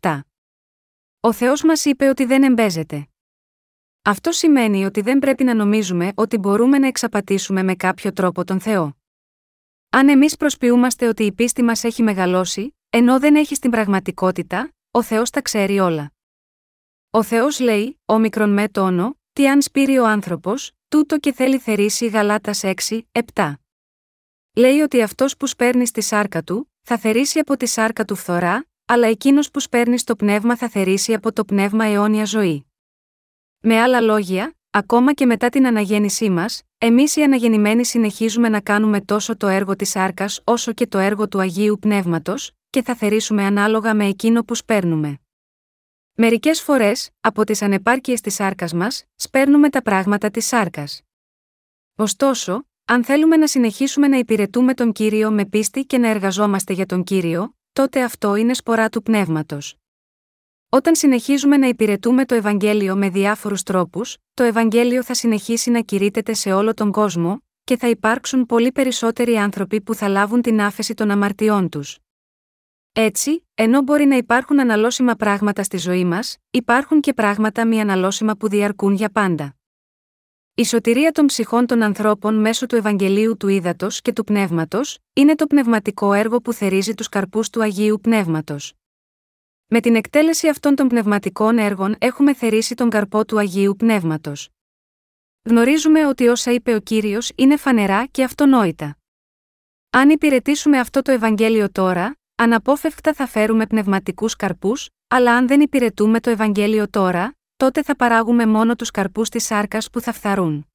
7. 0.00 0.20
Ο 1.20 1.32
Θεός 1.32 1.62
μας 1.62 1.84
είπε 1.84 2.08
ότι 2.08 2.24
δεν 2.24 2.42
εμπέζεται. 2.42 3.08
Αυτό 4.02 4.32
σημαίνει 4.32 4.84
ότι 4.84 5.00
δεν 5.00 5.18
πρέπει 5.18 5.44
να 5.44 5.54
νομίζουμε 5.54 6.12
ότι 6.14 6.38
μπορούμε 6.38 6.78
να 6.78 6.86
εξαπατήσουμε 6.86 7.62
με 7.62 7.74
κάποιο 7.74 8.12
τρόπο 8.12 8.44
τον 8.44 8.60
Θεό. 8.60 8.96
Αν 9.94 10.08
εμείς 10.08 10.36
προσποιούμαστε 10.36 11.08
ότι 11.08 11.24
η 11.24 11.32
πίστη 11.32 11.62
μας 11.62 11.84
έχει 11.84 12.02
μεγαλώσει, 12.02 12.76
ενώ 12.90 13.18
δεν 13.20 13.36
έχει 13.36 13.54
στην 13.54 13.70
πραγματικότητα, 13.70 14.72
ο 14.90 15.02
Θεός 15.02 15.30
τα 15.30 15.42
ξέρει 15.42 15.78
όλα. 15.78 16.12
Ο 17.10 17.22
Θεός 17.22 17.60
λέει, 17.60 18.00
ο 18.04 18.18
μικρον 18.18 18.52
με 18.52 18.68
τόνο, 18.68 19.18
τι 19.32 19.48
αν 19.48 19.62
σπείρει 19.62 19.98
ο 19.98 20.06
άνθρωπος, 20.06 20.72
τούτο 20.88 21.18
και 21.18 21.32
θέλει 21.32 21.58
θερήσει 21.58 22.06
Γαλάτας 22.06 22.62
6, 22.64 22.72
7. 23.34 23.52
Λέει 24.56 24.80
ότι 24.80 25.02
αυτός 25.02 25.36
που 25.36 25.46
σπέρνει 25.46 25.86
στη 25.86 26.00
σάρκα 26.00 26.42
του, 26.42 26.72
θα 26.82 26.98
θερήσει 26.98 27.38
από 27.38 27.56
τη 27.56 27.66
σάρκα 27.66 28.04
του 28.04 28.14
φθορά, 28.16 28.66
αλλά 28.84 29.06
εκείνος 29.06 29.50
που 29.50 29.60
σπέρνει 29.60 29.98
στο 29.98 30.16
πνεύμα 30.16 30.56
θα 30.56 30.68
θερήσει 30.68 31.14
από 31.14 31.32
το 31.32 31.44
πνεύμα 31.44 31.84
αιώνια 31.84 32.24
ζωή. 32.24 32.66
Με 33.58 33.80
άλλα 33.80 34.00
λόγια, 34.00 34.54
ακόμα 34.76 35.12
και 35.12 35.26
μετά 35.26 35.48
την 35.48 35.66
αναγέννησή 35.66 36.30
μας, 36.30 36.62
εμείς 36.78 37.16
οι 37.16 37.22
αναγεννημένοι 37.22 37.84
συνεχίζουμε 37.84 38.48
να 38.48 38.60
κάνουμε 38.60 39.00
τόσο 39.00 39.36
το 39.36 39.46
έργο 39.46 39.76
της 39.76 39.90
σάρκα 39.90 40.28
όσο 40.44 40.72
και 40.72 40.86
το 40.86 40.98
έργο 40.98 41.28
του 41.28 41.40
Αγίου 41.40 41.78
Πνεύματος, 41.80 42.50
και 42.70 42.82
θα 42.82 42.94
θερήσουμε 42.94 43.44
ανάλογα 43.44 43.94
με 43.94 44.06
εκείνο 44.06 44.44
που 44.44 44.54
σπέρνουμε. 44.54 45.18
Μερικές 46.14 46.62
φορές, 46.62 47.10
από 47.20 47.44
τις 47.44 47.62
ανεπάρκειες 47.62 48.20
της 48.20 48.34
σάρκα 48.34 48.68
μας, 48.74 49.04
σπέρνουμε 49.14 49.68
τα 49.68 49.82
πράγματα 49.82 50.30
της 50.30 50.46
σάρκα. 50.46 50.84
Ωστόσο, 51.96 52.66
αν 52.84 53.04
θέλουμε 53.04 53.36
να 53.36 53.46
συνεχίσουμε 53.46 54.08
να 54.08 54.16
υπηρετούμε 54.16 54.74
τον 54.74 54.92
κύριο 54.92 55.30
με 55.30 55.44
πίστη 55.46 55.84
και 55.84 55.98
να 55.98 56.08
εργαζόμαστε 56.08 56.72
για 56.72 56.86
τον 56.86 57.04
κύριο, 57.04 57.56
τότε 57.72 58.02
αυτό 58.02 58.34
είναι 58.34 58.54
σπορά 58.54 58.88
του 58.88 59.02
πνεύματος. 59.02 59.76
Όταν 60.74 60.94
συνεχίζουμε 60.94 61.56
να 61.56 61.66
υπηρετούμε 61.66 62.24
το 62.24 62.34
Ευαγγέλιο 62.34 62.96
με 62.96 63.08
διάφορους 63.08 63.62
τρόπους, 63.62 64.16
το 64.34 64.42
Ευαγγέλιο 64.42 65.02
θα 65.02 65.14
συνεχίσει 65.14 65.70
να 65.70 65.80
κηρύτεται 65.80 66.34
σε 66.34 66.52
όλο 66.52 66.74
τον 66.74 66.90
κόσμο, 66.90 67.42
και 67.64 67.76
θα 67.76 67.88
υπάρξουν 67.88 68.46
πολύ 68.46 68.72
περισσότεροι 68.72 69.36
άνθρωποι 69.36 69.80
που 69.80 69.94
θα 69.94 70.08
λάβουν 70.08 70.42
την 70.42 70.60
άφεση 70.60 70.94
των 70.94 71.10
αμαρτιών 71.10 71.68
τους. 71.68 71.98
Έτσι, 72.92 73.46
ενώ 73.54 73.82
μπορεί 73.82 74.04
να 74.04 74.16
υπάρχουν 74.16 74.60
αναλώσιμα 74.60 75.14
πράγματα 75.14 75.62
στη 75.62 75.76
ζωή 75.76 76.04
μας, 76.04 76.36
υπάρχουν 76.50 77.00
και 77.00 77.12
πράγματα 77.12 77.66
μη 77.66 77.80
αναλώσιμα 77.80 78.36
που 78.36 78.48
διαρκούν 78.48 78.94
για 78.94 79.10
πάντα. 79.10 79.56
Η 80.54 80.64
σωτηρία 80.64 81.12
των 81.12 81.26
ψυχών 81.26 81.66
των 81.66 81.82
ανθρώπων 81.82 82.40
μέσω 82.40 82.66
του 82.66 82.76
Ευαγγελίου 82.76 83.36
του 83.36 83.48
Ήδατος 83.48 84.00
και 84.00 84.12
του 84.12 84.24
Πνεύματος, 84.24 84.98
είναι 85.12 85.34
το 85.34 85.46
πνευματικό 85.46 86.12
έργο 86.12 86.40
που 86.40 86.52
θερίζει 86.52 86.94
τους 86.94 87.08
καρπούς 87.08 87.50
του 87.50 87.62
Αγίου 87.62 87.98
Πνεύματος. 88.02 88.72
Με 89.76 89.80
την 89.80 89.96
εκτέλεση 89.96 90.48
αυτών 90.48 90.74
των 90.74 90.88
πνευματικών 90.88 91.58
έργων 91.58 91.94
έχουμε 91.98 92.34
θερήσει 92.34 92.74
τον 92.74 92.90
καρπό 92.90 93.24
του 93.24 93.38
Αγίου 93.38 93.76
Πνεύματος. 93.76 94.48
Γνωρίζουμε 95.42 96.06
ότι 96.06 96.28
όσα 96.28 96.52
είπε 96.52 96.74
ο 96.74 96.80
κύριος 96.80 97.32
είναι 97.34 97.56
φανερά 97.56 98.06
και 98.06 98.24
αυτονόητα. 98.24 98.96
Αν 99.90 100.10
υπηρετήσουμε 100.10 100.78
αυτό 100.78 101.02
το 101.02 101.12
Ευαγγέλιο 101.12 101.70
τώρα, 101.70 102.16
αναπόφευκτα 102.34 103.14
θα 103.14 103.26
φέρουμε 103.26 103.66
πνευματικούς 103.66 104.36
καρπούς, 104.36 104.88
αλλά 105.08 105.36
αν 105.36 105.46
δεν 105.46 105.60
υπηρετούμε 105.60 106.20
το 106.20 106.30
Ευαγγέλιο 106.30 106.90
τώρα, 106.90 107.36
τότε 107.56 107.82
θα 107.82 107.96
παράγουμε 107.96 108.46
μόνο 108.46 108.76
τους 108.76 108.90
καρπούς 108.90 109.28
της 109.28 109.44
σάρκας 109.44 109.90
που 109.90 110.00
θα 110.00 110.12
φθαρούν. 110.12 110.66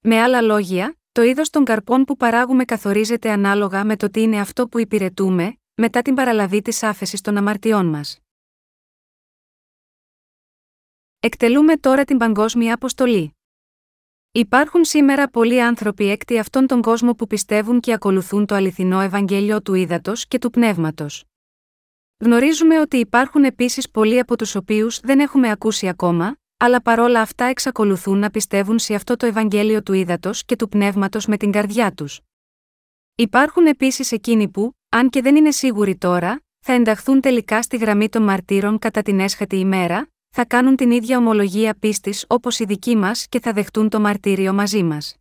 Με 0.00 0.20
άλλα 0.20 0.40
λόγια, 0.40 0.96
το 1.12 1.22
είδος 1.22 1.50
των 1.50 1.64
καρπών 1.64 2.04
που 2.04 2.16
παράγουμε 2.16 2.64
καθορίζεται 2.64 3.30
ανάλογα 3.30 3.84
με 3.84 3.96
το 3.96 4.10
τι 4.10 4.20
είναι 4.20 4.40
αυτό 4.40 4.68
που 4.68 4.78
υπηρετούμε, 4.78 5.58
μετά 5.76 6.02
την 6.02 6.14
παραλαβή 6.14 6.62
της 6.62 6.82
άφεσης 6.82 7.20
των 7.20 7.36
αμαρτιών 7.36 7.86
μας. 7.86 8.18
Εκτελούμε 11.20 11.76
τώρα 11.76 12.04
την 12.04 12.18
παγκόσμια 12.18 12.74
αποστολή. 12.74 13.36
Υπάρχουν 14.32 14.84
σήμερα 14.84 15.28
πολλοί 15.28 15.62
άνθρωποι 15.62 16.08
έκτη 16.08 16.38
αυτόν 16.38 16.66
τον 16.66 16.82
κόσμο 16.82 17.12
που 17.14 17.26
πιστεύουν 17.26 17.80
και 17.80 17.92
ακολουθούν 17.92 18.46
το 18.46 18.54
αληθινό 18.54 19.00
Ευαγγέλιο 19.00 19.62
του 19.62 19.74
ύδατο 19.74 20.12
και 20.28 20.38
του 20.38 20.50
πνεύματος. 20.50 21.24
Γνωρίζουμε 22.18 22.80
ότι 22.80 22.96
υπάρχουν 22.96 23.44
επίσης 23.44 23.90
πολλοί 23.90 24.18
από 24.18 24.36
τους 24.36 24.54
οποίους 24.54 25.00
δεν 25.00 25.20
έχουμε 25.20 25.50
ακούσει 25.50 25.88
ακόμα, 25.88 26.36
αλλά 26.56 26.82
παρόλα 26.82 27.20
αυτά 27.20 27.44
εξακολουθούν 27.44 28.18
να 28.18 28.30
πιστεύουν 28.30 28.78
σε 28.78 28.94
αυτό 28.94 29.16
το 29.16 29.26
Ευαγγέλιο 29.26 29.82
του 29.82 29.92
ύδατο 29.92 30.30
και 30.46 30.56
του 30.56 30.68
πνεύματος 30.68 31.26
με 31.26 31.36
την 31.36 31.50
καρδιά 31.50 31.92
τους. 31.92 32.20
Υπάρχουν 33.14 33.66
επίσης 33.66 34.12
εκείνοι 34.12 34.48
που, 34.48 34.76
αν 34.96 35.10
και 35.10 35.22
δεν 35.22 35.36
είναι 35.36 35.50
σίγουροι 35.50 35.96
τώρα, 35.96 36.42
θα 36.60 36.72
ενταχθούν 36.72 37.20
τελικά 37.20 37.62
στη 37.62 37.76
γραμμή 37.76 38.08
των 38.08 38.22
μαρτύρων 38.22 38.78
κατά 38.78 39.02
την 39.02 39.20
έσχατη 39.20 39.56
ημέρα, 39.56 40.08
θα 40.30 40.44
κάνουν 40.44 40.76
την 40.76 40.90
ίδια 40.90 41.18
ομολογία 41.18 41.74
πίστης 41.78 42.24
όπως 42.28 42.58
οι 42.58 42.64
δικοί 42.64 42.96
μας 42.96 43.26
και 43.28 43.40
θα 43.40 43.52
δεχτούν 43.52 43.88
το 43.88 44.00
μαρτύριο 44.00 44.52
μαζί 44.52 44.82
μας. 44.82 45.16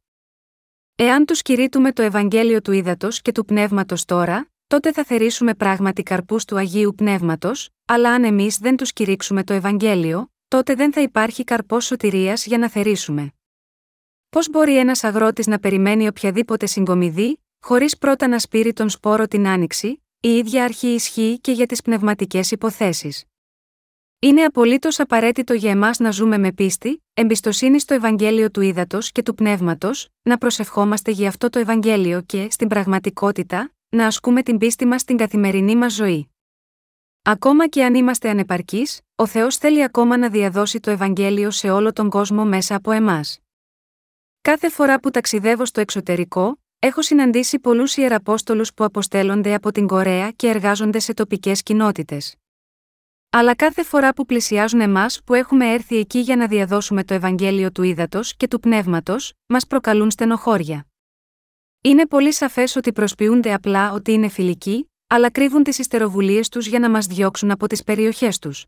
Εάν 0.95 1.25
τους 1.25 1.41
κηρύττουμε 1.41 1.91
το 1.91 2.01
Ευαγγέλιο 2.01 2.61
του 2.61 2.71
ύδατο 2.71 3.07
και 3.21 3.31
του 3.31 3.45
πνεύματος 3.45 4.05
τώρα, 4.05 4.49
τότε 4.67 4.91
θα 4.91 5.03
θερήσουμε 5.03 5.53
πράγματι 5.53 6.03
καρπούς 6.03 6.45
του 6.45 6.57
Αγίου 6.57 6.93
Πνεύματος, 6.95 7.69
αλλά 7.85 8.09
αν 8.09 8.23
εμείς 8.23 8.57
δεν 8.57 8.75
τους 8.75 8.93
κηρύξουμε 8.93 9.43
το 9.43 9.53
Ευαγγέλιο, 9.53 10.31
τότε 10.47 10.75
δεν 10.75 10.93
θα 10.93 11.01
υπάρχει 11.01 11.43
καρπός 11.43 11.85
σωτηρίας 11.85 12.45
για 12.45 12.57
να 12.57 12.69
θερήσουμε. 12.69 13.33
Πώς 14.29 14.49
μπορεί 14.49 14.77
ένας 14.77 15.03
αγρότης 15.03 15.47
να 15.47 15.59
περιμένει 15.59 16.07
οποιαδήποτε 16.07 16.65
συγκομιδή, 16.65 17.42
χωρίς 17.65 17.97
πρώτα 17.97 18.27
να 18.27 18.39
σπείρει 18.39 18.73
τον 18.73 18.89
σπόρο 18.89 19.27
την 19.27 19.47
άνοιξη, 19.47 20.03
η 20.19 20.29
ίδια 20.37 20.63
αρχή 20.63 20.87
ισχύει 20.87 21.39
και 21.41 21.51
για 21.51 21.65
τις 21.65 21.81
πνευματικές 21.81 22.51
υποθέσεις. 22.51 23.23
Είναι 24.19 24.43
απολύτως 24.43 24.99
απαραίτητο 24.99 25.53
για 25.53 25.71
εμάς 25.71 25.99
να 25.99 26.11
ζούμε 26.11 26.37
με 26.37 26.51
πίστη, 26.51 27.03
εμπιστοσύνη 27.13 27.79
στο 27.79 27.93
Ευαγγέλιο 27.93 28.51
του 28.51 28.61
Ήδατος 28.61 29.11
και 29.11 29.23
του 29.23 29.35
Πνεύματος, 29.35 30.09
να 30.21 30.37
προσευχόμαστε 30.37 31.11
για 31.11 31.27
αυτό 31.27 31.49
το 31.49 31.59
Ευαγγέλιο 31.59 32.21
και, 32.21 32.47
στην 32.49 32.67
πραγματικότητα, 32.67 33.71
να 33.89 34.07
ασκούμε 34.07 34.43
την 34.43 34.57
πίστη 34.57 34.85
μας 34.85 35.01
στην 35.01 35.17
καθημερινή 35.17 35.75
μας 35.75 35.93
ζωή. 35.93 36.31
Ακόμα 37.21 37.67
και 37.67 37.83
αν 37.83 37.95
είμαστε 37.95 38.29
ανεπαρκείς, 38.29 39.01
ο 39.15 39.25
Θεός 39.25 39.57
θέλει 39.57 39.83
ακόμα 39.83 40.17
να 40.17 40.29
διαδώσει 40.29 40.79
το 40.79 40.91
Ευαγγέλιο 40.91 41.51
σε 41.51 41.69
όλο 41.69 41.93
τον 41.93 42.09
κόσμο 42.09 42.45
μέσα 42.45 42.75
από 42.75 42.91
εμάς. 42.91 43.39
Κάθε 44.41 44.69
φορά 44.69 44.99
που 44.99 45.11
ταξιδεύω 45.11 45.65
στο 45.65 45.81
εξωτερικό, 45.81 46.62
έχω 46.85 47.01
συναντήσει 47.01 47.59
πολλούς 47.59 47.97
ιεραπόστολους 47.97 48.73
που 48.73 48.83
αποστέλλονται 48.83 49.53
από 49.53 49.71
την 49.71 49.87
Κορέα 49.87 50.31
και 50.31 50.47
εργάζονται 50.47 50.99
σε 50.99 51.13
τοπικές 51.13 51.63
κοινότητες. 51.63 52.35
Αλλά 53.29 53.55
κάθε 53.55 53.83
φορά 53.83 54.13
που 54.13 54.25
πλησιάζουν 54.25 54.81
εμάς 54.81 55.21
που 55.25 55.33
έχουμε 55.33 55.73
έρθει 55.73 55.97
εκεί 55.97 56.19
για 56.19 56.35
να 56.35 56.47
διαδώσουμε 56.47 57.03
το 57.03 57.13
Ευαγγέλιο 57.13 57.71
του 57.71 57.83
ύδατο 57.83 58.19
και 58.37 58.47
του 58.47 58.59
πνεύματος, 58.59 59.33
μας 59.45 59.67
προκαλούν 59.67 60.11
στενοχώρια. 60.11 60.87
Είναι 61.81 62.07
πολύ 62.07 62.33
σαφές 62.33 62.75
ότι 62.75 62.91
προσποιούνται 62.91 63.53
απλά 63.53 63.91
ότι 63.91 64.11
είναι 64.11 64.27
φιλικοί, 64.27 64.91
αλλά 65.07 65.31
κρύβουν 65.31 65.63
τις 65.63 65.77
ιστεροβουλίες 65.77 66.49
τους 66.49 66.67
για 66.67 66.79
να 66.79 66.89
μας 66.89 67.05
διώξουν 67.05 67.51
από 67.51 67.67
τις 67.67 67.83
περιοχές 67.83 68.39
τους. 68.39 68.65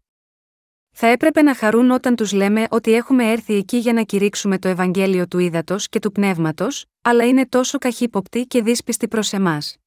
Θα 0.98 1.08
έπρεπε 1.08 1.42
να 1.42 1.56
χαρούν 1.56 1.92
όταν 1.92 2.16
τους 2.16 2.32
λέμε 2.32 2.66
ότι 2.70 2.94
έχουμε 2.94 3.32
έρθει 3.32 3.54
εκεί 3.54 3.78
για 3.78 3.94
να 3.94 4.04
κηρύξουμε 4.04 4.60
το 4.60 4.68
Ευαγγέλιο 4.68 5.28
του 5.28 5.40
ύδατο 5.40 5.76
και 5.80 6.00
του 6.00 6.12
πνεύματος, 6.12 6.86
αλλά 7.02 7.28
είναι 7.28 7.48
τόσο 7.48 7.78
καχύποπτοι 7.78 8.46
και 8.46 8.62
δύσπιστοι 8.62 9.08
προς 9.08 9.34
εμάς. 9.34 9.78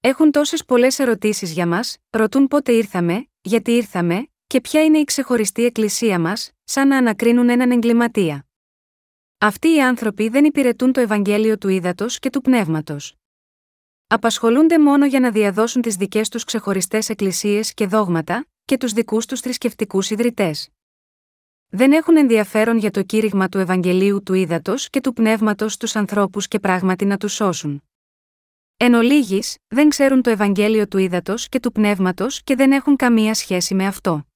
Έχουν 0.00 0.30
τόσες 0.30 0.64
πολλές 0.64 0.98
ερωτήσεις 0.98 1.52
για 1.52 1.66
μας, 1.66 1.96
ρωτούν 2.10 2.48
πότε 2.48 2.72
ήρθαμε, 2.72 3.26
γιατί 3.40 3.70
ήρθαμε, 3.70 4.28
και 4.46 4.60
ποια 4.60 4.84
είναι 4.84 4.98
η 4.98 5.04
ξεχωριστή 5.04 5.64
εκκλησία 5.64 6.18
μας, 6.18 6.50
σαν 6.64 6.88
να 6.88 6.96
ανακρίνουν 6.96 7.48
έναν 7.48 7.70
εγκληματία. 7.70 8.46
Αυτοί 9.38 9.74
οι 9.74 9.82
άνθρωποι 9.82 10.28
δεν 10.28 10.44
υπηρετούν 10.44 10.92
το 10.92 11.00
Ευαγγέλιο 11.00 11.58
του 11.58 11.68
ύδατο 11.68 12.06
και 12.08 12.30
του 12.30 12.40
πνεύματος. 12.40 13.14
Απασχολούνται 14.06 14.78
μόνο 14.78 15.06
για 15.06 15.20
να 15.20 15.30
διαδώσουν 15.30 15.82
τις 15.82 15.96
δικές 15.96 16.28
τους 16.28 16.44
ξεχωριστές 16.44 17.08
εκκλησίες 17.08 17.74
και 17.74 17.86
δόγματα, 17.86 18.46
και 18.64 18.76
τους 18.76 18.92
δικούς 18.92 19.26
τους 19.26 19.40
θρησκευτικούς 19.40 20.10
ιδρυτές. 20.10 20.68
Δεν 21.68 21.92
έχουν 21.92 22.16
ενδιαφέρον 22.16 22.78
για 22.78 22.90
το 22.90 23.02
κήρυγμα 23.02 23.48
του 23.48 23.58
Ευαγγελίου 23.58 24.22
του 24.22 24.34
ύδατο 24.34 24.74
και 24.90 25.00
του 25.00 25.12
πνεύματος 25.12 25.72
στους 25.72 25.96
ανθρώπους 25.96 26.48
και 26.48 26.58
πράγματι 26.58 27.04
να 27.04 27.16
τους 27.16 27.32
σώσουν. 27.32 27.82
Εν 28.76 28.94
ολίγης, 28.94 29.56
δεν 29.68 29.88
ξέρουν 29.88 30.22
το 30.22 30.30
Ευαγγέλιο 30.30 30.88
του 30.88 30.98
ύδατο 30.98 31.34
και 31.48 31.60
του 31.60 31.72
πνεύματος 31.72 32.42
και 32.42 32.54
δεν 32.54 32.72
έχουν 32.72 32.96
καμία 32.96 33.34
σχέση 33.34 33.74
με 33.74 33.86
αυτό. 33.86 34.26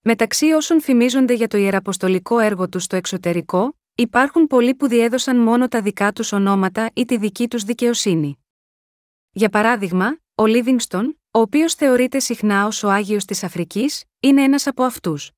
Μεταξύ 0.00 0.46
όσων 0.46 0.80
φημίζονται 0.80 1.34
για 1.34 1.48
το 1.48 1.56
ιεραποστολικό 1.56 2.38
έργο 2.38 2.68
τους 2.68 2.82
στο 2.82 2.96
εξωτερικό, 2.96 3.78
υπάρχουν 3.94 4.46
πολλοί 4.46 4.74
που 4.74 4.88
διέδωσαν 4.88 5.36
μόνο 5.36 5.68
τα 5.68 5.82
δικά 5.82 6.12
τους 6.12 6.32
ονόματα 6.32 6.90
ή 6.94 7.04
τη 7.04 7.16
δική 7.16 7.48
τους 7.48 7.62
δικαιοσύνη. 7.62 8.38
Για 9.30 9.48
παράδειγμα, 9.48 10.18
ο 10.34 10.46
Λίβινγκστον, 10.46 11.20
ο 11.36 11.40
οποίος 11.40 11.74
θεωρείται 11.74 12.18
συχνά 12.18 12.66
ως 12.66 12.82
ο 12.82 12.90
Άγιος 12.90 13.24
της 13.24 13.42
Αφρικής, 13.42 14.04
είναι 14.20 14.42
ένας 14.42 14.66
από 14.66 14.82
αυτούς. 14.82 15.30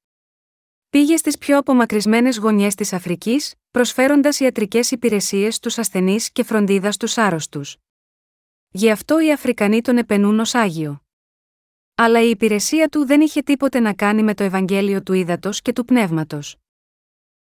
Πήγε 0.90 1.16
στις 1.16 1.38
πιο 1.38 1.58
απομακρυσμένες 1.58 2.38
γωνιές 2.38 2.74
της 2.74 2.92
Αφρικής, 2.92 3.54
προσφέροντας 3.70 4.40
ιατρικές 4.40 4.90
υπηρεσίες 4.90 5.54
στους 5.54 5.78
ασθενείς 5.78 6.32
και 6.32 6.42
φροντίδα 6.42 6.92
στους 6.92 7.18
άρρωστους. 7.18 7.76
Γι' 8.68 8.90
αυτό 8.90 9.20
οι 9.20 9.32
Αφρικανοί 9.32 9.80
τον 9.80 9.98
επενούν 9.98 10.38
ως 10.38 10.54
Άγιο. 10.54 11.02
Αλλά 11.94 12.22
η 12.22 12.30
υπηρεσία 12.30 12.88
του 12.88 13.06
δεν 13.06 13.20
είχε 13.20 13.42
τίποτε 13.42 13.80
να 13.80 13.94
κάνει 13.94 14.22
με 14.22 14.34
το 14.34 14.44
Ευαγγέλιο 14.44 15.02
του 15.02 15.12
ύδατο 15.12 15.50
και 15.52 15.72
του 15.72 15.84
πνεύματος. 15.84 16.56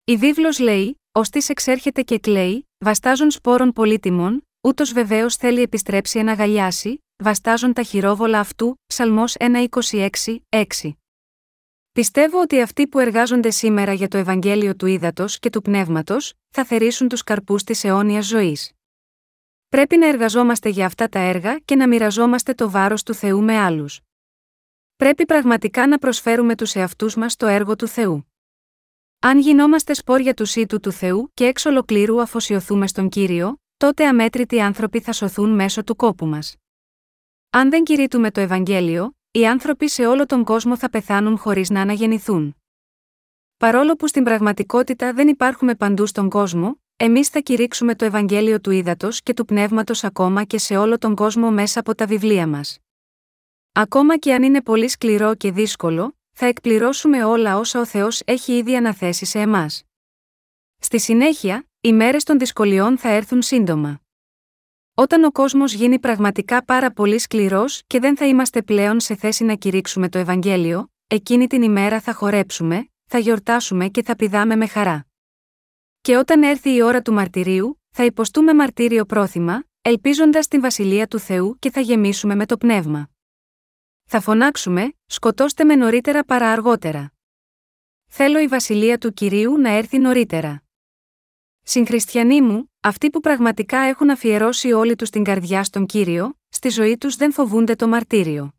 Η 0.05 0.17
βίβλος 0.17 0.59
λέει: 0.59 1.01
Ω 1.13 1.21
της 1.21 1.49
εξέρχεται 1.49 2.03
και 2.03 2.19
κλαίει, 2.19 2.69
βαστάζουν 2.79 3.31
σπόρων 3.31 3.73
πολύτιμων, 3.73 4.49
ούτως 4.61 4.93
βεβαίως 4.93 5.37
θέλει 5.37 5.63
επιστρέψει 5.63 6.23
να 6.23 6.33
γαλιάσει, 6.33 7.01
βαστάζουν 7.19 7.73
τα 7.73 7.83
χειρόβολα 7.83 8.41
αυτού, 8.41 8.81
Ψαλμός 8.87 9.35
1.26, 9.39 10.09
6. 10.49 10.65
Πιστεύω 11.93 12.41
ότι 12.41 12.61
αυτοί 12.61 12.87
που 12.87 12.99
εργάζονται 12.99 13.51
σήμερα 13.51 13.93
για 13.93 14.09
το 14.09 14.19
Ευαγγέλιο 14.19 14.77
του 14.77 14.87
ύδατο 14.87 15.25
και 15.27 15.51
του 15.51 15.63
πνεύματος, 15.63 16.35
θα 16.51 16.65
θερήσουν 16.65 17.09
τους 17.09 17.23
καρπούς 17.23 17.65
της 17.65 17.85
αιώνιας 17.85 18.27
ζωής. 18.27 18.73
Πρέπει 19.69 19.97
να 19.97 20.09
εργαζόμαστε 20.09 20.69
για 20.69 20.87
αυτά 20.87 21.09
τα 21.09 21.19
έργα 21.19 21.59
και 21.59 21.77
να 21.77 21.89
μοιραζόμαστε 21.89 22.55
το 22.55 22.71
βάρος 22.71 23.03
του 23.03 23.15
Θεού 23.15 23.43
με 23.43 23.57
άλλους. 23.57 24.01
Πρέπει 24.97 25.25
πραγματικά 25.25 25.87
να 25.87 25.99
προσφέρουμε 25.99 26.55
τους 26.55 26.75
εαυτούς 26.75 27.17
μας 27.17 27.37
το 27.37 27.47
έργο 27.47 27.77
του 27.77 27.87
Θεού. 27.87 28.33
Αν 29.19 29.39
γινόμαστε 29.39 29.95
σπόρια 29.95 30.35
του 30.35 30.45
σύτου 30.45 30.81
του 30.81 30.93
Θεού 30.93 31.31
και 31.35 31.45
εξ 31.45 31.65
ολοκλήρου 31.65 32.21
αφοσιωθούμε 32.21 32.87
στον 32.87 33.09
κύριο, 33.09 33.61
τότε 33.77 34.07
αμέτρητοι 34.07 34.61
άνθρωποι 34.61 35.01
θα 35.01 35.13
σωθούν 35.13 35.55
μέσω 35.55 35.85
του 35.85 35.97
κόπου 35.97 36.27
μας. 36.27 36.57
Αν 37.57 37.71
δεν 37.71 37.85
κηρύττουμε 37.85 38.31
το 38.31 38.41
Ευαγγέλιο, 38.41 39.17
οι 39.31 39.47
άνθρωποι 39.47 39.89
σε 39.89 40.07
όλο 40.07 40.27
τον 40.27 40.45
κόσμο 40.45 40.77
θα 40.77 40.91
πεθάνουν 40.91 41.39
χωρίς 41.39 41.71
να 41.71 41.81
αναγεννηθούν. 41.81 42.57
Παρόλο 43.57 43.97
που 43.97 44.07
στην 44.07 44.25
πραγματικότητα 44.25 45.13
δεν 45.13 45.29
υπάρχουμε 45.29 45.75
παντού 45.75 46.07
στον 46.07 46.29
κόσμο, 46.29 46.81
Εμείς 46.97 47.29
θα 47.29 47.41
κηρύξουμε 47.41 47.95
το 47.95 48.05
Ευαγγέλιο 48.05 48.61
του 48.61 48.71
Ήδατος 48.71 49.23
και 49.23 49.35
του 49.35 49.45
Πνεύματος 49.45 50.05
ακόμα 50.05 50.45
και 50.45 50.59
σε 50.59 50.77
όλο 50.77 50.99
τον 50.99 51.15
κόσμο 51.15 51.51
μέσα 51.51 51.81
από 51.81 51.95
τα 51.95 52.07
βιβλία 52.07 52.47
μας. 52.47 52.79
Ακόμα 53.73 54.19
και 54.19 54.35
αν 54.35 54.43
είναι 54.43 54.63
πολύ 54.63 54.89
σκληρό 54.89 55.35
και 55.35 55.53
δύσκολο, 55.53 56.19
θα 56.33 56.47
εκπληρώσουμε 56.47 57.25
όλα 57.25 57.59
όσα 57.59 57.81
ο 57.81 57.87
Θεός 57.87 58.23
έχει 58.25 58.57
ήδη 58.57 58.77
αναθέσει 58.77 59.25
σε 59.25 59.39
εμάς. 59.39 59.83
Στη 60.79 61.01
συνέχεια, 61.01 61.69
οι 61.81 61.93
μέρες 61.93 62.25
των 62.25 62.39
δυσκολιών 62.39 62.99
θα 62.99 63.09
έρθουν 63.09 63.43
σύντομα. 63.43 64.06
Όταν 64.99 65.25
ο 65.25 65.33
κόσμος 65.33 65.73
γίνει 65.73 65.99
πραγματικά 65.99 66.65
πάρα 66.65 66.91
πολύ 66.91 67.19
σκληρός 67.19 67.83
και 67.87 68.01
δεν 68.01 68.17
θα 68.17 68.27
είμαστε 68.27 68.63
πλέον 68.63 69.01
σε 69.01 69.15
θέση 69.15 69.45
να 69.45 69.55
κηρύξουμε 69.55 70.09
το 70.09 70.19
Ευαγγέλιο, 70.19 70.91
εκείνη 71.07 71.47
την 71.47 71.63
ημέρα 71.63 72.01
θα 72.01 72.15
χορέψουμε, 72.15 72.91
θα 73.07 73.19
γιορτάσουμε 73.19 73.89
και 73.89 74.03
θα 74.03 74.17
πηδάμε 74.17 74.57
με 74.57 74.67
χαρά. 74.67 75.07
Και 76.01 76.17
όταν 76.17 76.43
έρθει 76.43 76.75
η 76.75 76.83
ώρα 76.83 77.03
του 77.03 77.13
μαρτυρίου, 77.13 77.83
θα 77.91 78.05
υποστούμε 78.05 78.55
μαρτύριο 78.55 79.05
πρόθυμα, 79.05 79.65
ελπίζοντας 79.83 80.49
την 80.49 80.61
βασιλεία 80.61 81.07
του 81.07 81.19
Θεού 81.19 81.59
και 81.59 81.71
θα 81.71 81.81
γεμίσουμε 81.81 82.35
με 82.35 82.47
το 82.47 82.57
πνεύμα. 82.57 83.11
Θα 84.05 84.21
φωνάξουμε, 84.21 84.93
σκοτώστε 85.07 85.65
με 85.65 85.75
νωρίτερα 85.75 86.25
παρά 86.25 86.53
αργότερα. 86.53 87.13
Θέλω 88.07 88.39
η 88.39 88.47
βασιλεία 88.47 88.99
του 88.99 89.13
κυρίου 89.13 89.57
να 89.59 89.71
έρθει 89.71 89.99
νωρίτερα. 89.99 90.66
Συγχριστιανοί 91.69 92.43
μου, 92.43 92.73
αυτοί 92.81 93.11
που 93.11 93.21
πραγματικά 93.21 93.79
έχουν 93.79 94.11
αφιερώσει 94.11 94.73
όλοι 94.73 94.97
τους 94.97 95.11
την 95.11 95.25
καρδιά 95.25 95.65
στον 95.65 95.87
κύριο, 95.87 96.39
στη 96.49 96.69
ζωή 96.69 96.99
τους 96.99 97.17
δεν 97.17 97.33
φοβούνται 97.33 97.75
το 97.75 97.89
μαρτύριο. 97.89 98.53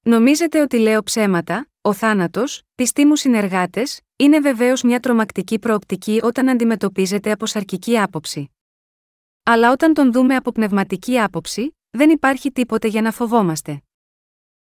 Νομίζετε 0.00 0.60
ότι 0.60 0.78
λέω 0.78 1.02
ψέματα, 1.02 1.68
ο 1.80 1.92
θάνατος, 1.92 2.62
πιστοί 2.74 3.04
μου 3.04 3.16
συνεργάτες, 3.16 4.00
είναι 4.16 4.40
βεβαίως 4.40 4.82
μια 4.82 5.00
τρομακτική 5.00 5.58
προοπτική 5.58 6.20
όταν 6.22 6.48
αντιμετωπίζεται 6.48 7.30
από 7.30 7.46
σαρκική 7.46 7.98
άποψη. 7.98 8.50
Αλλά 9.42 9.70
όταν 9.72 9.94
τον 9.94 10.12
δούμε 10.12 10.36
από 10.36 10.52
πνευματική 10.52 11.20
άποψη, 11.20 11.76
δεν 11.90 12.10
υπάρχει 12.10 12.52
τίποτε 12.52 12.88
για 12.88 13.02
να 13.02 13.12
φοβόμαστε. 13.12 13.82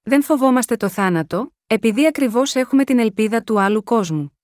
Δεν 0.01 0.21
φοβόμαστε 0.23 0.75
το 0.75 0.89
θάνατο, 0.89 1.53
επειδή 1.67 2.07
ακριβώς 2.07 2.55
έχουμε 2.55 2.83
την 2.83 2.99
ελπίδα 2.99 3.43
του 3.43 3.60
άλλου 3.60 3.83
κόσμου. 3.83 4.38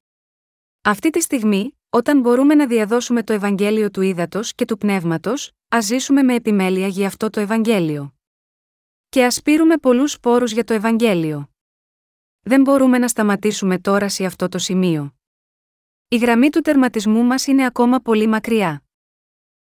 Αυτή 0.81 1.09
τη 1.09 1.21
στιγμή, 1.21 1.77
όταν 1.95 2.19
μπορούμε 2.19 2.55
να 2.55 2.67
διαδώσουμε 2.67 3.23
το 3.23 3.33
Ευαγγέλιο 3.33 3.91
του 3.91 4.01
ύδατο 4.01 4.39
και 4.55 4.65
του 4.65 4.77
πνεύματος, 4.77 5.51
ας 5.67 5.85
ζήσουμε 5.85 6.23
με 6.23 6.35
επιμέλεια 6.35 6.87
για 6.87 7.07
αυτό 7.07 7.29
το 7.29 7.39
Ευαγγέλιο. 7.39 8.13
Και 9.09 9.25
ας 9.25 9.41
πείρουμε 9.41 9.77
πολλούς 9.77 10.19
πόρους 10.19 10.51
για 10.51 10.63
το 10.63 10.73
Ευαγγέλιο. 10.73 11.49
Δεν 12.41 12.61
μπορούμε 12.61 12.97
να 12.97 13.07
σταματήσουμε 13.07 13.79
τώρα 13.79 14.09
σε 14.09 14.25
αυτό 14.25 14.47
το 14.47 14.57
σημείο. 14.57 15.15
Η 16.07 16.17
γραμμή 16.17 16.49
του 16.49 16.61
τερματισμού 16.61 17.23
μας 17.23 17.47
είναι 17.47 17.65
ακόμα 17.65 17.99
πολύ 17.99 18.27
μακριά. 18.27 18.83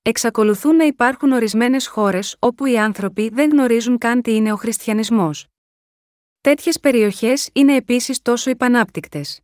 Εξακολουθούν 0.01 0.75
να 0.75 0.83
υπάρχουν 0.83 1.31
ορισμένες 1.31 1.87
χώρες 1.87 2.35
όπου 2.39 2.65
οι 2.65 2.79
άνθρωποι 2.79 3.29
δεν 3.29 3.49
γνωρίζουν 3.49 3.97
καν 3.97 4.21
τι 4.21 4.35
είναι 4.35 4.51
ο 4.51 4.55
χριστιανισμός. 4.55 5.47
Τέτοιες 6.41 6.79
περιοχές 6.79 7.49
είναι 7.53 7.75
επίσης 7.75 8.21
τόσο 8.21 8.49
υπανάπτυκτες. 8.49 9.39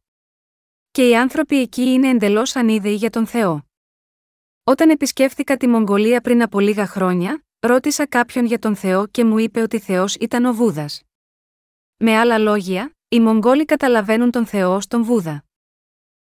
Και 0.95 1.07
οι 1.07 1.15
άνθρωποι 1.15 1.61
εκεί 1.61 1.81
είναι 1.81 2.09
εντελώς 2.09 2.55
ανίδεοι 2.55 2.95
για 2.95 3.09
τον 3.09 3.27
Θεό. 3.27 3.65
Όταν 4.63 4.89
επισκέφθηκα 4.89 5.57
τη 5.57 5.67
Μογγολία 5.67 6.21
πριν 6.21 6.41
από 6.41 6.59
λίγα 6.59 6.87
χρόνια, 6.87 7.43
ρώτησα 7.59 8.07
κάποιον 8.07 8.45
για 8.45 8.59
τον 8.59 8.75
Θεό 8.75 9.07
και 9.07 9.23
μου 9.23 9.37
είπε 9.37 9.61
ότι 9.61 9.79
Θεός 9.79 10.15
ήταν 10.15 10.45
ο 10.45 10.53
Βούδας. 10.53 11.01
Με 11.97 12.17
άλλα 12.17 12.37
λόγια, 12.37 12.95
οι 13.07 13.19
Μογγόλοι 13.19 13.65
καταλαβαίνουν 13.65 14.31
τον 14.31 14.45
Θεό 14.45 14.75
ως 14.75 14.87
τον 14.87 15.03
Βούδα. 15.03 15.45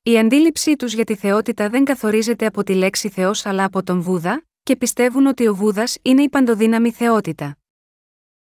Η 0.03 0.19
αντίληψή 0.19 0.77
τους 0.77 0.93
για 0.93 1.05
τη 1.05 1.15
θεότητα 1.15 1.69
δεν 1.69 1.85
καθορίζεται 1.85 2.47
από 2.47 2.65
τη 2.65 2.75
λέξη 2.75 3.09
Θεός 3.09 3.47
αλλά 3.47 3.65
από 3.65 3.83
τον 3.83 4.01
Βούδα, 4.01 4.45
και 4.63 4.77
πιστεύουν 4.77 5.27
ότι 5.27 5.47
ο 5.47 5.55
Βούδας 5.55 5.99
είναι 6.03 6.23
η 6.23 6.29
παντοδύναμη 6.29 6.93
θεότητα. 6.93 7.59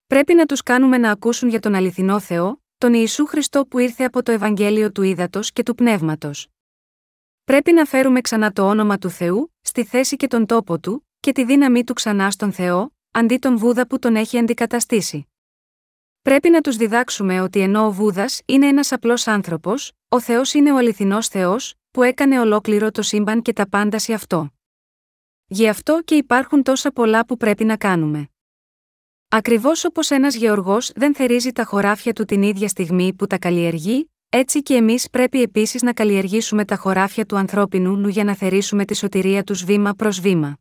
Πρέπει 0.07 0.34
να 0.34 0.45
τους 0.45 0.64
κάνουμε 0.64 0.97
να 0.97 1.11
ακούσουν 1.11 1.49
για 1.49 1.59
τον 1.59 1.76
αληθινό 1.76 2.20
Θεό, 2.20 2.62
τον 2.84 2.94
Ιησού 2.94 3.26
Χριστό 3.26 3.66
που 3.66 3.80
ήρθε 3.80 4.04
από 4.04 4.24
το 4.24 4.32
Ευαγγέλιο 4.32 4.92
του 4.92 5.02
Ήδατος 5.02 5.52
και 5.52 5.64
του 5.64 5.76
Πνεύματος. 5.76 6.48
Πρέπει 7.44 7.74
να 7.74 7.86
φέρουμε 7.86 8.22
ξανά 8.22 8.52
το 8.52 8.70
όνομα 8.70 8.98
του 8.98 9.10
Θεού, 9.10 9.54
στη 9.62 9.84
θέση 9.84 10.16
και 10.16 10.28
τον 10.28 10.46
τόπο 10.46 10.80
του, 10.80 11.08
και 11.20 11.32
τη 11.32 11.46
δύναμή 11.46 11.84
του 11.84 11.94
ξανά 11.94 12.32
στον 12.32 12.52
Θεό, 12.52 12.96
αντί 13.12 13.38
τον 13.38 13.58
Βούδα 13.58 13.88
που 13.88 14.00
τον 14.00 14.16
έχει 14.16 14.38
αντικαταστήσει. 14.38 15.28
Πρέπει 16.22 16.50
να 16.50 16.62
τους 16.62 16.76
διδάξουμε 16.76 17.42
ότι 17.42 17.60
ενώ 17.60 17.86
ο 17.86 17.92
Βούδας 17.92 18.42
είναι 18.46 18.68
ένας 18.68 18.92
απλός 18.92 19.28
άνθρωπος, 19.28 19.92
ο 20.10 20.20
Θεός 20.20 20.54
είναι 20.54 20.72
ο 20.72 20.78
αληθινός 20.78 21.28
Θεός, 21.28 21.76
που 21.92 22.04
έκανε 22.04 22.40
ολόκληρο 22.40 22.92
το 22.92 23.02
σύμπαν 23.02 23.42
και 23.42 23.54
τα 23.54 23.70
πάντα 23.70 24.00
σε 24.00 24.14
αυτό. 24.14 24.54
Γι' 25.46 25.68
αυτό 25.68 26.02
και 26.06 26.16
υπάρχουν 26.16 26.64
τόσα 26.64 26.92
πολλά 26.92 27.26
που 27.26 27.38
πρέπει 27.38 27.64
να 27.64 27.78
κάνουμε. 27.78 28.33
Ακριβώς 29.36 29.86
όπως 29.86 30.10
ένας 30.12 30.36
γεωργός 30.36 30.92
δεν 30.96 31.16
θερίζει 31.16 31.52
τα 31.52 31.64
χωράφια 31.64 32.14
του 32.14 32.26
την 32.26 32.42
ίδια 32.42 32.68
στιγμή 32.68 33.14
που 33.14 33.28
τα 33.28 33.38
καλλιεργεί, 33.38 34.12
έτσι 34.30 34.62
και 34.62 34.74
εμείς 34.74 35.10
πρέπει 35.10 35.42
επίσης 35.42 35.82
να 35.82 35.94
καλλιεργήσουμε 35.94 36.66
τα 36.66 36.76
χωράφια 36.76 37.26
του 37.26 37.38
ανθρώπινου 37.38 37.96
νου 37.96 38.08
για 38.08 38.24
να 38.24 38.36
θερήσουμε 38.36 38.86
τη 38.86 38.96
σωτηρία 38.96 39.44
του 39.44 39.54
βήμα 39.54 39.94
προς 39.94 40.20
βήμα. 40.20 40.58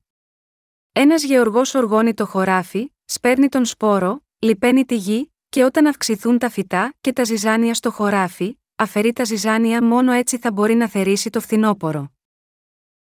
Ένας 0.93 1.25
γεωργός 1.25 1.75
οργώνει 1.75 2.14
το 2.14 2.27
χωράφι, 2.27 2.93
σπέρνει 3.05 3.49
τον 3.49 3.64
σπόρο, 3.64 4.25
λιπαίνει 4.39 4.85
τη 4.85 4.97
γη, 4.97 5.33
και 5.49 5.64
όταν 5.64 5.87
αυξηθούν 5.87 6.39
τα 6.39 6.51
φυτά 6.51 6.95
και 7.01 7.12
τα 7.12 7.25
ζυζάνια 7.25 7.75
στο 7.75 7.91
χωράφι, 7.91 8.59
αφαιρεί 8.77 9.12
τα 9.12 9.25
ζυζάνια 9.25 9.85
μόνο 9.85 10.12
έτσι 10.12 10.39
θα 10.39 10.53
μπορεί 10.53 10.75
να 10.75 10.89
θερήσει 10.89 11.31
το 11.31 11.41
φθινόπωρο. 11.41 12.12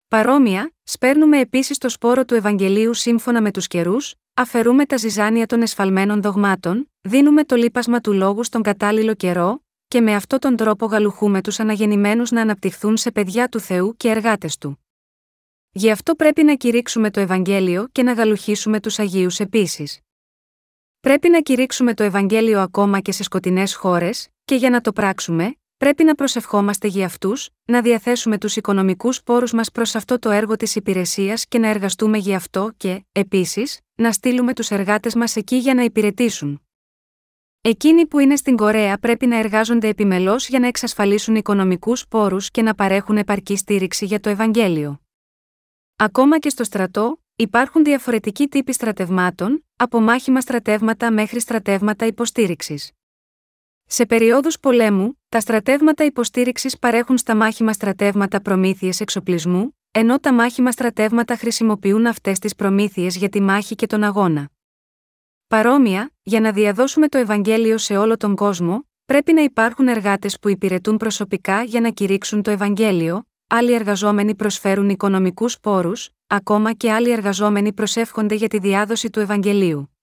Παρόμοια, 0.08 0.74
σπέρνουμε 0.84 1.40
επίσης 1.40 1.78
το 1.78 1.90
σπόρο 1.90 2.26
του 2.26 2.36
Ευαγγελίου 2.36 2.94
σύμφωνα 2.94 3.42
με 3.42 3.52
τους 3.52 3.68
καιρούς, 3.68 4.16
αφαιρούμε 4.34 4.86
τα 4.86 4.98
ζυζάνια 4.98 5.46
των 5.46 5.62
εσφαλμένων 5.62 6.22
δογμάτων, 6.22 6.92
δίνουμε 7.02 7.44
το 7.44 7.56
λείπασμα 7.56 8.02
του 8.02 8.14
λόγου 8.14 8.44
στον 8.44 8.62
κατάλληλο 8.62 9.14
καιρό, 9.14 9.64
και 9.88 10.02
με 10.02 10.16
αυτόν 10.16 10.40
τον 10.40 10.56
τρόπο 10.56 10.86
γαλουχούμε 10.86 11.42
τους 11.42 11.60
αναγεννημένους 11.60 12.32
να 12.32 12.42
αναπτυχθούν 12.42 12.98
σε 12.98 13.12
παιδιά 13.12 13.50
του 13.50 13.60
Θεού 13.60 13.96
και 13.98 14.10
εργάτες 14.10 14.58
του. 14.58 14.86
Γι' 15.72 15.92
αυτό 15.92 16.16
πρέπει 16.16 16.44
να 16.44 16.56
κηρύξουμε 16.56 17.12
το 17.12 17.20
Ευαγγέλιο 17.20 17.88
και 17.92 18.04
να 18.04 18.14
γαλουχίσουμε 18.14 18.80
τους 18.80 19.00
Αγίους 19.00 19.40
επίσης. 19.40 20.00
Πρέπει 21.00 21.30
να 21.30 21.42
κηρύξουμε 21.42 21.94
το 21.94 22.04
Ευαγγέλιο 22.04 22.60
ακόμα 22.60 23.00
και 23.00 23.12
σε 23.12 23.24
σκοτεινές 23.24 23.76
χώρες, 23.76 24.28
και 24.46 24.56
για 24.56 24.70
να 24.70 24.82
το 24.82 24.94
πράξουμε, 24.94 25.56
πρέπει 25.82 26.04
να 26.04 26.16
προσευχόμαστε 26.16 26.88
για 26.88 27.06
αυτούς, 27.06 27.50
να 27.66 27.82
διαθέσουμε 27.82 28.38
τους 28.38 28.56
οικονομικούς 28.56 29.24
πόρους 29.24 29.54
μας 29.54 29.72
προς 29.72 29.96
αυτό 29.96 30.20
το 30.20 30.30
έργο 30.30 30.56
της 30.56 30.76
υπηρεσίας 30.76 31.46
και 31.48 31.60
να 31.60 31.68
εργαστούμε 31.68 32.18
για 32.18 32.36
αυτό 32.36 32.72
και, 32.78 33.06
επίσης, 33.12 33.80
να 33.96 34.12
στείλουμε 34.12 34.54
τους 34.54 34.70
εργάτες 34.72 35.16
μας 35.16 35.36
εκεί 35.36 35.56
για 35.56 35.74
να 35.74 35.84
υπηρετήσουν. 35.84 36.62
Εκείνοι 37.62 38.08
που 38.08 38.20
είναι 38.20 38.36
στην 38.36 38.56
Κορέα 38.56 38.98
πρέπει 38.98 39.26
να 39.26 39.38
εργάζονται 39.38 39.88
επιμελώς 39.88 40.48
για 40.48 40.60
να 40.60 40.68
εξασφαλίσουν 40.68 41.36
οικονομικούς 41.36 42.08
πόρους 42.08 42.52
και 42.52 42.62
να 42.62 42.76
παρέχουν 42.76 43.18
επαρκή 43.18 43.56
στήριξη 43.56 44.06
για 44.06 44.20
το 44.20 44.30
Ευαγγέλιο. 44.30 45.02
Ακόμα 45.96 46.40
και 46.40 46.50
στο 46.50 46.64
στρατό, 46.64 47.22
υπάρχουν 47.36 47.84
διαφορετικοί 47.84 48.48
τύποι 48.48 48.74
στρατευμάτων, 48.74 49.66
από 49.76 50.00
μάχημα 50.00 50.42
στρατεύματα 50.42 51.12
μέχρι 51.12 51.40
στρατεύματα 51.40 52.06
υποστήριξης. 52.06 52.92
Σε 53.94 54.06
περιόδους 54.06 54.60
πολέμου, 54.60 55.20
τα 55.30 55.40
στρατεύματα 55.40 56.06
υποστήριξης 56.06 56.80
παρέχουν 56.80 57.18
στα 57.18 57.36
μάχημα 57.36 57.74
στρατεύματα 57.74 58.42
προμήθειες 58.42 59.00
εξοπλισμού, 59.00 59.78
ενώ 59.92 60.20
τα 60.20 60.34
μάχημα 60.34 60.72
στρατεύματα 60.72 61.36
χρησιμοποιούν 61.36 62.06
αυτές 62.06 62.40
τις 62.40 62.56
προμήθειες 62.56 63.16
για 63.16 63.30
τη 63.30 63.42
μάχη 63.42 63.76
και 63.76 63.88
τον 63.88 64.04
αγώνα. 64.04 64.50
Παρόμοια, 65.48 66.12
για 66.22 66.40
να 66.40 66.52
διαδώσουμε 66.52 67.08
το 67.08 67.18
Ευαγγέλιο 67.18 67.78
σε 67.78 67.98
όλο 67.98 68.18
τον 68.18 68.36
κόσμο, 68.36 68.86
πρέπει 69.06 69.34
να 69.34 69.42
υπάρχουν 69.42 69.88
εργάτες 69.88 70.40
που 70.40 70.50
υπηρετούν 70.50 70.98
προσωπικά 70.98 71.64
για 71.64 71.82
να 71.82 71.90
κηρύξουν 71.90 72.42
το 72.42 72.52
Ευαγγέλιο, 72.52 73.28
άλλοι 73.48 73.74
εργαζόμενοι 73.74 74.36
προσφέρουν 74.36 74.90
οικονομικούς 74.90 75.60
πόρους, 75.60 76.10
ακόμα 76.28 76.74
και 76.74 76.92
άλλοι 76.92 77.12
εργαζόμενοι 77.12 77.74
προσεύχονται 77.74 78.36
για 78.36 78.48
τη 78.48 78.60
διάδοση 78.60 79.10
του 79.10 79.20
Ευαγγελίου. 79.20 79.96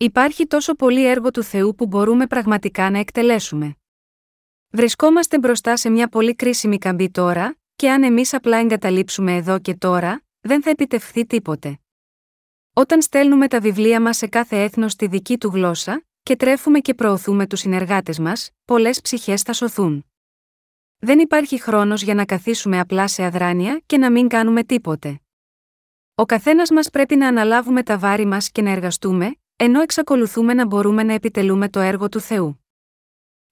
Υπάρχει 0.00 0.46
τόσο 0.46 0.74
πολύ 0.74 1.06
έργο 1.06 1.30
του 1.30 1.42
Θεού 1.42 1.74
που 1.74 1.86
μπορούμε 1.86 2.26
πραγματικά 2.26 2.90
να 2.90 2.98
εκτελέσουμε. 2.98 3.76
Βρισκόμαστε 4.70 5.38
μπροστά 5.38 5.76
σε 5.76 5.90
μια 5.90 6.08
πολύ 6.08 6.34
κρίσιμη 6.34 6.78
καμπή 6.78 7.10
τώρα, 7.10 7.58
και 7.76 7.90
αν 7.90 8.02
εμείς 8.02 8.34
απλά 8.34 8.56
εγκαταλείψουμε 8.56 9.36
εδώ 9.36 9.58
και 9.58 9.74
τώρα, 9.74 10.22
δεν 10.40 10.62
θα 10.62 10.70
επιτευχθεί 10.70 11.26
τίποτε. 11.26 11.78
Όταν 12.72 13.02
στέλνουμε 13.02 13.48
τα 13.48 13.60
βιβλία 13.60 14.00
μας 14.00 14.16
σε 14.16 14.26
κάθε 14.26 14.62
έθνος 14.62 14.92
στη 14.92 15.06
δική 15.06 15.38
του 15.38 15.48
γλώσσα, 15.48 16.04
και 16.22 16.36
τρέφουμε 16.36 16.78
και 16.78 16.94
προωθούμε 16.94 17.46
τους 17.46 17.60
συνεργάτες 17.60 18.18
μας, 18.18 18.50
πολλές 18.64 19.00
ψυχές 19.00 19.42
θα 19.42 19.52
σωθούν. 19.52 20.06
Δεν 20.98 21.18
υπάρχει 21.18 21.60
χρόνος 21.60 22.02
για 22.02 22.14
να 22.14 22.24
καθίσουμε 22.24 22.78
απλά 22.78 23.08
σε 23.08 23.24
αδράνεια 23.24 23.82
και 23.86 23.98
να 23.98 24.10
μην 24.10 24.28
κάνουμε 24.28 24.64
τίποτε. 24.64 25.20
Ο 26.14 26.24
καθένας 26.24 26.70
μας 26.70 26.90
πρέπει 26.90 27.16
να 27.16 27.28
αναλάβουμε 27.28 27.82
τα 27.82 27.98
βάρη 27.98 28.24
μας 28.24 28.50
και 28.50 28.62
να 28.62 28.70
εργαστούμε, 28.70 29.36
ενώ 29.60 29.80
εξακολουθούμε 29.80 30.54
να 30.54 30.66
μπορούμε 30.66 31.02
να 31.02 31.12
επιτελούμε 31.12 31.68
το 31.68 31.80
έργο 31.80 32.08
του 32.08 32.20
Θεού. 32.20 32.64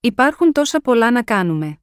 Υπάρχουν 0.01 0.53
τόσα 0.53 0.81
πολλά 0.81 1.11
να 1.11 1.23
κάνουμε. 1.23 1.79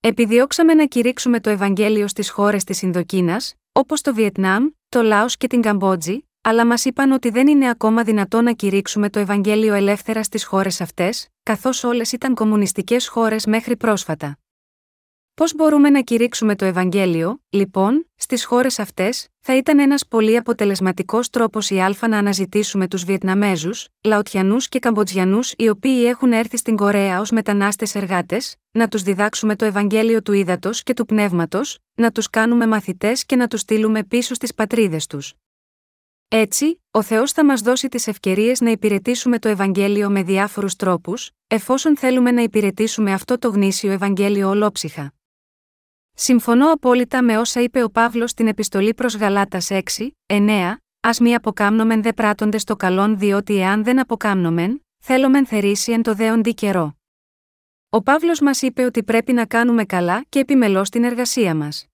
Επιδιώξαμε 0.00 0.74
να 0.74 0.86
κηρύξουμε 0.86 1.40
το 1.40 1.50
Ευαγγέλιο 1.50 2.08
στις 2.08 2.30
χώρες 2.30 2.64
της 2.64 2.82
Ινδοκίνας, 2.82 3.54
όπως 3.72 4.00
το 4.00 4.14
Βιετνάμ, 4.14 4.68
το 4.88 5.02
Λάος 5.02 5.36
και 5.36 5.46
την 5.46 5.60
Καμπότζη, 5.60 6.28
αλλά 6.40 6.66
μας 6.66 6.84
είπαν 6.84 7.12
ότι 7.12 7.30
δεν 7.30 7.48
είναι 7.48 7.68
ακόμα 7.68 8.02
δυνατό 8.02 8.42
να 8.42 8.52
κηρύξουμε 8.52 9.10
το 9.10 9.18
Ευαγγέλιο 9.18 9.74
ελεύθερα 9.74 10.22
στις 10.22 10.44
χώρες 10.44 10.80
αυτές, 10.80 11.28
καθώς 11.42 11.84
όλες 11.84 12.12
ήταν 12.12 12.34
κομμουνιστικές 12.34 13.08
χώρες 13.08 13.46
μέχρι 13.46 13.76
πρόσφατα. 13.76 14.38
Πώς 15.38 15.54
μπορούμε 15.54 15.90
να 15.90 16.00
κηρύξουμε 16.00 16.56
το 16.56 16.64
Ευαγγέλιο, 16.64 17.42
λοιπόν, 17.48 18.06
στις 18.14 18.44
χώρες 18.44 18.78
αυτές, 18.78 19.28
θα 19.40 19.56
ήταν 19.56 19.78
ένας 19.78 20.06
πολύ 20.06 20.36
αποτελεσματικός 20.36 21.30
τρόπος 21.30 21.70
η 21.70 21.80
Α 21.80 21.94
να 22.08 22.18
αναζητήσουμε 22.18 22.88
τους 22.88 23.04
Βιετναμέζους, 23.04 23.88
Λαοτιανούς 24.04 24.68
και 24.68 24.78
Καμποτζιανούς 24.78 25.54
οι 25.56 25.68
οποίοι 25.68 26.04
έχουν 26.06 26.32
έρθει 26.32 26.56
στην 26.56 26.76
Κορέα 26.76 27.20
ως 27.20 27.30
μετανάστες 27.30 27.94
εργάτες, 27.94 28.56
να 28.70 28.88
τους 28.88 29.02
διδάξουμε 29.02 29.56
το 29.56 29.64
Ευαγγέλιο 29.64 30.22
του 30.22 30.32
ύδατο 30.32 30.70
και 30.72 30.94
του 30.94 31.04
πνεύματος, 31.04 31.78
να 31.94 32.10
τους 32.10 32.30
κάνουμε 32.30 32.66
μαθητές 32.66 33.26
και 33.26 33.36
να 33.36 33.46
τους 33.46 33.60
στείλουμε 33.60 34.04
πίσω 34.04 34.34
στις 34.34 34.54
πατρίδες 34.54 35.06
τους. 35.06 35.34
Έτσι, 36.28 36.82
ο 36.90 37.02
Θεός 37.02 37.32
θα 37.32 37.44
μας 37.44 37.60
δώσει 37.60 37.88
τις 37.88 38.06
ευκαιρίες 38.06 38.60
να 38.60 38.70
υπηρετήσουμε 38.70 39.38
το 39.38 39.48
Ευαγγέλιο 39.48 40.10
με 40.10 40.22
διάφορους 40.22 40.76
τρόπους, 40.76 41.30
εφόσον 41.46 41.96
θέλουμε 41.96 42.30
να 42.30 42.42
υπηρετήσουμε 42.42 43.12
αυτό 43.12 43.38
το 43.38 43.48
γνήσιο 43.48 43.92
Ευαγγέλιο 43.92 44.48
ολόψυχα. 44.48 45.12
Συμφωνώ 46.20 46.72
απόλυτα 46.72 47.22
με 47.22 47.38
όσα 47.38 47.60
είπε 47.60 47.82
ο 47.82 47.90
Παύλος 47.90 48.30
στην 48.30 48.46
επιστολή 48.46 48.94
προς 48.94 49.16
Γαλάτα 49.16 49.58
6, 49.68 49.80
9, 50.26 50.76
Α 51.00 51.10
μη 51.20 51.34
αποκάμνομεν 51.34 52.02
δε 52.02 52.12
πράττονται 52.12 52.58
στο 52.58 52.76
καλόν, 52.76 53.18
διότι 53.18 53.56
εάν 53.56 53.84
δεν 53.84 54.00
αποκάμνομεν, 54.00 54.86
θέλομεν 54.98 55.46
θερήσει 55.46 55.92
εν 55.92 56.02
το 56.02 56.14
δέοντι 56.14 56.54
καιρό. 56.54 56.96
Ο 57.88 58.02
Παύλος 58.02 58.40
μας 58.40 58.62
είπε 58.62 58.84
ότι 58.84 59.04
πρέπει 59.04 59.32
να 59.32 59.46
κάνουμε 59.46 59.84
καλά 59.84 60.24
και 60.28 60.38
επιμελώς 60.38 60.90
την 60.90 61.04
εργασία 61.04 61.54
μας. 61.54 61.86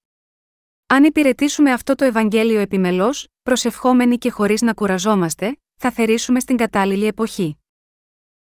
Αν 0.87 1.05
υπηρετήσουμε 1.05 1.73
αυτό 1.73 1.95
το 1.95 2.05
Ευαγγέλιο 2.05 2.61
επιμελώς, 2.61 3.27
προσευχόμενοι 3.43 4.19
και 4.19 4.31
χωρίς 4.31 4.63
να 4.63 4.75
κουραζόμαστε, 4.75 5.59
θα 5.77 5.91
θερήσουμε 5.91 6.41
στην 6.41 6.57
κατάλληλη 6.57 7.07
εποχή. 7.07 7.59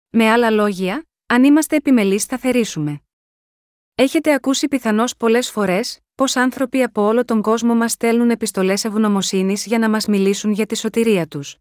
Με 0.09 0.29
άλλα 0.29 0.49
λόγια, 0.49 1.05
αν 1.25 1.43
είμαστε 1.43 1.75
επιμελείς, 1.75 2.25
θα 2.25 2.38
θερήσουμε. 2.38 3.02
Έχετε 3.95 4.33
ακούσει 4.33 4.67
πιθανώς 4.67 5.17
πολλές 5.17 5.49
φορές 5.49 5.99
πω 6.15 6.25
άνθρωποι 6.33 6.83
από 6.83 7.01
όλο 7.01 7.25
τον 7.25 7.41
κόσμο 7.41 7.75
μας 7.75 7.91
στέλνουν 7.91 8.29
επιστολές 8.29 8.83
ευγνωμοσύνης 8.85 9.65
για 9.65 9.79
να 9.79 9.89
μας 9.89 10.05
μιλήσουν 10.05 10.51
για 10.51 10.65
τη 10.65 10.77
σωτηρία 10.77 11.27
τους. 11.27 11.57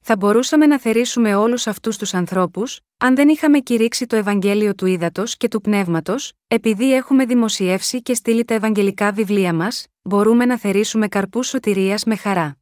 Θα 0.00 0.16
μπορούσαμε 0.16 0.66
να 0.66 0.78
θερήσουμε 0.80 1.34
όλους 1.34 1.66
αυτούς 1.66 1.96
τους 1.96 2.14
ανθρώπους, 2.14 2.80
αν 2.98 3.14
δεν 3.14 3.28
είχαμε 3.28 3.58
κηρύξει 3.58 4.06
το 4.06 4.16
Ευαγγέλιο 4.16 4.74
του 4.74 4.86
Ήδατος 4.86 5.36
και 5.36 5.48
του 5.48 5.60
Πνεύματος, 5.60 6.32
επειδή 6.46 6.94
έχουμε 6.94 7.24
δημοσιεύσει 7.24 8.02
και 8.02 8.14
στείλει 8.14 8.44
τα 8.44 8.54
Ευαγγελικά 8.54 9.12
βιβλία 9.12 9.54
μας, 9.54 9.86
μπορούμε 10.02 10.44
να 10.44 10.58
θερήσουμε 10.58 11.08
καρπούς 11.08 11.46
σωτηρίας 11.46 12.04
με 12.04 12.16
χαρά. 12.16 12.56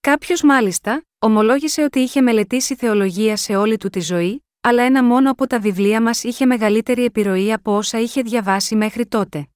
Κάποιος 0.00 0.42
μάλιστα, 0.42 1.04
ομολόγησε 1.18 1.82
ότι 1.82 1.98
είχε 2.00 2.20
μελετήσει 2.20 2.74
θεολογία 2.74 3.36
σε 3.36 3.56
όλη 3.56 3.76
του 3.76 3.88
τη 3.88 4.00
ζωή, 4.00 4.42
αλλά 4.68 4.82
ένα 4.82 5.04
μόνο 5.04 5.30
από 5.30 5.46
τα 5.46 5.60
βιβλία 5.60 6.02
μας 6.02 6.24
είχε 6.24 6.46
μεγαλύτερη 6.46 7.04
επιρροή 7.04 7.52
από 7.52 7.76
όσα 7.76 8.00
είχε 8.00 8.22
διαβάσει 8.22 8.76
μέχρι 8.76 9.06
τότε. 9.06 9.48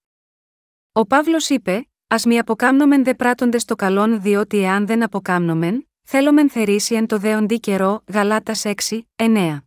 Ο 0.93 1.07
Παύλος 1.07 1.49
είπε: 1.49 1.89
Α 2.07 2.17
μη 2.27 2.39
αποκάμνομεν 2.39 3.05
δε 3.05 3.15
πράττονται 3.15 3.59
στο 3.59 3.75
καλόν, 3.75 4.21
διότι 4.21 4.59
εάν 4.59 4.87
δεν 4.87 5.03
αποκάμνομεν, 5.03 5.89
θέλομεν 6.03 6.51
θερήσει 6.51 6.95
εν 6.95 7.07
το 7.07 7.19
δέοντι 7.19 7.61
καιρό, 7.61 8.03
Γαλάτας 8.13 8.63
6, 8.65 9.01
9. 9.17 9.63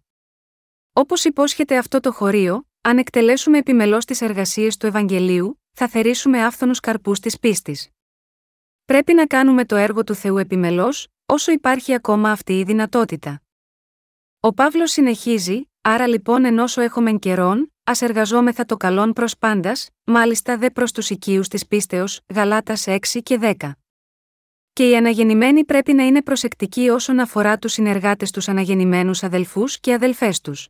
Όπως 0.93 1.24
υπόσχεται 1.24 1.78
αυτό 1.78 2.00
το 2.00 2.12
χωρίο, 2.12 2.68
αν 2.82 2.98
εκτελέσουμε 2.98 3.58
επιμελώς 3.58 4.06
τις 4.06 4.22
εργασίες 4.22 4.78
του 4.78 4.86
Ευαγγελίου, 4.86 5.62
θα 5.72 5.88
θερήσουμε 5.88 6.43
άφθονους 6.46 6.80
καρπούς 6.80 7.20
της 7.20 7.39
πίστης. 7.39 7.89
Πρέπει 8.86 9.14
να 9.14 9.26
κάνουμε 9.26 9.66
το 9.66 9.76
έργο 9.76 10.04
του 10.04 10.16
Θεού 10.16 10.38
επιμελώς, 10.38 11.08
όσο 11.26 11.52
υπάρχει 11.52 11.93
ακόμα 11.93 12.32
αυτή 12.32 12.60
η 12.60 12.64
δυνατότητα. 12.64 13.39
Ο 14.46 14.54
Παύλος 14.54 14.91
συνεχίζει, 14.91 15.70
άρα 15.82 16.08
λοιπόν 16.08 16.46
ενώσο 16.46 16.82
έχουμε 16.82 17.12
καιρόν, 17.12 17.74
ας 17.84 18.02
εργαζόμεθα 18.02 18.66
το 18.66 18.78
καλόν 18.78 19.14
προς 19.14 19.38
πάντας, 19.38 19.89
μάλιστα 20.04 20.58
δε 20.58 20.70
προς 20.70 20.91
τους 20.91 21.10
οικείους 21.10 21.48
της 21.48 21.68
πίστεως, 21.68 22.22
Γαλάτας 22.34 22.88
6 22.88 23.22
και 23.24 23.38
10. 23.38 23.72
Και 24.74 24.89
οι 24.89 24.96
αναγεννημένοι 24.96 25.66
πρέπει 25.66 25.93
να 25.93 26.06
είναι 26.06 26.22
προσεκτικοί 26.22 26.89
όσον 26.89 27.20
αφορά 27.20 27.58
τους 27.58 27.72
συνεργάτες 27.72 28.32
τους 28.32 28.48
αναγεννημένους 28.48 29.24
αδελφούς 29.24 29.80
και 29.80 29.93
αδελφές 29.93 30.41
τους. 30.41 30.70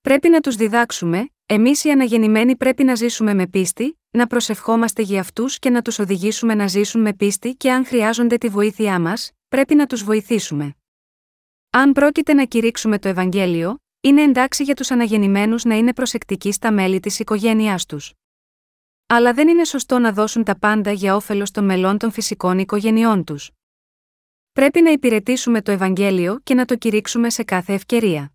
Πρέπει 0.00 0.28
να 0.28 0.40
τους 0.40 0.56
διδάξουμε, 0.56 1.28
εμείς 1.46 1.84
οι 1.84 1.90
αναγεννημένοι 1.90 2.56
πρέπει 2.56 2.84
να 2.84 2.94
ζήσουμε 2.94 3.34
με 3.34 3.46
πίστη, 3.46 3.98
να 4.10 4.26
προσευχόμαστε 4.26 5.02
για 5.02 5.20
αυτούς 5.20 5.58
και 5.58 5.70
να 5.70 5.82
τους 5.82 5.98
οδηγήσουμε 5.98 6.54
να 6.54 6.66
ζήσουν 6.66 7.00
με 7.00 7.12
πίστη 7.12 7.54
και 7.54 7.72
αν 7.72 7.86
χρειάζονται 7.86 8.38
τη 8.38 8.48
βοήθειά 8.48 9.00
μας, 9.00 9.30
πρέπει 9.48 9.74
να 9.74 9.86
τους 9.86 10.04
βοηθήσουμε. 10.04 10.76
Αν 11.74 11.92
πρόκειται 11.92 12.34
να 12.34 12.44
κηρύξουμε 12.44 12.98
το 12.98 13.08
Ευαγγέλιο, 13.08 13.76
είναι 14.00 14.22
εντάξει 14.22 14.62
για 14.62 14.74
τους 14.74 14.90
αναγεννημένους 14.90 15.64
να 15.64 15.74
είναι 15.74 15.92
προσεκτικοί 15.92 16.52
στα 16.52 16.72
μέλη 16.72 17.00
της 17.00 17.18
οικογένειάς 17.18 17.86
τους. 17.86 18.12
Αλλά 19.06 19.32
δεν 19.32 19.48
είναι 19.48 19.64
σωστό 19.64 19.98
να 19.98 20.12
δώσουν 20.12 20.44
τα 20.44 20.58
πάντα 20.58 20.92
για 20.92 21.16
όφελος 21.16 21.50
των 21.50 21.64
μελών 21.64 21.98
των 21.98 22.10
φυσικών 22.10 22.58
οικογενειών 22.58 23.24
τους. 23.24 23.50
Πρέπει 24.52 24.82
να 24.82 24.90
υπηρετήσουμε 24.90 25.62
το 25.62 25.70
Ευαγγέλιο 25.70 26.40
και 26.42 26.54
να 26.54 26.64
το 26.64 26.76
κηρύξουμε 26.76 27.30
σε 27.30 27.42
κάθε 27.42 27.72
ευκαιρία. 27.72 28.32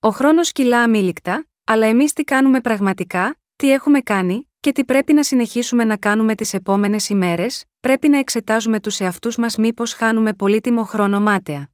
Ο 0.00 0.08
χρόνος 0.08 0.52
κυλά 0.52 0.82
αμήλικτα, 0.82 1.46
αλλά 1.64 1.86
εμείς 1.86 2.12
τι 2.12 2.24
κάνουμε 2.24 2.60
πραγματικά, 2.60 3.38
τι 3.56 3.72
έχουμε 3.72 4.00
κάνει, 4.00 4.50
και 4.60 4.72
τι 4.72 4.84
πρέπει 4.84 5.12
να 5.12 5.22
συνεχίσουμε 5.22 5.84
να 5.84 5.96
κάνουμε 5.96 6.34
τις 6.34 6.54
επόμενες 6.54 7.08
ημέρες, 7.08 7.64
πρέπει 7.80 8.08
να 8.08 8.18
εξετάζουμε 8.18 8.80
τους 8.80 9.00
εαυτούς 9.00 9.36
μας 9.36 9.56
μήπως 9.56 9.92
χάνουμε 9.92 10.34
πολύτιμο 10.34 10.84
χρόνο 10.84 11.20
μάταια. 11.20 11.70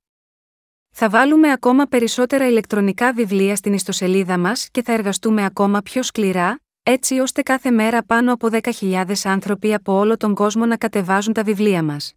Θα 0.95 1.09
βάλουμε 1.09 1.51
ακόμα 1.51 1.86
περισσότερα 1.86 2.49
ηλεκτρονικά 2.49 3.12
βιβλία 3.12 3.57
στην 3.57 3.72
ιστοσελίδα 3.72 4.38
μας 4.38 4.68
και 4.70 4.82
θα 4.82 4.93
εργαστούμε 4.93 5.45
ακόμα 5.45 5.82
πιο 5.82 6.03
σκληρά, 6.03 6.61
έτσι 6.82 7.18
ώστε 7.18 7.43
κάθε 7.43 7.70
μέρα 7.70 8.05
πάνω 8.05 8.32
από 8.32 8.49
10.000 8.51 9.05
άνθρωποι 9.24 9.74
από 9.74 9.93
όλο 9.93 10.16
τον 10.16 10.34
κόσμο 10.34 10.66
να 10.66 10.76
κατεβάζουν 10.76 11.32
τα 11.32 11.43
βιβλία 11.43 11.82
μας. 11.82 12.14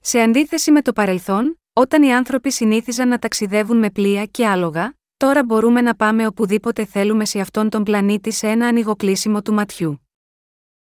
Σε 0.00 0.20
αντίθεση 0.20 0.70
με 0.70 0.82
το 0.82 0.92
παρελθόν, 0.92 1.60
όταν 1.72 2.02
οι 2.02 2.14
άνθρωποι 2.14 2.52
συνήθιζαν 2.52 3.08
να 3.08 3.18
ταξιδεύουν 3.18 3.78
με 3.78 3.90
πλοία 3.90 4.24
και 4.26 4.46
άλογα, 4.46 4.94
τώρα 5.16 5.44
μπορούμε 5.44 5.80
να 5.80 5.94
πάμε 5.94 6.26
οπουδήποτε 6.26 6.84
θέλουμε 6.84 7.24
σε 7.24 7.40
αυτόν 7.40 7.68
τον 7.68 7.82
πλανήτη 7.82 8.30
σε 8.32 8.48
ένα 8.48 8.66
ανοιγοκλείσιμο 8.66 9.42
του 9.42 9.52
ματιού. 9.52 10.08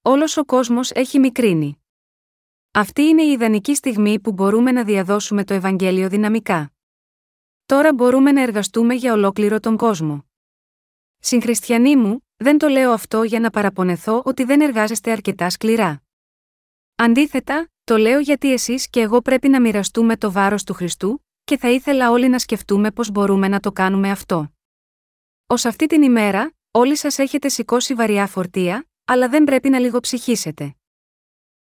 Όλος 0.02 0.38
ο 0.38 0.46
κόσμος 0.46 0.92
έχει 0.92 1.20
μικρύνει. 1.20 1.84
Αυτή 2.72 3.02
είναι 3.02 3.24
η 3.24 3.32
ιδανική 3.32 3.76
στιγμή 3.76 4.20
που 4.20 4.32
μπορούμε 4.32 4.72
να 4.72 4.84
διαδώσουμε 4.84 5.44
το 5.44 5.54
Ευαγγέλιο 5.54 6.10
δυναμικά. 6.10 6.73
Τώρα 7.66 7.94
μπορούμε 7.94 8.32
να 8.32 8.42
εργαστούμε 8.42 8.94
για 8.94 9.14
ολόκληρο 9.14 9.60
τον 9.60 9.78
κόσμο. 9.78 10.26
Συγχριστιανοί 11.20 11.96
μου, 11.96 12.28
δεν 12.36 12.58
το 12.58 12.68
λέω 12.68 12.92
αυτό 12.92 13.24
για 13.24 13.40
να 13.40 13.50
παραπονεθώ 13.50 14.22
ότι 14.26 14.44
δεν 14.44 14.62
εργάζεστε 14.62 15.12
αρκετά 15.12 15.50
σκληρά. 15.50 16.02
Αντίθετα, 16.96 17.70
το 17.84 17.98
λέω 17.98 18.20
γιατί 18.20 18.54
εσείς 18.54 18.90
και 18.90 19.00
εγώ 19.00 19.22
πρέπει 19.22 19.50
να 19.50 19.62
μοιραστούμε 19.62 20.18
το 20.18 20.32
βάρος 20.32 20.64
του 20.64 20.74
Χριστού, 20.74 21.26
και 21.44 21.58
θα 21.58 21.70
ήθελα 21.70 22.12
όλοι 22.12 22.30
να 22.30 22.40
σκεφτούμε 22.40 22.92
πώς 22.92 23.12
μπορούμε 23.12 23.48
να 23.48 23.60
το 23.60 23.72
κάνουμε 23.72 24.12
αυτό. 24.12 24.54
Ω 25.48 25.54
αυτή 25.54 25.86
την 25.86 26.02
ημέρα, 26.02 26.54
όλοι 26.72 26.96
σας 26.98 27.18
έχετε 27.18 27.50
σηκώσει 27.50 27.94
βαριά 27.94 28.28
φορτία, 28.28 28.88
αλλά 29.06 29.30
δεν 29.30 29.44
πρέπει 29.44 29.70
να 29.70 29.80
λιγοψυχήσετε. 29.80 30.76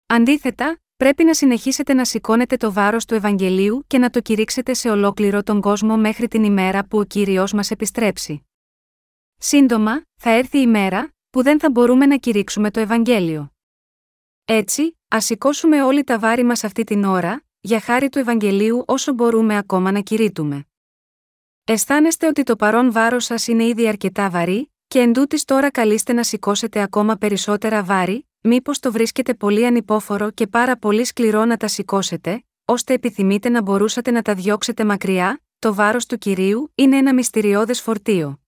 Αντίθετα, 0.07 0.81
πρέπει 1.01 1.25
να 1.25 1.35
συνεχίσετε 1.35 1.95
να 1.95 2.05
σηκώνετε 2.05 2.57
το 2.57 2.73
βάρος 2.73 3.05
του 3.05 3.15
Ευαγγελίου 3.15 3.85
και 3.87 3.99
να 3.99 4.11
το 4.11 4.21
κηρύξετε 4.21 4.75
σε 4.75 4.91
ολόκληρο 4.91 5.43
τον 5.43 5.61
κόσμο 5.61 5.97
μέχρι 5.97 6.29
την 6.29 6.45
ημέρα 6.45 6.85
που 6.85 6.99
ο 6.99 7.05
κύριος 7.05 7.53
μας 7.53 7.71
επιστρέψει. 7.71 8.47
Σύντομα, 9.37 10.05
θα 10.17 10.31
έρθει 10.31 10.59
η 10.59 10.63
ημέρα 10.65 11.13
που 11.31 11.43
δεν 11.43 11.61
θα 11.61 11.71
μπορούμε 11.71 12.07
να 12.07 12.17
κηρύξουμε 12.17 12.71
το 12.71 12.81
Ευαγγέλιο. 12.81 13.53
Έτσι, 14.45 14.99
ας 15.09 15.25
σηκώσουμε 15.25 15.83
όλοι 15.83 16.05
τα 16.05 16.19
βάρη 16.19 16.45
μας 16.45 16.65
αυτή 16.65 16.85
την 16.85 17.05
ώρα, 17.05 17.45
για 17.61 17.81
χάρη 17.81 18.09
του 18.09 18.19
Ευαγγελίου 18.19 18.85
όσο 18.87 19.13
μπορούμε 19.13 19.57
ακόμα 19.57 19.93
να 19.93 20.01
κηρύττουμε. 20.01 20.67
Αισθάνεστε 21.65 22.27
ότι 22.27 22.43
το 22.43 22.57
παρόν 22.57 22.93
βάρος 22.93 23.25
σας 23.25 23.47
είναι 23.47 23.65
ήδη 23.65 23.89
αρκετά 23.89 24.31
βαρύ, 24.31 24.73
και 24.89 25.01
εντούτοις 25.01 25.45
τώρα 25.45 25.71
καλείστε 25.71 26.13
να 26.13 26.23
σηκώσετε 26.23 26.81
ακόμα 26.81 27.17
περισσότερα 27.17 27.85
βάρη, 27.85 28.30
μήπως 28.41 28.79
το 28.79 28.93
βρίσκετε 28.93 29.35
πολύ 29.35 29.67
ανυπόφορο 29.67 30.31
και 30.31 30.47
πάρα 30.47 30.77
πολύ 30.77 31.05
σκληρό 31.05 31.45
να 31.45 31.57
τα 31.57 31.69
σηκώσετε, 31.69 32.45
ώστε 32.65 32.95
επιθυμείτε 32.95 33.49
να 33.49 33.63
μπορούσατε 33.63 34.11
να 34.11 34.23
τα 34.23 34.35
διώξετε 34.35 34.85
μακριά, 34.85 35.43
το 35.59 35.75
βάρος 35.75 36.07
του 36.07 36.19
κυρίου 36.19 36.73
είναι 36.75 36.97
ένα 36.97 37.15
μυστηριώδες 37.15 37.81
φορτίο. 37.81 38.41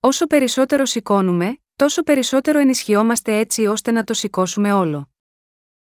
Όσο 0.00 0.26
περισσότερο 0.26 0.84
σηκώνουμε, 0.84 1.58
τόσο 1.76 2.02
περισσότερο 2.02 2.58
ενισχυόμαστε 2.58 3.38
έτσι 3.38 3.66
ώστε 3.66 3.90
να 3.90 4.04
το 4.04 4.14
σηκώσουμε 4.14 4.72
όλο. 4.72 5.10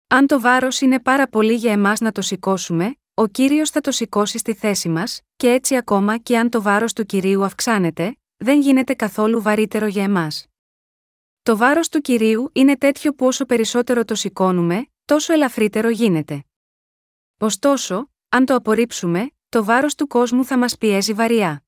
Αν 0.07 0.27
το 0.27 0.41
βάρος 0.41 0.81
είναι 0.81 1.01
πάρα 1.01 1.29
πολύ 1.29 1.55
για 1.55 1.73
εμάς 1.73 2.01
να 2.01 2.13
το 2.13 2.23
σηκώσουμε, 2.23 2.97
ο 3.15 3.27
κύριος 3.27 3.71
θα 3.71 3.81
το 3.81 3.91
σηκώσει 3.91 4.39
στη 4.39 4.55
θέση 4.55 4.89
μας, 4.89 5.21
και 5.37 5.51
έτσι 5.51 5.77
ακόμα 5.77 6.19
και 6.19 6.39
αν 6.39 6.51
το 6.51 6.63
βάρος 6.63 6.93
του 6.93 7.05
κυρίου 7.05 7.45
αυξάνεται, 7.45 8.17
δεν 8.37 8.61
γίνεται 8.61 8.95
καθόλου 8.95 9.43
βαρύτερο 9.43 9.87
για 9.87 10.03
εμάς. 10.03 10.52
Το 11.45 11.57
βάρος 11.57 11.89
του 11.89 12.01
κυρίου 12.01 12.51
είναι 12.53 12.77
τέτοιο 12.77 13.15
που 13.15 13.27
όσο 13.27 13.45
περισσότερο 13.45 14.05
το 14.05 14.15
σηκώνουμε, 14.15 14.87
τόσο 15.05 15.33
ελαφρύτερο 15.33 15.89
γίνεται. 15.89 16.45
Ωστόσο, 17.39 18.11
αν 18.29 18.45
το 18.45 18.55
απορρίψουμε, 18.55 19.31
το 19.49 19.65
βάρος 19.65 19.95
του 19.95 20.07
κόσμου 20.07 20.45
θα 20.45 20.59
μας 20.59 20.79
πιέζει 20.79 21.13
βαριά. 21.13 21.65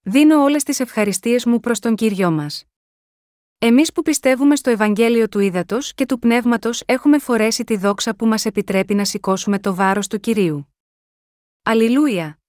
Δίνω 0.00 0.42
όλες 0.42 0.62
τις 0.62 0.80
ευχαριστίες 0.80 1.44
μου 1.44 1.60
προς 1.60 1.78
τον 1.78 1.94
κύριο 1.94 2.30
μας. 2.30 2.64
Εμείς 3.58 3.92
που 3.92 4.02
πιστεύουμε 4.02 4.56
στο 4.56 4.70
Ευαγγέλιο 4.70 5.28
του 5.28 5.38
Ήδατος 5.38 5.94
και 5.94 6.06
του 6.06 6.18
Πνεύματος 6.18 6.82
έχουμε 6.86 7.18
φορέσει 7.18 7.64
τη 7.64 7.76
δόξα 7.76 8.16
που 8.16 8.26
μας 8.26 8.44
επιτρέπει 8.44 8.94
να 8.94 9.04
σηκώσουμε 9.04 9.58
το 9.58 9.74
βάρος 9.74 10.06
του 10.06 10.20
κυρίου. 10.20 10.74
Αλληλούια! 11.62 12.39